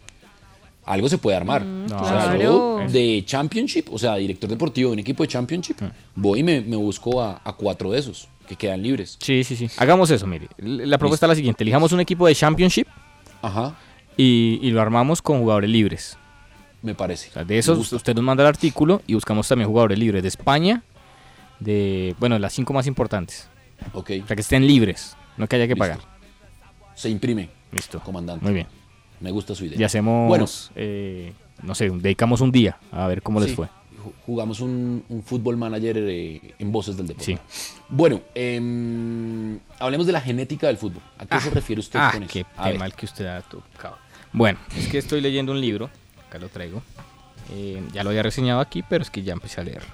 Algo 0.86 1.08
se 1.08 1.18
puede 1.18 1.36
armar. 1.36 1.64
Mm, 1.64 1.84
O 1.86 1.88
sea, 1.88 1.98
claro. 2.34 2.40
yo 2.42 2.78
de 2.92 3.22
Championship, 3.26 3.86
o 3.92 3.98
sea, 3.98 4.16
director 4.16 4.48
deportivo 4.50 4.90
de 4.90 4.94
un 4.94 4.98
equipo 4.98 5.22
de 5.22 5.28
Championship, 5.28 5.80
Mm. 5.80 5.86
voy 6.16 6.40
y 6.40 6.42
me, 6.42 6.60
me 6.60 6.76
busco 6.76 7.22
a, 7.22 7.40
a 7.42 7.52
cuatro 7.54 7.90
de 7.90 7.98
esos 8.00 8.28
que 8.46 8.56
quedan 8.56 8.82
libres. 8.82 9.16
Sí, 9.20 9.42
sí, 9.44 9.56
sí. 9.56 9.68
Hagamos 9.78 10.10
eso, 10.10 10.26
mire. 10.26 10.48
La 10.58 10.98
propuesta 10.98 11.26
es 11.26 11.28
la 11.28 11.34
siguiente. 11.34 11.64
Elijamos 11.64 11.92
un 11.92 12.00
equipo 12.00 12.26
de 12.26 12.34
Championship 12.34 12.86
Ajá. 13.40 13.74
y, 14.16 14.58
y 14.62 14.70
lo 14.70 14.82
armamos 14.82 15.22
con 15.22 15.38
jugadores 15.40 15.70
libres. 15.70 16.18
Me 16.82 16.94
parece. 16.94 17.30
O 17.30 17.32
sea, 17.32 17.44
de 17.44 17.56
esos, 17.56 17.90
usted 17.94 18.14
nos 18.14 18.22
manda 18.22 18.42
el 18.42 18.48
artículo 18.48 19.00
y 19.06 19.14
buscamos 19.14 19.48
también 19.48 19.68
jugadores 19.68 19.98
libres 19.98 20.20
de 20.22 20.28
España, 20.28 20.82
de, 21.60 22.14
bueno, 22.18 22.38
las 22.38 22.52
cinco 22.52 22.74
más 22.74 22.86
importantes. 22.86 23.48
Ok. 23.94 24.10
O 24.22 24.26
sea, 24.26 24.36
que 24.36 24.42
estén 24.42 24.66
libres, 24.66 25.16
no 25.38 25.46
que 25.46 25.56
haya 25.56 25.64
que 25.66 25.74
Listo. 25.74 25.78
pagar. 25.78 25.98
Se 26.94 27.08
imprime. 27.08 27.48
Listo. 27.72 28.00
Comandante. 28.00 28.44
Muy 28.44 28.52
bien. 28.54 28.66
Me 29.24 29.30
gusta 29.30 29.54
su 29.54 29.64
idea. 29.64 29.80
Y 29.80 29.84
hacemos, 29.84 30.28
Bueno, 30.28 30.44
eh, 30.76 31.32
no 31.62 31.74
sé, 31.74 31.88
dedicamos 31.88 32.42
un 32.42 32.52
día 32.52 32.76
a 32.92 33.06
ver 33.08 33.22
cómo 33.22 33.40
les 33.40 33.48
Sí, 33.50 33.56
fue. 33.56 33.66
ju- 33.66 34.12
Jugamos 34.26 34.60
un, 34.60 35.02
un 35.08 35.22
fútbol 35.22 35.56
manager 35.56 35.96
eh, 35.98 36.54
en 36.58 36.70
voces 36.70 36.94
del 36.98 37.06
deporte. 37.06 37.32
Sí. 37.32 37.38
Bueno, 37.88 38.20
em, 38.34 39.58
hablemos 39.78 40.06
de 40.06 40.12
la 40.12 40.20
genética 40.20 40.66
del 40.66 40.76
fútbol. 40.76 41.00
¿A 41.18 41.24
qué 41.24 41.40
se 41.40 41.48
refiere 41.48 41.80
usted 41.80 41.98
Ah, 42.02 42.10
con 42.12 42.22
eso? 42.24 42.32
qué 42.32 42.44
A 42.56 42.64
ver. 42.64 42.72
tema 42.74 42.84
el 42.84 42.92
que 42.92 43.06
usted 43.06 43.24
ha 43.26 43.40
tocado. 43.40 43.96
Bueno, 44.34 44.58
es 44.76 44.88
que 44.88 44.98
estoy 44.98 45.22
leyendo 45.22 45.52
un 45.52 45.60
libro, 45.60 45.88
acá 46.28 46.38
lo 46.38 46.48
traigo. 46.50 46.82
Eh, 47.52 47.82
ya 47.94 48.04
lo 48.04 48.10
había 48.10 48.22
reseñado 48.22 48.60
aquí, 48.60 48.82
pero 48.86 49.02
es 49.02 49.10
que 49.10 49.22
ya 49.22 49.32
empecé 49.32 49.62
a 49.62 49.64
leerlo. 49.64 49.88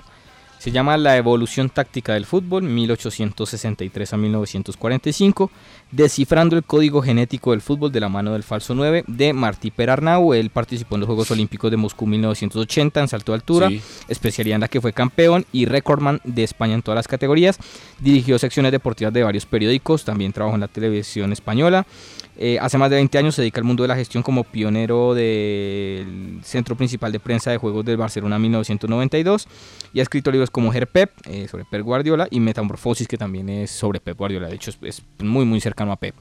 Se 0.59 0.71
llama 0.73 0.97
La 0.99 1.17
evolución 1.17 1.71
táctica 1.71 2.13
del 2.15 2.27
fútbol, 2.27 2.65
1863 2.65 4.13
a 4.13 4.17
1945, 4.19 5.51
descifrando 5.93 6.57
el 6.57 6.63
código 6.65 7.03
genético 7.03 7.51
del 7.51 7.61
fútbol 7.61 7.91
de 7.93 8.01
la 8.01 8.09
mano 8.09 8.33
del 8.33 8.43
falso 8.43 8.75
9 8.75 9.05
de 9.07 9.33
Martí 9.33 9.71
Perarnau. 9.71 10.35
Él 10.35 10.51
participó 10.51 10.95
en 10.95 11.01
los 11.01 11.07
Juegos 11.07 11.31
Olímpicos 11.31 11.71
de 11.71 11.77
Moscú 11.77 12.07
1980 12.07 13.01
en 13.01 13.09
salto 13.09 13.33
de 13.33 13.37
altura, 13.37 13.69
Sí. 13.69 13.81
especialidad 14.09 14.55
en 14.57 14.61
la 14.63 14.69
que 14.69 14.81
fue 14.81 14.93
campeón 14.93 15.45
y 15.53 15.65
recordman 15.67 16.21
de 16.25 16.45
España 16.45 16.75
en 16.75 16.83
todas 16.83 16.97
las 16.97 17.09
categorías. 17.09 17.59
Dirigió 17.99 18.39
secciones 18.39 18.73
deportivas 18.73 19.13
de 19.13 19.23
varios 19.23 19.47
periódicos, 19.47 20.05
también 20.05 20.33
trabajó 20.33 20.55
en 20.55 20.61
la 20.61 20.69
televisión 20.69 21.33
española. 21.33 21.87
Eh, 22.43 22.59
hace 22.59 22.79
más 22.79 22.89
de 22.89 22.97
20 22.97 23.19
años 23.19 23.35
se 23.35 23.43
dedica 23.43 23.61
al 23.61 23.65
mundo 23.67 23.83
de 23.83 23.89
la 23.89 23.97
gestión 23.97 24.23
como 24.23 24.45
pionero 24.45 25.15
del 25.15 26.39
Centro 26.43 26.75
Principal 26.77 27.13
de 27.13 27.21
Prensa 27.21 27.51
de 27.51 27.59
Juegos 27.59 27.85
del 27.85 27.97
Barcelona 27.97 28.39
1992 28.39 29.47
y 29.93 30.01
ha 30.01 30.03
escrito 30.03 30.31
libros 30.31 30.51
como 30.51 30.73
Herpep 30.73 31.11
eh, 31.27 31.49
sobre 31.49 31.65
Pep 31.65 31.83
Guardiola 31.83 32.29
y 32.31 32.41
Metamorfosis 32.41 33.09
que 33.09 33.19
también 33.19 33.49
es 33.49 33.71
sobre 33.71 34.01
Pep 34.01 34.17
Guardiola, 34.17 34.49
de 34.49 34.55
hecho 34.55 34.71
es, 34.71 34.79
es 34.83 35.03
muy 35.19 35.45
muy 35.45 35.61
cercano 35.61 35.80
a 35.89 35.97
Pep. 35.97 36.15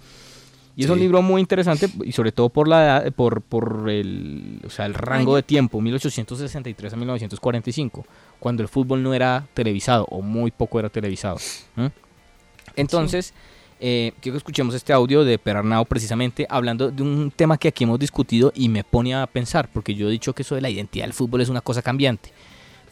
Y 0.75 0.85
es 0.85 0.89
un 0.89 0.95
Sí. 0.95 1.01
libro 1.01 1.21
muy 1.21 1.41
interesante 1.41 1.89
y 2.05 2.13
sobre 2.13 2.31
todo 2.31 2.47
por 2.49 2.67
la 2.69 2.83
edad, 2.85 3.11
por, 3.11 3.41
por 3.41 3.89
el, 3.89 4.61
o 4.65 4.69
sea, 4.69 4.85
el 4.85 4.93
rango 4.93 5.35
de 5.35 5.43
tiempo, 5.43 5.81
1863 5.81 6.93
a 6.93 6.95
1945, 6.95 8.05
cuando 8.39 8.63
el 8.63 8.69
fútbol 8.69 9.03
no 9.03 9.13
era 9.13 9.45
televisado 9.53 10.05
o 10.05 10.21
muy 10.21 10.51
poco 10.51 10.79
era 10.79 10.87
televisado. 10.89 11.37
Entonces, 12.75 13.33
eh, 13.81 14.13
quiero 14.21 14.35
que 14.35 14.37
escuchemos 14.37 14.73
este 14.75 14.93
audio 14.93 15.23
de 15.25 15.37
Perarnao 15.37 15.85
precisamente 15.85 16.45
hablando 16.49 16.91
de 16.91 17.03
un 17.03 17.31
tema 17.35 17.57
que 17.57 17.67
aquí 17.67 17.83
hemos 17.83 17.99
discutido 17.99 18.51
y 18.55 18.69
me 18.69 18.83
pone 18.83 19.13
a 19.15 19.27
pensar, 19.27 19.69
porque 19.73 19.95
yo 19.95 20.07
he 20.07 20.11
dicho 20.11 20.33
que 20.33 20.43
eso 20.43 20.55
de 20.55 20.61
la 20.61 20.69
identidad 20.69 21.05
del 21.05 21.13
fútbol 21.13 21.41
es 21.41 21.49
una 21.49 21.61
cosa 21.61 21.81
cambiante. 21.81 22.31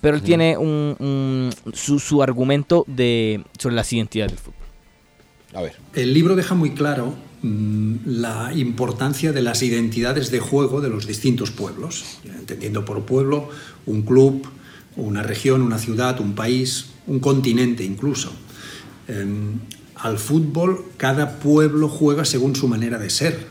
Pero 0.02 0.16
él 0.16 0.22
Sí. 0.22 0.28
tiene 0.28 0.58
un, 0.58 0.96
un- 1.00 1.50
su, 1.74 2.00
su 2.00 2.22
argumento 2.22 2.84
de, 2.88 3.44
sobre 3.58 3.76
las 3.76 3.92
identidades 3.94 4.32
del 4.34 4.40
fútbol. 4.40 4.57
El 5.94 6.14
libro 6.14 6.36
deja 6.36 6.56
muy 6.56 6.72
claro 6.72 7.16
mm, 7.42 7.96
la 8.06 8.52
importancia 8.54 9.32
de 9.32 9.42
las 9.42 9.64
identidades 9.64 10.30
de 10.32 10.40
juego 10.40 10.82
de 10.82 10.90
los 10.90 11.08
distintos 11.08 11.52
pueblos, 11.52 12.04
entendiendo 12.26 12.84
por 12.86 13.06
pueblo 13.06 13.50
un 13.86 14.02
club, 14.04 14.48
una 14.96 15.24
región, 15.24 15.62
una 15.62 15.78
ciudad, 15.78 16.20
un 16.20 16.34
país, 16.36 16.88
un 17.08 17.20
continente 17.20 17.84
incluso. 17.84 18.32
Em, 19.08 19.60
al 19.96 20.18
fútbol 20.20 20.86
cada 20.98 21.40
pueblo 21.40 21.88
juega 21.90 22.26
según 22.26 22.56
su 22.56 22.68
manera 22.68 22.98
de 23.00 23.10
ser 23.10 23.48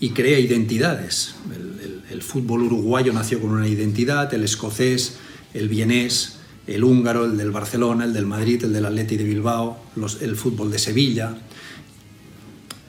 y 0.00 0.10
crea 0.10 0.38
identidades. 0.38 1.34
El, 1.54 1.80
el- 1.80 1.96
el 2.10 2.22
fútbol 2.22 2.62
uruguayo 2.62 3.12
nació 3.12 3.40
con 3.40 3.50
una 3.50 3.66
identidad, 3.66 4.32
el 4.32 4.44
escocés, 4.44 5.16
el 5.54 5.68
vienés, 5.68 6.35
el 6.66 6.84
húngaro, 6.84 7.24
el 7.24 7.36
del 7.36 7.50
Barcelona, 7.50 8.04
el 8.04 8.12
del 8.12 8.26
Madrid, 8.26 8.64
el 8.64 8.72
del 8.72 8.86
Atleti 8.86 9.16
de 9.16 9.24
Bilbao, 9.24 9.78
el 10.20 10.36
fútbol 10.36 10.70
de 10.70 10.78
Sevilla. 10.78 11.36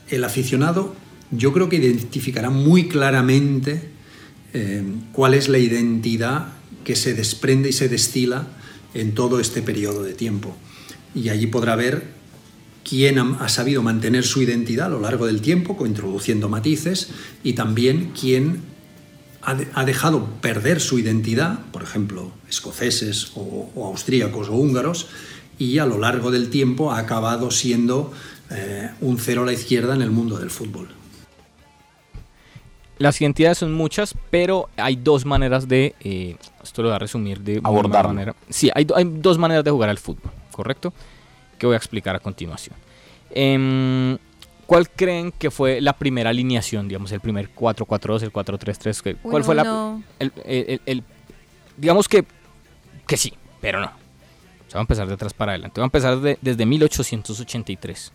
El 0.10 0.24
aficionado 0.24 0.96
yo 1.32 1.54
creo 1.54 1.70
que 1.70 1.78
identificará 1.78 2.50
muy 2.50 2.88
claramente 2.88 3.90
eh, 4.54 4.84
cuál 5.12 5.34
es 5.34 5.50
la 5.50 5.58
identidad 5.58 6.54
que 6.84 6.96
se 6.96 7.14
desprende 7.14 7.70
y 7.70 7.74
se 7.74 7.90
destila 7.90 8.48
en 8.94 9.14
todo 9.14 9.40
este 9.40 9.62
periodo 9.62 10.04
de 10.04 10.14
tiempo. 10.14 10.56
Y 11.14 11.30
allí 11.30 11.48
podrá 11.48 11.76
ver 11.76 12.18
quién 12.88 13.20
ha, 13.20 13.50
sabido 13.50 13.84
mantener 13.84 14.24
su 14.24 14.42
identidad 14.42 14.88
a 14.88 14.90
lo 14.90 15.02
largo 15.02 15.26
del 15.26 15.42
tiempo, 15.42 15.86
introduciendo 15.86 16.48
matices, 16.48 17.10
y 17.44 17.54
también 17.54 18.14
quién 18.20 18.62
ha, 19.48 19.54
de- 19.56 19.68
ha 19.74 19.84
dejado 19.86 20.26
perder 20.42 20.80
su 20.80 21.00
identidad, 21.00 21.60
por 21.72 21.82
ejemplo, 21.82 22.32
escoceses 22.50 23.32
o, 23.36 23.72
o 23.76 23.86
austríacos 23.88 24.50
o 24.50 24.54
húngaros, 24.54 25.08
y 25.58 25.80
a 25.80 25.86
lo 25.86 25.98
largo 25.98 26.30
del 26.32 26.50
tiempo 26.50 26.92
ha 26.92 27.00
acabado 27.00 27.50
siendo 27.50 28.12
eh, 28.52 28.90
un 29.02 29.18
cero 29.18 29.44
a 29.44 29.46
la 29.48 29.54
izquierda 29.54 29.96
en 29.96 30.02
el 30.02 30.12
mundo 30.12 30.38
del 30.38 30.50
fútbol. 30.52 30.90
Las 33.00 33.22
identidades 33.22 33.60
son 33.60 33.74
muchas, 33.74 34.16
pero 34.32 34.70
hay 34.76 34.96
dos 34.96 35.24
maneras 35.26 35.68
de. 35.68 35.94
eh, 36.02 36.36
esto 36.64 36.82
lo 36.82 36.90
voy 36.90 36.96
a 36.96 37.00
resumir 37.00 37.40
de 37.42 37.60
una 37.60 37.70
Abordarlo. 37.70 38.10
manera. 38.10 38.36
Sí, 38.50 38.70
hay, 38.74 38.86
do- 38.86 38.96
hay 38.96 39.06
dos 39.06 39.38
maneras 39.38 39.64
de 39.64 39.72
jugar 39.72 39.90
al 39.90 40.00
fútbol, 40.00 40.32
¿correcto? 40.52 40.94
Que 41.60 41.68
voy 41.68 41.76
a 41.76 41.78
explicar 41.78 42.16
a 42.16 42.20
continuación. 42.20 42.76
Em, 43.30 44.18
¿Cuál 44.68 44.90
creen 44.90 45.32
que 45.32 45.50
fue 45.50 45.82
la 45.82 45.94
primera 45.94 46.30
alineación? 46.30 46.88
Digamos, 46.88 47.12
el 47.14 47.22
primer 47.22 47.50
4-4-2, 47.56 48.22
el 48.24 48.32
4-3-3. 48.32 49.02
que- 49.02 49.16
¿Cuál 49.16 49.38
Uy, 49.42 49.44
fue 49.44 49.56
la.? 49.56 49.64
no. 49.64 50.04
el- 50.20 50.32
el- 50.46 50.66
el- 50.70 50.82
el- 50.86 51.04
digamos 51.78 52.08
que, 52.08 52.26
que 53.08 53.18
sí, 53.18 53.34
pero 53.62 53.80
no. 53.80 53.88
O 53.88 54.70
sea, 54.70 54.76
va 54.76 54.80
a 54.80 54.82
empezar 54.82 55.08
de 55.08 55.14
atrás 55.14 55.34
para 55.34 55.54
adelante. 55.54 55.80
Va 55.80 55.86
a 55.86 55.88
empezar 55.88 56.20
de- 56.20 56.38
desde 56.42 56.66
1883. 56.66 58.12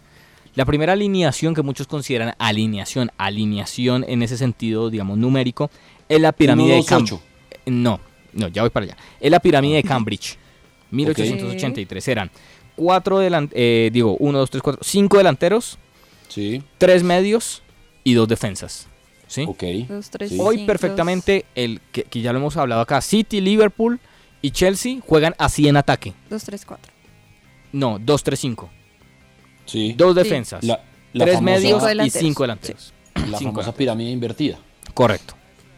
La 0.55 0.67
primera 0.67 0.93
alineación 0.93 1.55
que 1.55 1.63
muchos 1.63 1.87
consideran 1.87 2.35
alineación, 2.39 3.11
alineación 3.17 4.05
en 4.07 4.23
ese 4.23 4.37
sentido, 4.37 4.91
digamos, 4.91 5.17
numérico, 5.17 5.71
es 6.11 6.21
la 6.21 6.33
pirámide 6.33 6.75
Uno, 6.75 6.83
de 6.83 6.85
Cambridge. 6.85 7.21
No, 7.65 7.99
no, 8.35 8.49
ya 8.49 8.61
voy 8.61 8.69
para 8.71 8.85
allá. 8.85 8.97
Es 9.19 9.31
la 9.31 9.41
pirámide 9.41 9.77
de 9.77 9.83
Cambridge. 9.85 10.37
1883 10.91 12.07
eran 12.09 12.31
cuatro 12.77 13.19
delanteros, 13.19 13.93
digo, 13.93 14.17
uno, 14.19 14.39
dos, 14.41 14.51
tres, 14.51 14.63
cuatro, 14.63 14.83
cinco 14.85 15.17
delanteros, 15.17 15.79
Sí. 16.33 16.63
tres 16.79 17.03
medios 17.03 17.63
y 18.05 18.15
dos 18.15 18.27
defensas. 18.29 18.87
¿sí? 19.27 19.45
Ok. 19.49 19.63
Dos, 19.89 20.11
tres, 20.11 20.33
Hoy 20.39 20.65
perfectamente, 20.67 21.45
el 21.55 21.81
que, 21.93 22.05
que 22.05 22.21
ya 22.21 22.33
lo 22.33 22.39
hemos 22.39 22.57
hablado 22.57 22.81
acá, 22.83 23.01
City, 23.01 23.41
Liverpool 23.41 23.99
y 24.43 24.51
Chelsea 24.51 24.99
juegan 25.07 25.35
así 25.39 25.69
en 25.69 25.77
ataque. 25.77 26.13
Dos, 26.29 26.45
tres, 26.45 26.65
cuatro. 26.67 26.93
No, 27.73 27.99
2-3-5. 27.99 28.69
Sí. 29.65 29.95
Dos 29.97 30.15
Sí. 30.15 30.23
defensas, 30.23 30.65
La- 30.65 30.81
la 31.13 31.25
tres 31.25 31.37
famosa- 31.37 31.45
medios 31.61 31.83
Cinco 31.83 32.05
y 32.05 32.11
cinco 32.11 32.43
delanteros. 32.43 32.93
La 33.15 33.21
Cinco 33.23 33.31
famosa 33.33 33.45
delanteros. 33.47 33.75
pirámide 33.77 34.11
invertida. 34.11 34.59
Correcto. 34.95 35.35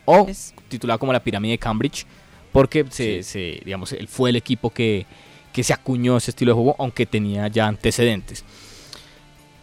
O 0.07 0.27
Es- 0.29 0.55
titulado 0.69 0.99
como 0.99 1.13
la 1.13 1.23
pirámide 1.23 1.53
de 1.53 1.59
Cambridge, 1.59 2.07
porque 2.53 2.85
se, 2.91 3.23
se, 3.23 3.61
digamos, 3.65 3.93
él 3.93 4.09
fue 4.09 4.31
el 4.31 4.37
equipo 4.37 4.71
que, 4.71 5.07
que 5.53 5.63
se 5.63 5.73
acuñó 5.73 6.17
ese 6.17 6.31
estilo 6.33 6.51
de 6.53 6.55
juego, 6.55 6.77
aunque 6.79 7.07
tenía 7.07 7.47
ya 7.49 7.67
antecedentes. 7.69 8.45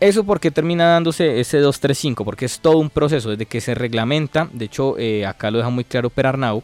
Eso 0.01 0.23
porque 0.23 0.49
termina 0.51 0.85
dándose 0.87 1.39
ese 1.39 1.61
2-3-5, 1.61 2.25
porque 2.25 2.45
es 2.45 2.59
todo 2.59 2.77
un 2.79 2.89
proceso 2.89 3.29
desde 3.29 3.45
que 3.45 3.61
se 3.61 3.75
reglamenta. 3.75 4.49
De 4.51 4.65
hecho, 4.65 4.97
eh, 4.97 5.25
acá 5.27 5.51
lo 5.51 5.59
deja 5.59 5.69
muy 5.69 5.83
claro 5.85 6.09
Perarnau. 6.09 6.63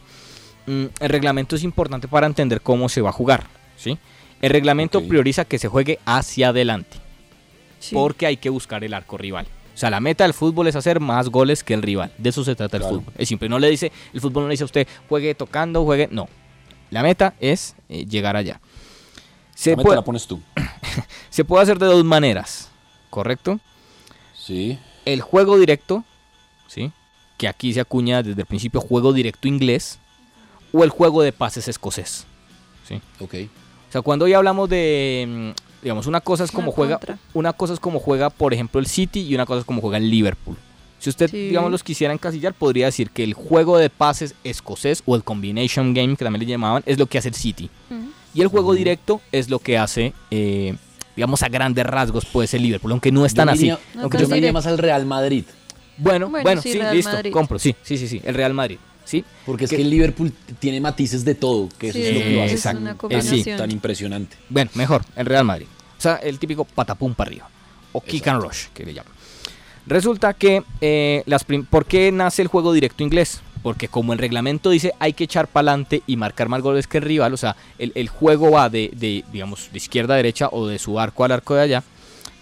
mm, 0.66 0.84
el 1.00 1.08
reglamento 1.08 1.54
es 1.56 1.62
importante 1.62 2.08
para 2.08 2.26
entender 2.26 2.60
cómo 2.60 2.88
se 2.88 3.00
va 3.00 3.10
a 3.10 3.12
jugar. 3.12 3.44
¿sí? 3.76 3.96
El 4.42 4.50
reglamento 4.50 5.02
prioriza 5.06 5.44
que 5.44 5.58
se 5.58 5.68
juegue 5.68 5.98
hacia 6.04 6.48
adelante, 6.48 6.98
Sí. 7.78 7.94
porque 7.94 8.26
hay 8.26 8.36
que 8.36 8.50
buscar 8.50 8.82
el 8.84 8.92
arco 8.92 9.16
rival. 9.16 9.46
O 9.72 9.78
sea, 9.78 9.88
la 9.90 10.00
meta 10.00 10.24
del 10.24 10.34
fútbol 10.34 10.66
es 10.66 10.74
hacer 10.74 10.98
más 10.98 11.28
goles 11.28 11.62
que 11.62 11.72
el 11.74 11.82
rival. 11.82 12.10
De 12.18 12.30
eso 12.30 12.42
se 12.42 12.56
trata 12.56 12.76
el 12.78 12.82
fútbol. 12.82 13.14
Es 13.16 13.28
simple. 13.28 13.48
No 13.48 13.60
le 13.60 13.70
dice, 13.70 13.92
el 14.12 14.20
fútbol 14.20 14.42
no 14.42 14.48
le 14.48 14.54
dice 14.54 14.64
a 14.64 14.66
usted, 14.66 14.88
juegue 15.08 15.36
tocando, 15.36 15.84
juegue. 15.84 16.08
No. 16.10 16.28
La 16.90 17.04
meta 17.04 17.34
es 17.38 17.76
eh, 17.88 18.04
llegar 18.04 18.34
allá. 18.34 18.60
Se 19.54 19.70
La 19.70 19.76
meta 19.76 19.86
puede, 19.86 19.96
la 19.96 20.02
pones 20.04 20.26
tú. 20.26 20.42
se 21.30 21.44
puede 21.44 21.62
hacer 21.62 21.78
de 21.78 21.86
dos 21.86 22.04
maneras, 22.04 22.70
¿correcto? 23.10 23.60
Sí. 24.34 24.78
El 25.04 25.20
juego 25.20 25.58
directo, 25.58 26.04
¿sí? 26.66 26.92
Que 27.36 27.48
aquí 27.48 27.72
se 27.72 27.80
acuña 27.80 28.22
desde 28.22 28.40
el 28.40 28.46
principio 28.46 28.80
juego 28.80 29.12
directo 29.12 29.48
inglés, 29.48 29.98
o 30.72 30.84
el 30.84 30.90
juego 30.90 31.22
de 31.22 31.32
pases 31.32 31.68
escocés, 31.68 32.26
¿sí? 32.86 33.00
Ok. 33.20 33.34
O 33.88 33.92
sea, 33.92 34.02
cuando 34.02 34.26
hoy 34.26 34.34
hablamos 34.34 34.68
de, 34.68 35.54
mm, 35.56 35.82
digamos, 35.82 36.06
una 36.06 36.20
cosa 36.20 36.44
es 36.44 36.50
Una 36.50 36.56
como 36.56 36.72
juega, 36.72 36.98
contra. 36.98 37.18
una 37.34 37.52
cosa 37.54 37.72
es 37.72 37.80
como 37.80 37.98
juega, 38.00 38.28
por 38.30 38.52
ejemplo, 38.52 38.80
el 38.80 38.86
City 38.86 39.20
y 39.20 39.34
una 39.34 39.46
cosa 39.46 39.60
es 39.60 39.64
como 39.64 39.80
juega 39.80 39.96
el 39.96 40.10
Liverpool. 40.10 40.56
Si 40.98 41.08
usted, 41.08 41.30
Sí. 41.30 41.48
digamos, 41.48 41.70
los 41.70 41.84
quisiera 41.84 42.12
encasillar, 42.12 42.52
podría 42.54 42.86
decir 42.86 43.10
que 43.10 43.22
el 43.22 43.32
juego 43.32 43.78
de 43.78 43.88
pases 43.88 44.34
escocés 44.44 45.02
o 45.06 45.14
el 45.14 45.22
combination 45.22 45.94
game, 45.94 46.16
que 46.16 46.24
también 46.24 46.40
le 46.40 46.46
llamaban, 46.46 46.82
es 46.86 46.98
lo 46.98 47.06
que 47.06 47.18
hace 47.18 47.28
el 47.28 47.34
City. 47.34 47.70
Y 48.34 48.42
el 48.42 48.48
juego 48.48 48.74
directo 48.74 49.20
es 49.32 49.48
lo 49.48 49.58
que 49.60 49.78
hace, 49.78 50.12
eh, 50.30 50.74
digamos, 51.18 51.42
a 51.42 51.48
grandes 51.48 51.84
rasgos, 51.84 52.24
pues 52.26 52.54
el 52.54 52.62
Liverpool, 52.62 52.92
aunque 52.92 53.10
no 53.10 53.26
es 53.26 53.34
tan 53.34 53.48
Yo 53.48 53.52
así. 53.54 53.68
No, 53.68 54.02
Aunque 54.02 54.18
yo 54.18 54.28
me 54.28 54.34
sí 54.34 54.38
iría 54.38 54.48
de- 54.50 54.52
más 54.52 54.66
al 54.68 54.78
Real 54.78 55.04
Madrid. 55.04 55.42
bueno, 55.96 56.28
Bueno, 56.28 56.44
bueno, 56.44 56.62
sí, 56.62 56.78
listo, 56.92 57.10
Madrid. 57.10 57.32
compro, 57.32 57.58
sí, 57.58 57.74
sí, 57.82 57.98
sí, 57.98 58.06
sí, 58.06 58.20
el 58.24 58.36
Real 58.36 58.54
Madrid, 58.54 58.78
sí. 59.04 59.24
Porque 59.44 59.64
es 59.64 59.70
Que- 59.70 59.76
que 59.76 59.82
el 59.82 59.90
Liverpool 59.90 60.32
tiene 60.60 60.80
matices 60.80 61.24
de 61.24 61.34
todo, 61.34 61.68
que 61.76 61.88
eso 61.88 61.98
es 61.98 62.14
lo 62.14 62.20
que 62.20 62.30
lo 62.30 62.42
hace 62.44 62.54
es 62.54 62.62
tan, 62.62 62.76
una 62.76 62.90
tan- 62.90 62.96
combinación. 62.98 63.58
tan 63.58 63.70
impresionante. 63.72 64.36
Bueno, 64.48 64.70
mejor, 64.74 65.02
el 65.16 65.26
Real 65.26 65.44
Madrid. 65.44 65.66
O 65.98 66.00
sea, 66.00 66.14
el 66.22 66.38
típico 66.38 66.64
patapum 66.64 67.14
para 67.14 67.30
arriba. 67.30 67.50
O 67.90 68.00
kick 68.00 68.28
and 68.28 68.40
rush, 68.40 68.66
que 68.72 68.84
le 68.86 68.94
llaman. 68.94 69.12
Resulta 69.88 70.34
que, 70.34 70.62
eh, 70.80 71.22
las 71.26 71.42
prim- 71.42 71.64
¿por 71.64 71.84
qué 71.86 72.12
nace 72.12 72.42
el 72.42 72.48
juego 72.48 72.72
directo 72.72 73.02
inglés? 73.02 73.40
Porque 73.62 73.88
como 73.88 74.12
el 74.12 74.18
reglamento 74.18 74.70
dice, 74.70 74.92
hay 74.98 75.12
que 75.12 75.24
echar 75.24 75.48
para 75.48 75.70
adelante 75.72 76.02
y 76.06 76.16
marcar 76.16 76.48
más 76.48 76.62
goles 76.62 76.86
que 76.86 76.98
el 76.98 77.04
rival. 77.04 77.34
O 77.34 77.36
sea, 77.36 77.56
el, 77.78 77.92
el 77.94 78.08
juego 78.08 78.50
va 78.52 78.68
de, 78.70 78.90
de, 78.94 79.24
digamos, 79.32 79.68
de 79.72 79.78
izquierda 79.78 80.14
a 80.14 80.16
derecha 80.16 80.48
o 80.52 80.66
de 80.66 80.78
su 80.78 80.98
arco 81.00 81.24
al 81.24 81.32
arco 81.32 81.54
de 81.54 81.62
allá. 81.62 81.82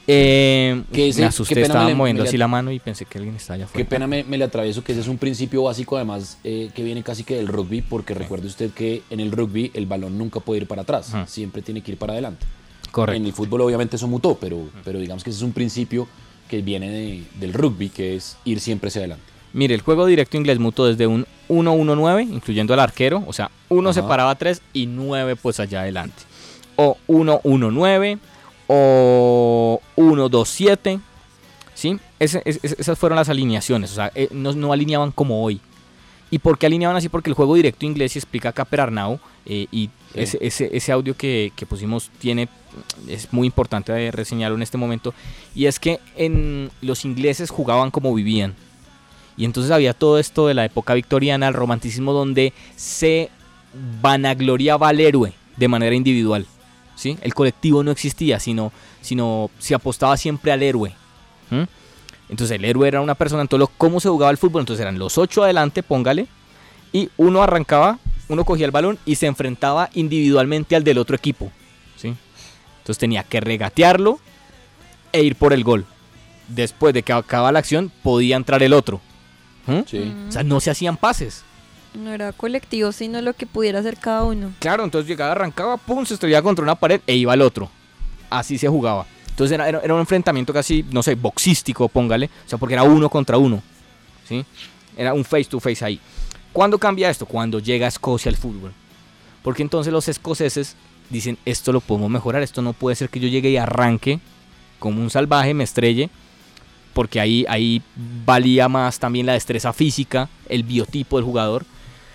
Eh, 0.08 0.82
Que 0.92 1.08
ese- 1.08 1.20
me 1.20 1.24
qué 1.24 1.28
asusté, 1.28 1.54
pena 1.54 1.66
estaba 1.66 1.84
me 1.84 1.90
le- 1.90 1.96
moviendo 1.96 2.22
me 2.22 2.28
así 2.28 2.36
la 2.36 2.46
mano 2.46 2.70
y 2.70 2.78
pensé 2.78 3.04
que 3.06 3.18
alguien 3.18 3.34
estaba 3.34 3.56
allá 3.56 3.64
Qué 3.64 3.70
afuera. 3.82 3.88
pena 3.88 4.06
me, 4.06 4.22
me 4.22 4.38
le 4.38 4.44
atravieso 4.44 4.84
que 4.84 4.92
ese 4.92 5.00
es 5.00 5.08
un 5.08 5.18
principio 5.18 5.64
básico 5.64 5.96
además 5.96 6.38
eh, 6.44 6.70
que 6.74 6.84
viene 6.84 7.02
casi 7.02 7.24
que 7.24 7.34
del 7.36 7.48
rugby 7.48 7.82
porque 7.82 8.14
recuerde 8.14 8.46
usted 8.46 8.70
que 8.70 9.02
en 9.10 9.18
el 9.18 9.32
rugby 9.32 9.72
el 9.74 9.86
balón 9.86 10.16
nunca 10.16 10.38
puede 10.38 10.60
ir 10.60 10.68
para 10.68 10.82
atrás, 10.82 11.12
siempre 11.26 11.60
tiene 11.60 11.80
que 11.80 11.90
ir 11.92 11.98
para 11.98 12.12
adelante. 12.12 12.46
Correcto. 12.92 13.20
En 13.20 13.26
el 13.26 13.32
fútbol 13.32 13.62
obviamente 13.62 13.96
eso 13.96 14.06
mutó, 14.06 14.36
pero, 14.40 14.68
pero 14.84 15.00
digamos 15.00 15.24
que 15.24 15.30
ese 15.30 15.38
es 15.40 15.42
un 15.42 15.52
principio 15.52 16.06
que 16.48 16.62
viene 16.62 16.88
de- 16.88 17.24
del 17.40 17.52
rugby 17.52 17.88
que 17.88 18.14
es 18.14 18.36
ir 18.44 18.60
siempre 18.60 18.88
hacia 18.88 19.00
adelante. 19.00 19.24
Mire, 19.56 19.74
el 19.74 19.80
juego 19.80 20.04
directo 20.04 20.36
inglés 20.36 20.58
mutó 20.58 20.84
desde 20.84 21.06
un 21.06 21.26
1-1-9, 21.48 22.28
incluyendo 22.30 22.74
al 22.74 22.80
arquero, 22.80 23.24
o 23.26 23.32
sea, 23.32 23.50
uno 23.70 23.88
Ajá. 23.90 24.02
separaba 24.02 24.30
a 24.30 24.34
3 24.34 24.60
y 24.74 24.84
9 24.86 25.34
pues 25.36 25.58
allá 25.60 25.80
adelante. 25.80 26.22
O 26.76 26.98
1-1-9, 27.08 28.18
o 28.68 29.80
1-2-7, 29.96 31.00
¿sí? 31.74 31.98
Ese- 32.18 32.42
es- 32.44 32.60
es- 32.62 32.76
esas 32.78 32.98
fueron 32.98 33.16
las 33.16 33.28
alineaciones, 33.30 33.92
o 33.92 33.94
sea, 33.94 34.12
eh, 34.14 34.28
no, 34.30 34.52
no 34.52 34.72
alineaban 34.72 35.10
como 35.10 35.42
hoy. 35.42 35.60
¿Y 36.30 36.38
por 36.38 36.58
qué 36.58 36.66
alineaban 36.66 36.96
así? 36.96 37.08
Porque 37.08 37.30
el 37.30 37.34
juego 37.34 37.54
directo 37.54 37.86
inglés, 37.86 38.14
y 38.16 38.18
explica 38.18 38.50
acá 38.50 38.64
Perarnau, 38.64 39.18
eh, 39.46 39.66
y 39.70 39.86
Sí. 40.12 40.20
ese, 40.22 40.38
ese, 40.40 40.70
ese 40.76 40.92
audio 40.92 41.14
que, 41.16 41.52
que 41.56 41.66
pusimos 41.66 42.10
tiene, 42.18 42.48
es 43.08 43.32
muy 43.32 43.46
importante 43.46 44.10
reseñarlo 44.10 44.56
en 44.56 44.62
este 44.62 44.76
momento, 44.78 45.14
y 45.54 45.66
es 45.66 45.78
que 45.78 46.00
en 46.16 46.70
los 46.82 47.04
ingleses 47.04 47.50
jugaban 47.50 47.90
como 47.90 48.12
vivían. 48.14 48.54
Y 49.36 49.44
entonces 49.44 49.72
había 49.72 49.92
todo 49.92 50.18
esto 50.18 50.46
de 50.46 50.54
la 50.54 50.64
época 50.64 50.94
victoriana, 50.94 51.48
el 51.48 51.54
romanticismo 51.54 52.12
donde 52.12 52.52
se 52.74 53.30
vanagloriaba 54.00 54.88
al 54.88 55.00
héroe 55.00 55.32
de 55.56 55.68
manera 55.68 55.94
individual. 55.94 56.46
¿sí? 56.94 57.18
El 57.22 57.34
colectivo 57.34 57.82
no 57.82 57.90
existía, 57.90 58.40
sino, 58.40 58.72
sino 59.00 59.50
se 59.58 59.74
apostaba 59.74 60.16
siempre 60.16 60.52
al 60.52 60.62
héroe. 60.62 60.94
Entonces 62.28 62.56
el 62.56 62.64
héroe 62.64 62.88
era 62.88 63.00
una 63.00 63.14
persona, 63.14 63.42
entonces 63.42 63.68
cómo 63.78 64.00
se 64.00 64.08
jugaba 64.08 64.30
el 64.30 64.36
fútbol, 64.36 64.62
entonces 64.62 64.82
eran 64.82 64.98
los 64.98 65.16
ocho 65.16 65.44
adelante, 65.44 65.82
póngale, 65.82 66.26
y 66.92 67.08
uno 67.16 67.42
arrancaba, 67.42 67.98
uno 68.28 68.44
cogía 68.44 68.66
el 68.66 68.72
balón 68.72 68.98
y 69.04 69.14
se 69.14 69.26
enfrentaba 69.26 69.90
individualmente 69.94 70.74
al 70.74 70.82
del 70.82 70.98
otro 70.98 71.14
equipo. 71.14 71.52
¿sí? 71.96 72.14
Entonces 72.78 72.98
tenía 72.98 73.22
que 73.22 73.40
regatearlo 73.40 74.18
e 75.12 75.22
ir 75.22 75.36
por 75.36 75.52
el 75.52 75.62
gol. 75.62 75.86
Después 76.48 76.94
de 76.94 77.02
que 77.02 77.12
acababa 77.12 77.52
la 77.52 77.58
acción, 77.60 77.92
podía 78.02 78.36
entrar 78.36 78.62
el 78.62 78.72
otro. 78.72 79.00
¿M? 79.66 79.84
Sí. 79.86 80.12
O 80.28 80.32
sea, 80.32 80.42
no 80.42 80.60
se 80.60 80.70
hacían 80.70 80.96
pases. 80.96 81.42
No 81.94 82.12
era 82.12 82.32
colectivo, 82.32 82.92
sino 82.92 83.20
lo 83.22 83.32
que 83.32 83.46
pudiera 83.46 83.78
hacer 83.80 83.96
cada 83.96 84.24
uno. 84.24 84.52
Claro, 84.58 84.84
entonces 84.84 85.08
llegaba, 85.08 85.32
arrancaba, 85.32 85.76
pum, 85.78 86.04
se 86.04 86.14
estrellaba 86.14 86.42
contra 86.42 86.62
una 86.62 86.74
pared 86.74 87.00
e 87.06 87.14
iba 87.14 87.32
al 87.32 87.40
otro. 87.42 87.70
Así 88.28 88.58
se 88.58 88.68
jugaba. 88.68 89.06
Entonces 89.30 89.54
era, 89.54 89.68
era- 89.68 89.80
era 89.80 89.94
un 89.94 90.00
enfrentamiento 90.00 90.52
casi, 90.52 90.84
no 90.90 91.02
sé, 91.02 91.14
boxístico, 91.14 91.88
póngale. 91.88 92.26
O 92.46 92.48
sea, 92.48 92.58
porque 92.58 92.74
era 92.74 92.82
uno 92.82 93.08
contra 93.08 93.38
uno. 93.38 93.62
¿Sí? 94.28 94.44
Era 94.96 95.14
un 95.14 95.24
face 95.24 95.44
to 95.46 95.60
face 95.60 95.84
ahí. 95.84 96.00
¿Cuándo 96.52 96.78
cambia 96.78 97.08
esto? 97.10 97.26
Cuando 97.26 97.58
llega 97.60 97.86
a 97.86 97.88
Escocia 97.88 98.30
al 98.30 98.36
fútbol. 98.36 98.72
Porque 99.42 99.62
entonces 99.62 99.92
los 99.92 100.08
escoceses 100.08 100.74
dicen, 101.10 101.38
esto 101.44 101.72
lo 101.72 101.80
podemos 101.80 102.10
mejorar, 102.10 102.42
esto 102.42 102.62
no 102.62 102.72
puede 102.72 102.96
ser 102.96 103.08
que 103.10 103.20
yo 103.20 103.28
llegue 103.28 103.50
y 103.50 103.56
arranque 103.58 104.18
como 104.78 105.00
un 105.00 105.08
salvaje, 105.10 105.54
me 105.54 105.64
estrelle, 105.64 106.10
porque 106.96 107.20
ahí, 107.20 107.44
ahí 107.46 107.82
valía 108.24 108.70
más 108.70 108.98
también 108.98 109.26
la 109.26 109.34
destreza 109.34 109.74
física, 109.74 110.30
el 110.48 110.62
biotipo 110.62 111.18
del 111.18 111.26
jugador. 111.26 111.66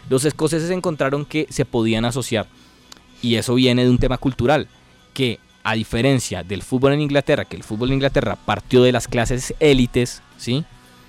Los 0.09 0.25
escoceses 0.25 0.71
encontraron 0.71 1.23
que 1.23 1.45
se 1.51 1.65
podían 1.65 2.03
asociar. 2.03 2.47
Y 3.21 3.35
eso 3.35 3.53
viene 3.53 3.83
de 3.83 3.91
un 3.91 3.99
tema 3.99 4.17
cultural, 4.17 4.67
que 5.13 5.37
a 5.63 5.75
diferencia 5.75 6.41
del 6.43 6.63
fútbol 6.63 6.93
en 6.93 7.01
Inglaterra, 7.01 7.45
que 7.45 7.55
el 7.57 7.63
fútbol 7.63 7.89
en 7.89 7.93
Inglaterra 7.93 8.35
partió 8.43 8.81
de 8.81 8.91
las 8.91 9.07
clases 9.07 9.53
élites, 9.59 10.23
¿sí? 10.39 10.65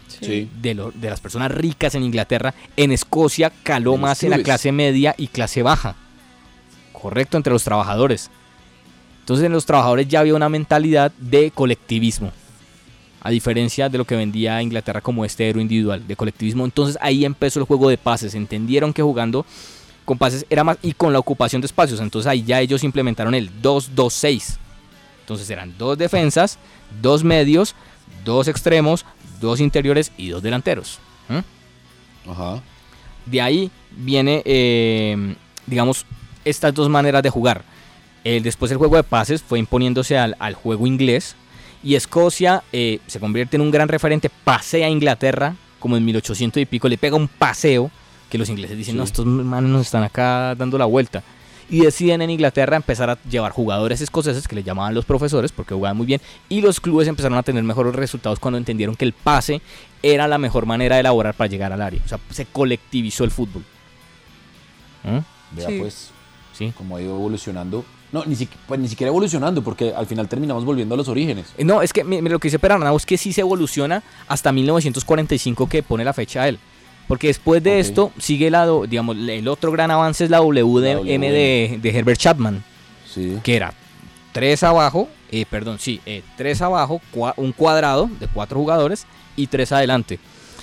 Sí. 0.06 0.50
De, 0.60 0.74
lo- 0.74 0.90
de 0.92 1.08
las 1.08 1.20
personas 1.20 1.50
ricas 1.50 1.94
en 1.94 2.02
Inglaterra, 2.02 2.52
en 2.76 2.92
Escocia 2.92 3.50
caló 3.62 3.92
los 3.92 4.00
más 4.00 4.22
en 4.22 4.28
la 4.32 4.42
clase 4.42 4.70
media 4.70 5.14
y 5.16 5.28
clase 5.28 5.62
baja. 5.62 5.96
Correcto, 6.92 7.38
entre 7.38 7.54
los 7.54 7.64
trabajadores. 7.64 8.30
Entonces 9.20 9.46
en 9.46 9.52
los 9.52 9.64
trabajadores 9.64 10.06
ya 10.08 10.20
había 10.20 10.34
una 10.34 10.50
mentalidad 10.50 11.10
de 11.18 11.50
colectivismo. 11.50 12.32
A 13.24 13.30
diferencia 13.30 13.88
de 13.88 13.98
lo 13.98 14.04
que 14.04 14.16
vendía 14.16 14.60
Inglaterra 14.60 15.00
como 15.00 15.24
este 15.24 15.48
héroe 15.48 15.62
individual, 15.62 16.06
de 16.06 16.16
colectivismo. 16.16 16.64
Entonces 16.64 16.98
ahí 17.00 17.24
empezó 17.24 17.60
el 17.60 17.66
juego 17.66 17.88
de 17.88 17.96
pases. 17.96 18.34
Entendieron 18.34 18.92
que 18.92 19.02
jugando 19.02 19.46
con 20.04 20.18
pases 20.18 20.44
era 20.50 20.64
más 20.64 20.78
y 20.82 20.92
con 20.92 21.12
la 21.12 21.20
ocupación 21.20 21.62
de 21.62 21.66
espacios. 21.66 22.00
Entonces 22.00 22.28
ahí 22.28 22.42
ya 22.42 22.60
ellos 22.60 22.82
implementaron 22.82 23.34
el 23.34 23.50
2-2-6. 23.62 24.56
Entonces 25.20 25.48
eran 25.50 25.72
dos 25.78 25.96
defensas, 25.96 26.58
dos 27.00 27.22
medios, 27.22 27.76
dos 28.24 28.48
extremos, 28.48 29.06
dos 29.40 29.60
interiores 29.60 30.10
y 30.16 30.30
dos 30.30 30.42
delanteros. 30.42 30.98
¿Mm? 31.28 32.30
Ajá. 32.30 32.60
De 33.24 33.40
ahí 33.40 33.70
viene, 33.92 34.42
eh, 34.44 35.36
digamos, 35.66 36.06
estas 36.44 36.74
dos 36.74 36.88
maneras 36.88 37.22
de 37.22 37.30
jugar. 37.30 37.62
El, 38.24 38.42
después 38.42 38.70
el 38.72 38.78
juego 38.78 38.96
de 38.96 39.04
pases 39.04 39.42
fue 39.42 39.60
imponiéndose 39.60 40.18
al, 40.18 40.36
al 40.40 40.54
juego 40.54 40.86
inglés 40.86 41.36
y 41.82 41.94
Escocia 41.94 42.62
eh, 42.72 43.00
se 43.06 43.18
convierte 43.20 43.56
en 43.56 43.62
un 43.62 43.70
gran 43.70 43.88
referente, 43.88 44.30
pasea 44.44 44.86
a 44.86 44.90
Inglaterra 44.90 45.54
como 45.78 45.96
en 45.96 46.04
1800 46.04 46.62
y 46.62 46.66
pico, 46.66 46.88
le 46.88 46.96
pega 46.98 47.16
un 47.16 47.26
paseo 47.28 47.90
que 48.30 48.38
los 48.38 48.48
ingleses 48.48 48.76
dicen, 48.78 48.94
Sí. 48.94 48.98
no, 48.98 49.04
estos 49.04 49.26
manos 49.26 49.70
nos 49.70 49.82
están 49.82 50.04
acá 50.04 50.54
dando 50.54 50.78
la 50.78 50.84
vuelta. 50.86 51.22
y 51.70 51.80
deciden 51.80 52.20
en 52.20 52.28
Inglaterra 52.28 52.76
empezar 52.76 53.08
a 53.08 53.18
llevar 53.30 53.50
jugadores 53.52 54.02
escoceses 54.02 54.46
que 54.46 54.54
le 54.54 54.62
llamaban 54.62 54.92
los 54.94 55.06
profesores 55.06 55.52
porque 55.52 55.72
jugaban 55.74 55.96
muy 55.96 56.04
bien 56.04 56.20
y 56.50 56.60
los 56.60 56.80
clubes 56.80 57.08
empezaron 57.08 57.38
a 57.38 57.42
tener 57.42 57.62
mejores 57.62 57.94
resultados 57.94 58.38
cuando 58.38 58.58
entendieron 58.58 58.94
que 58.94 59.06
el 59.06 59.14
pase 59.14 59.62
era 60.02 60.28
la 60.28 60.36
mejor 60.36 60.66
manera 60.66 60.96
de 60.96 61.00
elaborar 61.00 61.32
para 61.34 61.48
llegar 61.48 61.72
al 61.72 61.80
área. 61.80 62.02
O 62.04 62.08
sea, 62.08 62.18
se 62.30 62.44
colectivizó 62.44 63.24
el 63.24 63.30
fútbol. 63.30 63.64
¿Mm? 65.04 65.56
Vea 65.56 65.68
Sí. 65.68 65.78
pues, 65.80 66.10
sí. 66.52 66.72
como 66.76 66.96
ha 66.96 67.00
ido 67.00 67.14
evolucionando. 67.14 67.84
No, 68.12 68.24
ni, 68.26 68.36
si- 68.36 68.48
pues, 68.68 68.78
ni 68.78 68.88
siquiera 68.88 69.08
evolucionando, 69.08 69.62
porque 69.62 69.92
al 69.96 70.06
final 70.06 70.28
terminamos 70.28 70.64
volviendo 70.64 70.94
a 70.94 70.98
los 70.98 71.08
orígenes. 71.08 71.46
Eh, 71.56 71.64
No, 71.64 71.80
es 71.82 71.92
que 71.92 72.04
lo 72.04 72.38
que 72.38 72.48
dice 72.48 72.58
Perarnau 72.58 72.96
es 72.96 73.06
que 73.06 73.16
sí 73.16 73.32
se 73.32 73.40
evoluciona 73.40 74.02
hasta 74.28 74.52
1945 74.52 75.68
que 75.68 75.82
pone 75.82 76.04
la 76.04 76.12
fecha 76.12 76.42
a 76.42 76.48
él. 76.48 76.58
Porque 77.08 77.26
después 77.28 77.62
de 77.62 77.80
esto 77.80 78.12
sigue 78.18 78.50
la, 78.50 78.66
digamos, 78.88 79.16
el 79.16 79.48
otro 79.48 79.72
gran 79.72 79.90
avance 79.90 80.24
es 80.24 80.30
la 80.30 80.40
WM 80.40 81.30
de, 81.30 81.78
de 81.82 81.98
Herbert 81.98 82.18
Chapman. 82.18 82.62
Que 83.42 83.56
era 83.56 83.74
tres 84.32 84.62
abajo, 84.62 85.08
eh, 85.30 85.44
perdón, 85.50 85.78
sí, 85.78 86.00
eh, 86.06 86.22
tres 86.36 86.62
abajo, 86.62 87.00
cua- 87.14 87.34
un 87.36 87.52
cuadrado 87.52 88.08
de 88.20 88.28
cuatro 88.28 88.58
jugadores 88.58 89.06
y 89.36 89.46
tres 89.48 89.72
adelante. 89.72 90.18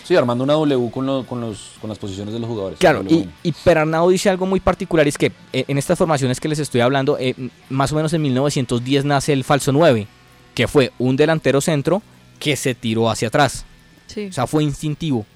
Sí, 0.10 0.16
armando 0.16 0.44
una 0.44 0.54
W 0.54 0.90
con, 0.90 1.06
lo- 1.06 1.24
con, 1.24 1.40
los, 1.40 1.74
con 1.80 1.88
las 1.88 2.00
posiciones 2.00 2.34
de 2.34 2.40
los 2.40 2.50
jugadores. 2.50 2.80
Claro, 2.80 3.04
y, 3.08 3.30
y 3.44 3.52
Perarnau 3.52 4.10
dice 4.10 4.28
algo 4.32 4.48
muy 4.48 4.60
particular, 4.60 5.08
es 5.08 5.20
que 5.20 5.32
eh, 5.54 5.66
en 5.68 5.78
estas 5.78 6.00
formaciones 6.00 6.40
que 6.40 6.48
les 6.48 6.58
estoy 6.58 6.82
hablando, 6.82 7.16
eh, 7.20 7.36
más 7.70 7.92
o 7.92 7.96
menos 7.96 8.12
en 8.14 8.24
1910 8.24 9.06
nace 9.06 9.34
el 9.34 9.44
falso 9.44 9.72
9, 9.72 10.08
que 10.56 10.68
fue 10.68 10.92
un 10.98 11.16
delantero 11.16 11.62
centro 11.62 12.02
que 12.40 12.56
se 12.56 12.74
tiró 12.74 13.08
hacia 13.08 13.28
atrás. 13.28 13.66
Sí. 14.08 14.26
O 14.30 14.34
sea, 14.34 14.48
fue 14.48 14.64
instintivo. 14.64 15.28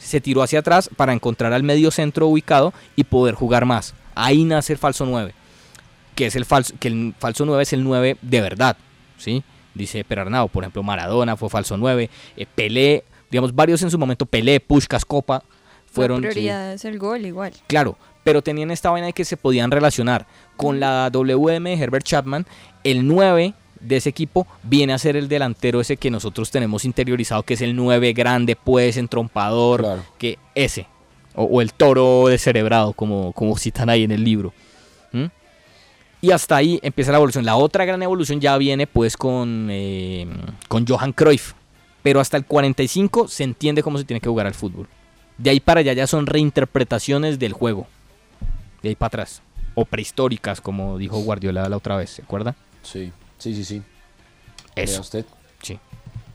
Se 0.00 0.20
tiró 0.20 0.42
hacia 0.42 0.58
atrás 0.58 0.90
para 0.96 1.12
encontrar 1.12 1.52
al 1.52 1.62
medio 1.62 1.92
centro 1.92 2.26
ubicado 2.26 2.74
y 2.96 3.04
poder 3.04 3.36
jugar 3.36 3.66
más. 3.66 3.94
Ahí 4.16 4.42
nace 4.42 4.72
el 4.72 4.80
falso 4.80 5.06
9. 5.06 5.32
Que 6.16 6.26
es 6.26 6.34
el 6.34 6.44
falso, 6.44 6.74
que 6.80 6.88
el 6.88 7.14
falso 7.20 7.44
9 7.46 7.62
es 7.62 7.72
el 7.72 7.84
9 7.84 8.16
de 8.20 8.40
verdad. 8.40 8.76
¿sí? 9.16 9.44
Dice 9.74 10.02
Perarnau, 10.02 10.48
por 10.48 10.64
ejemplo, 10.64 10.82
Maradona 10.82 11.36
fue 11.36 11.48
falso 11.48 11.76
9. 11.76 12.10
eh, 12.36 12.46
Pelé, 12.52 13.04
digamos, 13.30 13.54
varios 13.54 13.82
en 13.82 13.90
su 13.90 13.98
momento, 13.98 14.26
Pelé, 14.26 14.60
Pushkas, 14.60 15.04
Copa, 15.04 15.42
fueron. 15.86 16.22
la 16.22 16.28
sí, 16.28 16.34
prioridad 16.34 16.72
es 16.72 16.84
el 16.84 16.98
gol 16.98 17.24
igual. 17.26 17.52
Claro, 17.66 17.96
pero 18.24 18.42
tenían 18.42 18.70
esta 18.70 18.90
vaina 18.90 19.06
de 19.06 19.12
que 19.12 19.24
se 19.24 19.36
podían 19.36 19.70
relacionar 19.70 20.26
con 20.56 20.80
la 20.80 21.10
WM 21.10 21.70
de 21.70 21.82
Herbert 21.82 22.04
Chapman. 22.04 22.46
El 22.84 23.06
9 23.06 23.54
de 23.80 23.96
ese 23.96 24.08
equipo 24.08 24.46
viene 24.62 24.92
a 24.92 24.98
ser 24.98 25.16
el 25.16 25.28
delantero 25.28 25.80
ese 25.80 25.96
que 25.96 26.10
nosotros 26.10 26.50
tenemos 26.50 26.84
interiorizado, 26.84 27.42
que 27.42 27.54
es 27.54 27.60
el 27.62 27.76
9 27.76 28.12
grande, 28.12 28.56
pues, 28.56 28.96
entrompador, 28.96 30.02
que 30.18 30.38
ese. 30.54 30.86
O, 31.34 31.44
o 31.44 31.60
el 31.60 31.72
toro 31.72 32.26
descerebrado, 32.28 32.92
como, 32.92 33.32
como 33.32 33.56
citan 33.56 33.88
ahí 33.88 34.02
en 34.02 34.10
el 34.10 34.24
libro. 34.24 34.52
¿Mm? 35.12 35.26
Y 36.20 36.32
hasta 36.32 36.56
ahí 36.56 36.80
empieza 36.82 37.12
la 37.12 37.18
evolución. 37.18 37.44
La 37.44 37.56
otra 37.56 37.84
gran 37.84 38.02
evolución 38.02 38.40
ya 38.40 38.56
viene 38.58 38.86
pues 38.86 39.16
con, 39.16 39.68
eh, 39.70 40.26
con 40.66 40.86
Johan 40.86 41.12
Cruyff. 41.12 41.52
Pero 42.02 42.20
hasta 42.20 42.36
el 42.36 42.44
45 42.44 43.28
se 43.28 43.44
entiende 43.44 43.82
cómo 43.82 43.98
se 43.98 44.04
tiene 44.04 44.20
que 44.20 44.28
jugar 44.28 44.46
al 44.46 44.54
fútbol. 44.54 44.88
De 45.36 45.50
ahí 45.50 45.60
para 45.60 45.80
allá 45.80 45.92
ya 45.92 46.06
son 46.06 46.26
reinterpretaciones 46.26 47.38
del 47.38 47.52
juego. 47.52 47.86
De 48.82 48.90
ahí 48.90 48.94
para 48.94 49.08
atrás. 49.08 49.42
O 49.74 49.84
prehistóricas, 49.84 50.60
como 50.60 50.98
dijo 50.98 51.18
Guardiola 51.18 51.68
la 51.68 51.76
otra 51.76 51.96
vez, 51.96 52.10
¿se 52.10 52.22
acuerda? 52.22 52.56
Sí, 52.82 53.12
sí, 53.38 53.54
sí, 53.54 53.64
sí. 53.64 53.82
Eso. 54.74 55.00
Usted. 55.00 55.24
Sí. 55.62 55.78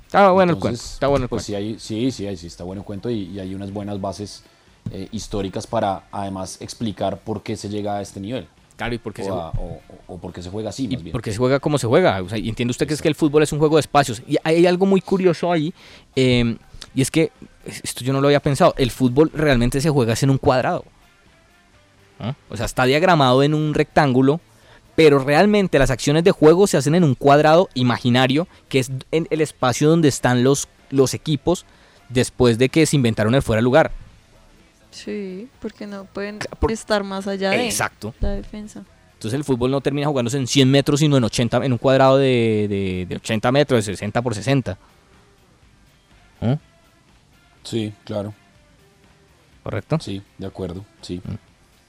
Está 0.05 0.31
bueno 0.31 0.53
el 0.53 0.59
cuento. 0.59 0.81
Está 0.81 1.07
bueno 1.07 1.25
el 1.25 1.29
pues 1.29 1.45
cuento. 1.45 1.79
Sí, 1.79 1.95
hay, 1.95 2.11
sí, 2.11 2.37
sí, 2.37 2.47
está 2.47 2.63
bueno 2.63 2.81
el 2.81 2.85
cuento 2.85 3.09
y, 3.09 3.23
y 3.23 3.39
hay 3.39 3.55
unas 3.55 3.71
buenas 3.71 3.99
bases 3.99 4.43
eh, 4.91 5.07
históricas 5.11 5.65
para 5.65 6.03
además 6.11 6.57
explicar 6.61 7.17
por 7.19 7.41
qué 7.41 7.55
se 7.55 7.69
llega 7.69 7.97
a 7.97 8.01
este 8.01 8.19
nivel. 8.19 8.47
Claro, 8.75 8.95
y 8.95 8.97
por 8.97 9.13
qué 9.13 9.21
o, 9.21 9.25
se- 9.25 9.31
a- 9.31 9.35
o- 9.59 9.81
o- 10.07 10.41
se 10.41 10.49
juega 10.49 10.69
así, 10.69 10.87
más 10.87 11.01
bien. 11.03 11.11
Porque 11.11 11.31
se 11.31 11.37
juega 11.37 11.59
como 11.59 11.77
se 11.77 11.87
juega. 11.87 12.21
O 12.21 12.29
sea, 12.29 12.37
y 12.37 12.49
entiende 12.49 12.71
usted 12.71 12.87
que 12.87 12.93
es 12.93 13.01
que 13.01 13.07
el 13.07 13.15
fútbol 13.15 13.43
es 13.43 13.51
un 13.51 13.59
juego 13.59 13.75
de 13.77 13.81
espacios. 13.81 14.21
Y 14.27 14.37
hay 14.43 14.65
algo 14.65 14.85
muy 14.85 15.01
curioso 15.01 15.51
ahí. 15.51 15.73
eh, 16.15 16.57
y 16.95 17.01
es 17.01 17.09
que, 17.09 17.31
esto 17.65 18.03
yo 18.03 18.13
no 18.13 18.21
lo 18.21 18.27
había 18.27 18.39
pensado, 18.39 18.75
el 18.77 18.91
fútbol 18.91 19.31
realmente 19.33 19.81
se 19.81 19.89
juega 19.89 20.13
en 20.21 20.29
un 20.29 20.37
cuadrado. 20.37 20.85
¿Ah? 22.19 22.35
O 22.49 22.57
sea, 22.57 22.65
está 22.67 22.85
diagramado 22.85 23.41
en 23.43 23.53
un 23.53 23.73
rectángulo, 23.73 24.39
pero 24.95 25.17
realmente 25.19 25.79
las 25.79 25.89
acciones 25.89 26.23
de 26.23 26.31
juego 26.31 26.67
se 26.67 26.77
hacen 26.77 26.93
en 26.95 27.03
un 27.03 27.15
cuadrado 27.15 27.69
imaginario, 27.73 28.47
que 28.69 28.79
es 28.79 28.91
en 29.11 29.27
el 29.31 29.41
espacio 29.41 29.89
donde 29.89 30.07
están 30.09 30.43
los, 30.43 30.67
los 30.91 31.13
equipos 31.15 31.65
después 32.09 32.57
de 32.59 32.69
que 32.69 32.85
se 32.85 32.95
inventaron 32.95 33.33
el 33.33 33.41
fuera 33.41 33.57
de 33.57 33.63
lugar. 33.63 33.91
Sí, 34.93 35.49
porque 35.59 35.87
no 35.87 36.05
pueden 36.05 36.39
estar 36.69 37.03
más 37.03 37.27
allá 37.27 37.49
de 37.51 37.65
Exacto. 37.65 38.13
la 38.19 38.29
defensa. 38.29 38.83
Entonces 39.13 39.37
el 39.37 39.43
fútbol 39.43 39.71
no 39.71 39.81
termina 39.81 40.07
jugándose 40.07 40.37
en 40.37 40.47
100 40.47 40.69
metros, 40.69 40.99
sino 40.99 41.17
en 41.17 41.23
80, 41.23 41.65
en 41.65 41.71
un 41.71 41.77
cuadrado 41.77 42.17
de, 42.17 42.67
de- 42.69 43.05
de 43.09 43.15
80 43.15 43.51
metros, 43.51 43.85
de 43.85 43.93
60 43.93 44.21
por 44.21 44.35
60. 44.35 44.77
¿Mm? 46.41 46.53
Sí, 47.63 47.93
claro. 48.03 48.33
¿Correcto? 49.63 49.97
Sí, 50.01 50.21
de 50.37 50.45
acuerdo, 50.47 50.83
sí. 51.01 51.21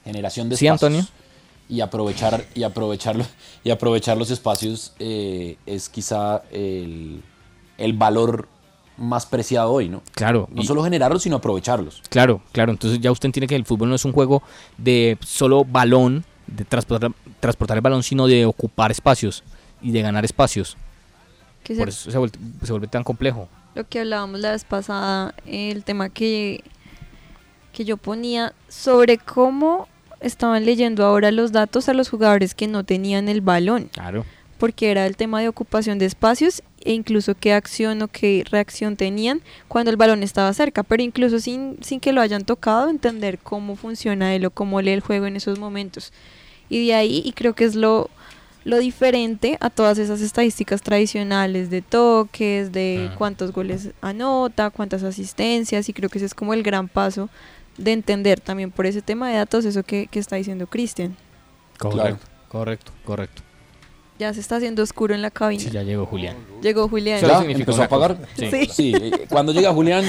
Generación 0.05 0.47
de 0.49 0.55
Sí, 0.57 0.65
espacios. 0.67 0.83
Antonio. 0.93 1.07
Y 1.67 1.81
aprovechar, 1.81 2.45
y 2.53 2.63
aprovecharlo, 2.63 3.25
y 3.63 3.71
aprovechar 3.71 4.17
los 4.17 4.29
espacios 4.31 4.93
eh, 4.99 5.57
es 5.65 5.89
quizá 5.89 6.43
el, 6.51 7.21
el 7.77 7.93
valor 7.93 8.47
más 8.97 9.25
preciado 9.25 9.71
hoy, 9.71 9.89
¿no? 9.89 10.01
Claro. 10.13 10.47
No 10.51 10.61
y- 10.61 10.65
solo 10.65 10.83
generarlos, 10.83 11.23
sino 11.23 11.37
aprovecharlos. 11.37 12.01
Claro, 12.09 12.41
claro. 12.51 12.71
Entonces 12.71 12.99
ya 12.99 13.11
usted 13.11 13.27
entiende 13.27 13.47
que 13.47 13.55
el 13.55 13.65
fútbol 13.65 13.89
no 13.89 13.95
es 13.95 14.05
un 14.05 14.11
juego 14.13 14.41
de 14.77 15.17
solo 15.21 15.65
balón, 15.65 16.23
de 16.47 16.63
transportar, 16.65 17.11
transportar 17.39 17.77
el 17.77 17.81
balón, 17.81 18.03
sino 18.03 18.27
de 18.27 18.45
ocupar 18.45 18.91
espacios 18.91 19.43
y 19.81 19.91
de 19.91 20.01
ganar 20.01 20.23
espacios. 20.25 20.77
Que 21.63 21.75
Por 21.75 21.91
se- 21.91 21.99
eso 22.01 22.11
se 22.11 22.17
vuelve, 22.17 22.37
se 22.63 22.71
vuelve 22.71 22.87
tan 22.87 23.03
complejo. 23.03 23.47
Lo 23.73 23.87
que 23.87 23.99
hablábamos 23.99 24.39
la 24.39 24.51
vez 24.51 24.63
pasada, 24.63 25.33
el 25.45 25.83
tema 25.83 26.09
que, 26.09 26.63
que 27.73 27.83
yo 27.85 27.97
ponía 27.97 28.53
sobre 28.69 29.17
cómo 29.17 29.87
estaban 30.21 30.65
leyendo 30.65 31.05
ahora 31.05 31.31
los 31.31 31.51
datos 31.51 31.89
a 31.89 31.93
los 31.93 32.09
jugadores 32.09 32.55
que 32.55 32.67
no 32.67 32.83
tenían 32.85 33.27
el 33.27 33.41
balón. 33.41 33.89
Claro. 33.91 34.25
Porque 34.57 34.91
era 34.91 35.05
el 35.05 35.17
tema 35.17 35.41
de 35.41 35.49
ocupación 35.49 35.99
de 35.99 36.05
espacios 36.05 36.63
e 36.85 36.93
incluso 36.93 37.35
qué 37.35 37.51
acción 37.51 38.01
o 38.03 38.07
qué 38.07 38.45
reacción 38.49 38.95
tenían 38.95 39.41
cuando 39.67 39.91
el 39.91 39.97
balón 39.97 40.23
estaba 40.23 40.53
cerca, 40.53 40.83
pero 40.83 41.03
incluso 41.03 41.39
sin, 41.39 41.77
sin 41.81 41.99
que 41.99 42.13
lo 42.13 42.21
hayan 42.21 42.45
tocado, 42.45 42.89
entender 42.89 43.39
cómo 43.39 43.75
funciona 43.75 44.33
él 44.35 44.45
o 44.45 44.51
cómo 44.51 44.81
lee 44.81 44.91
el 44.91 45.01
juego 45.01 45.25
en 45.25 45.35
esos 45.35 45.59
momentos. 45.59 46.13
Y 46.69 46.87
de 46.87 46.93
ahí, 46.93 47.21
y 47.25 47.33
creo 47.33 47.53
que 47.53 47.65
es 47.65 47.75
lo, 47.75 48.09
lo 48.63 48.77
diferente 48.77 49.57
a 49.61 49.69
todas 49.69 49.97
esas 49.97 50.21
estadísticas 50.21 50.81
tradicionales 50.81 51.69
de 51.69 51.81
toques, 51.81 52.71
de 52.71 53.09
cuántos 53.17 53.51
goles 53.51 53.89
anota, 54.01 54.69
cuántas 54.69 55.03
asistencias, 55.03 55.89
y 55.89 55.93
creo 55.93 56.09
que 56.09 56.19
ese 56.19 56.27
es 56.27 56.33
como 56.35 56.53
el 56.53 56.63
gran 56.63 56.87
paso 56.87 57.29
de 57.77 57.91
entender 57.91 58.39
también 58.39 58.71
por 58.71 58.85
ese 58.85 59.01
tema 59.01 59.29
de 59.29 59.37
datos 59.37 59.65
eso 59.65 59.83
que, 59.83 60.07
que 60.07 60.19
está 60.19 60.35
diciendo 60.35 60.67
Cristian. 60.67 61.17
Correcto, 61.77 62.25
correcto, 62.47 62.91
correcto. 63.03 63.44
Ya 64.17 64.33
se 64.33 64.39
está 64.39 64.55
haciendo 64.55 64.81
oscuro 64.81 65.13
en 65.13 65.21
la 65.21 65.29
cabina. 65.29 65.61
Sí, 65.61 65.69
ya 65.71 65.83
llegó 65.83 66.05
Julián. 66.05 66.37
Llegó 66.61 66.87
Julián. 66.87 67.19
¿Ya? 67.21 67.43
¿Empezó 67.43 67.81
a 67.81 67.85
apagar? 67.85 68.17
Sí. 68.37 68.65
Sí, 68.67 68.93
eh, 68.95 69.25
cuando 69.29 69.51
llega 69.51 69.73
Julián 69.73 70.05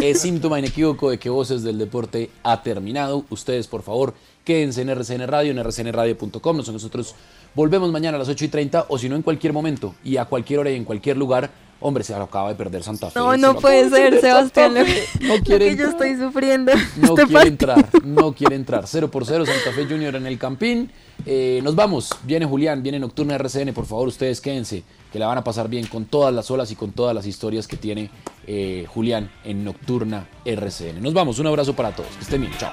es 0.00 0.20
síntoma 0.22 0.58
inequívoco 0.58 1.10
de 1.10 1.18
que 1.18 1.28
Voces 1.28 1.62
del 1.62 1.78
Deporte 1.78 2.30
ha 2.42 2.62
terminado. 2.62 3.24
Ustedes, 3.28 3.66
por 3.66 3.82
favor, 3.82 4.14
quédense 4.46 4.80
en 4.80 4.88
RCN 4.88 5.26
Radio, 5.26 5.50
en 5.50 5.62
rcnradio.com. 5.62 6.56
Nosotros 6.56 7.14
volvemos 7.54 7.90
mañana 7.90 8.16
a 8.16 8.18
las 8.20 8.28
8 8.28 8.44
y 8.46 8.48
30 8.48 8.86
o 8.88 8.96
si 8.96 9.08
no 9.10 9.16
en 9.16 9.22
cualquier 9.22 9.52
momento 9.52 9.94
y 10.04 10.16
a 10.16 10.24
cualquier 10.24 10.60
hora 10.60 10.70
y 10.70 10.76
en 10.76 10.84
cualquier 10.84 11.18
lugar. 11.18 11.50
Hombre, 11.78 12.02
se 12.04 12.16
lo 12.16 12.22
acaba 12.22 12.48
de 12.48 12.54
perder 12.54 12.82
Santa 12.82 13.10
Fe. 13.10 13.18
No, 13.18 13.36
no 13.36 13.52
lo 13.52 13.60
puede 13.60 13.90
ser, 13.90 14.18
Sebastián. 14.18 14.72
Lo 14.74 14.84
que. 14.86 15.04
No 15.20 15.36
lo 15.36 15.42
quiere 15.44 15.68
que 15.68 15.76
yo 15.76 15.88
estoy 15.90 16.16
sufriendo. 16.16 16.72
No 16.96 17.08
este 17.08 17.26
quiere 17.26 17.32
partido. 17.32 17.42
entrar, 17.48 18.04
no 18.04 18.32
quiere 18.32 18.56
entrar. 18.56 18.84
0 18.86 19.10
por 19.10 19.26
0, 19.26 19.44
Santa 19.44 19.72
Fe 19.72 19.84
Junior 19.84 20.16
en 20.16 20.26
el 20.26 20.38
Campín. 20.38 20.90
Eh, 21.26 21.60
nos 21.62 21.74
vamos. 21.74 22.08
Viene 22.24 22.46
Julián, 22.46 22.82
viene 22.82 22.98
Nocturna 22.98 23.34
RCN. 23.34 23.74
Por 23.74 23.84
favor, 23.84 24.08
ustedes 24.08 24.40
quédense, 24.40 24.84
que 25.12 25.18
la 25.18 25.26
van 25.26 25.36
a 25.36 25.44
pasar 25.44 25.68
bien 25.68 25.86
con 25.86 26.06
todas 26.06 26.32
las 26.32 26.50
olas 26.50 26.70
y 26.70 26.76
con 26.76 26.92
todas 26.92 27.14
las 27.14 27.26
historias 27.26 27.66
que 27.68 27.76
tiene 27.76 28.08
eh, 28.46 28.86
Julián 28.88 29.30
en 29.44 29.62
Nocturna 29.62 30.28
RCN. 30.46 31.02
Nos 31.02 31.12
vamos. 31.12 31.38
Un 31.40 31.48
abrazo 31.48 31.74
para 31.76 31.94
todos. 31.94 32.08
Que 32.16 32.22
estén 32.22 32.40
bien. 32.40 32.52
Chao. 32.58 32.72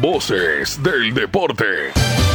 Voces 0.00 0.80
del 0.80 1.12
deporte. 1.12 2.27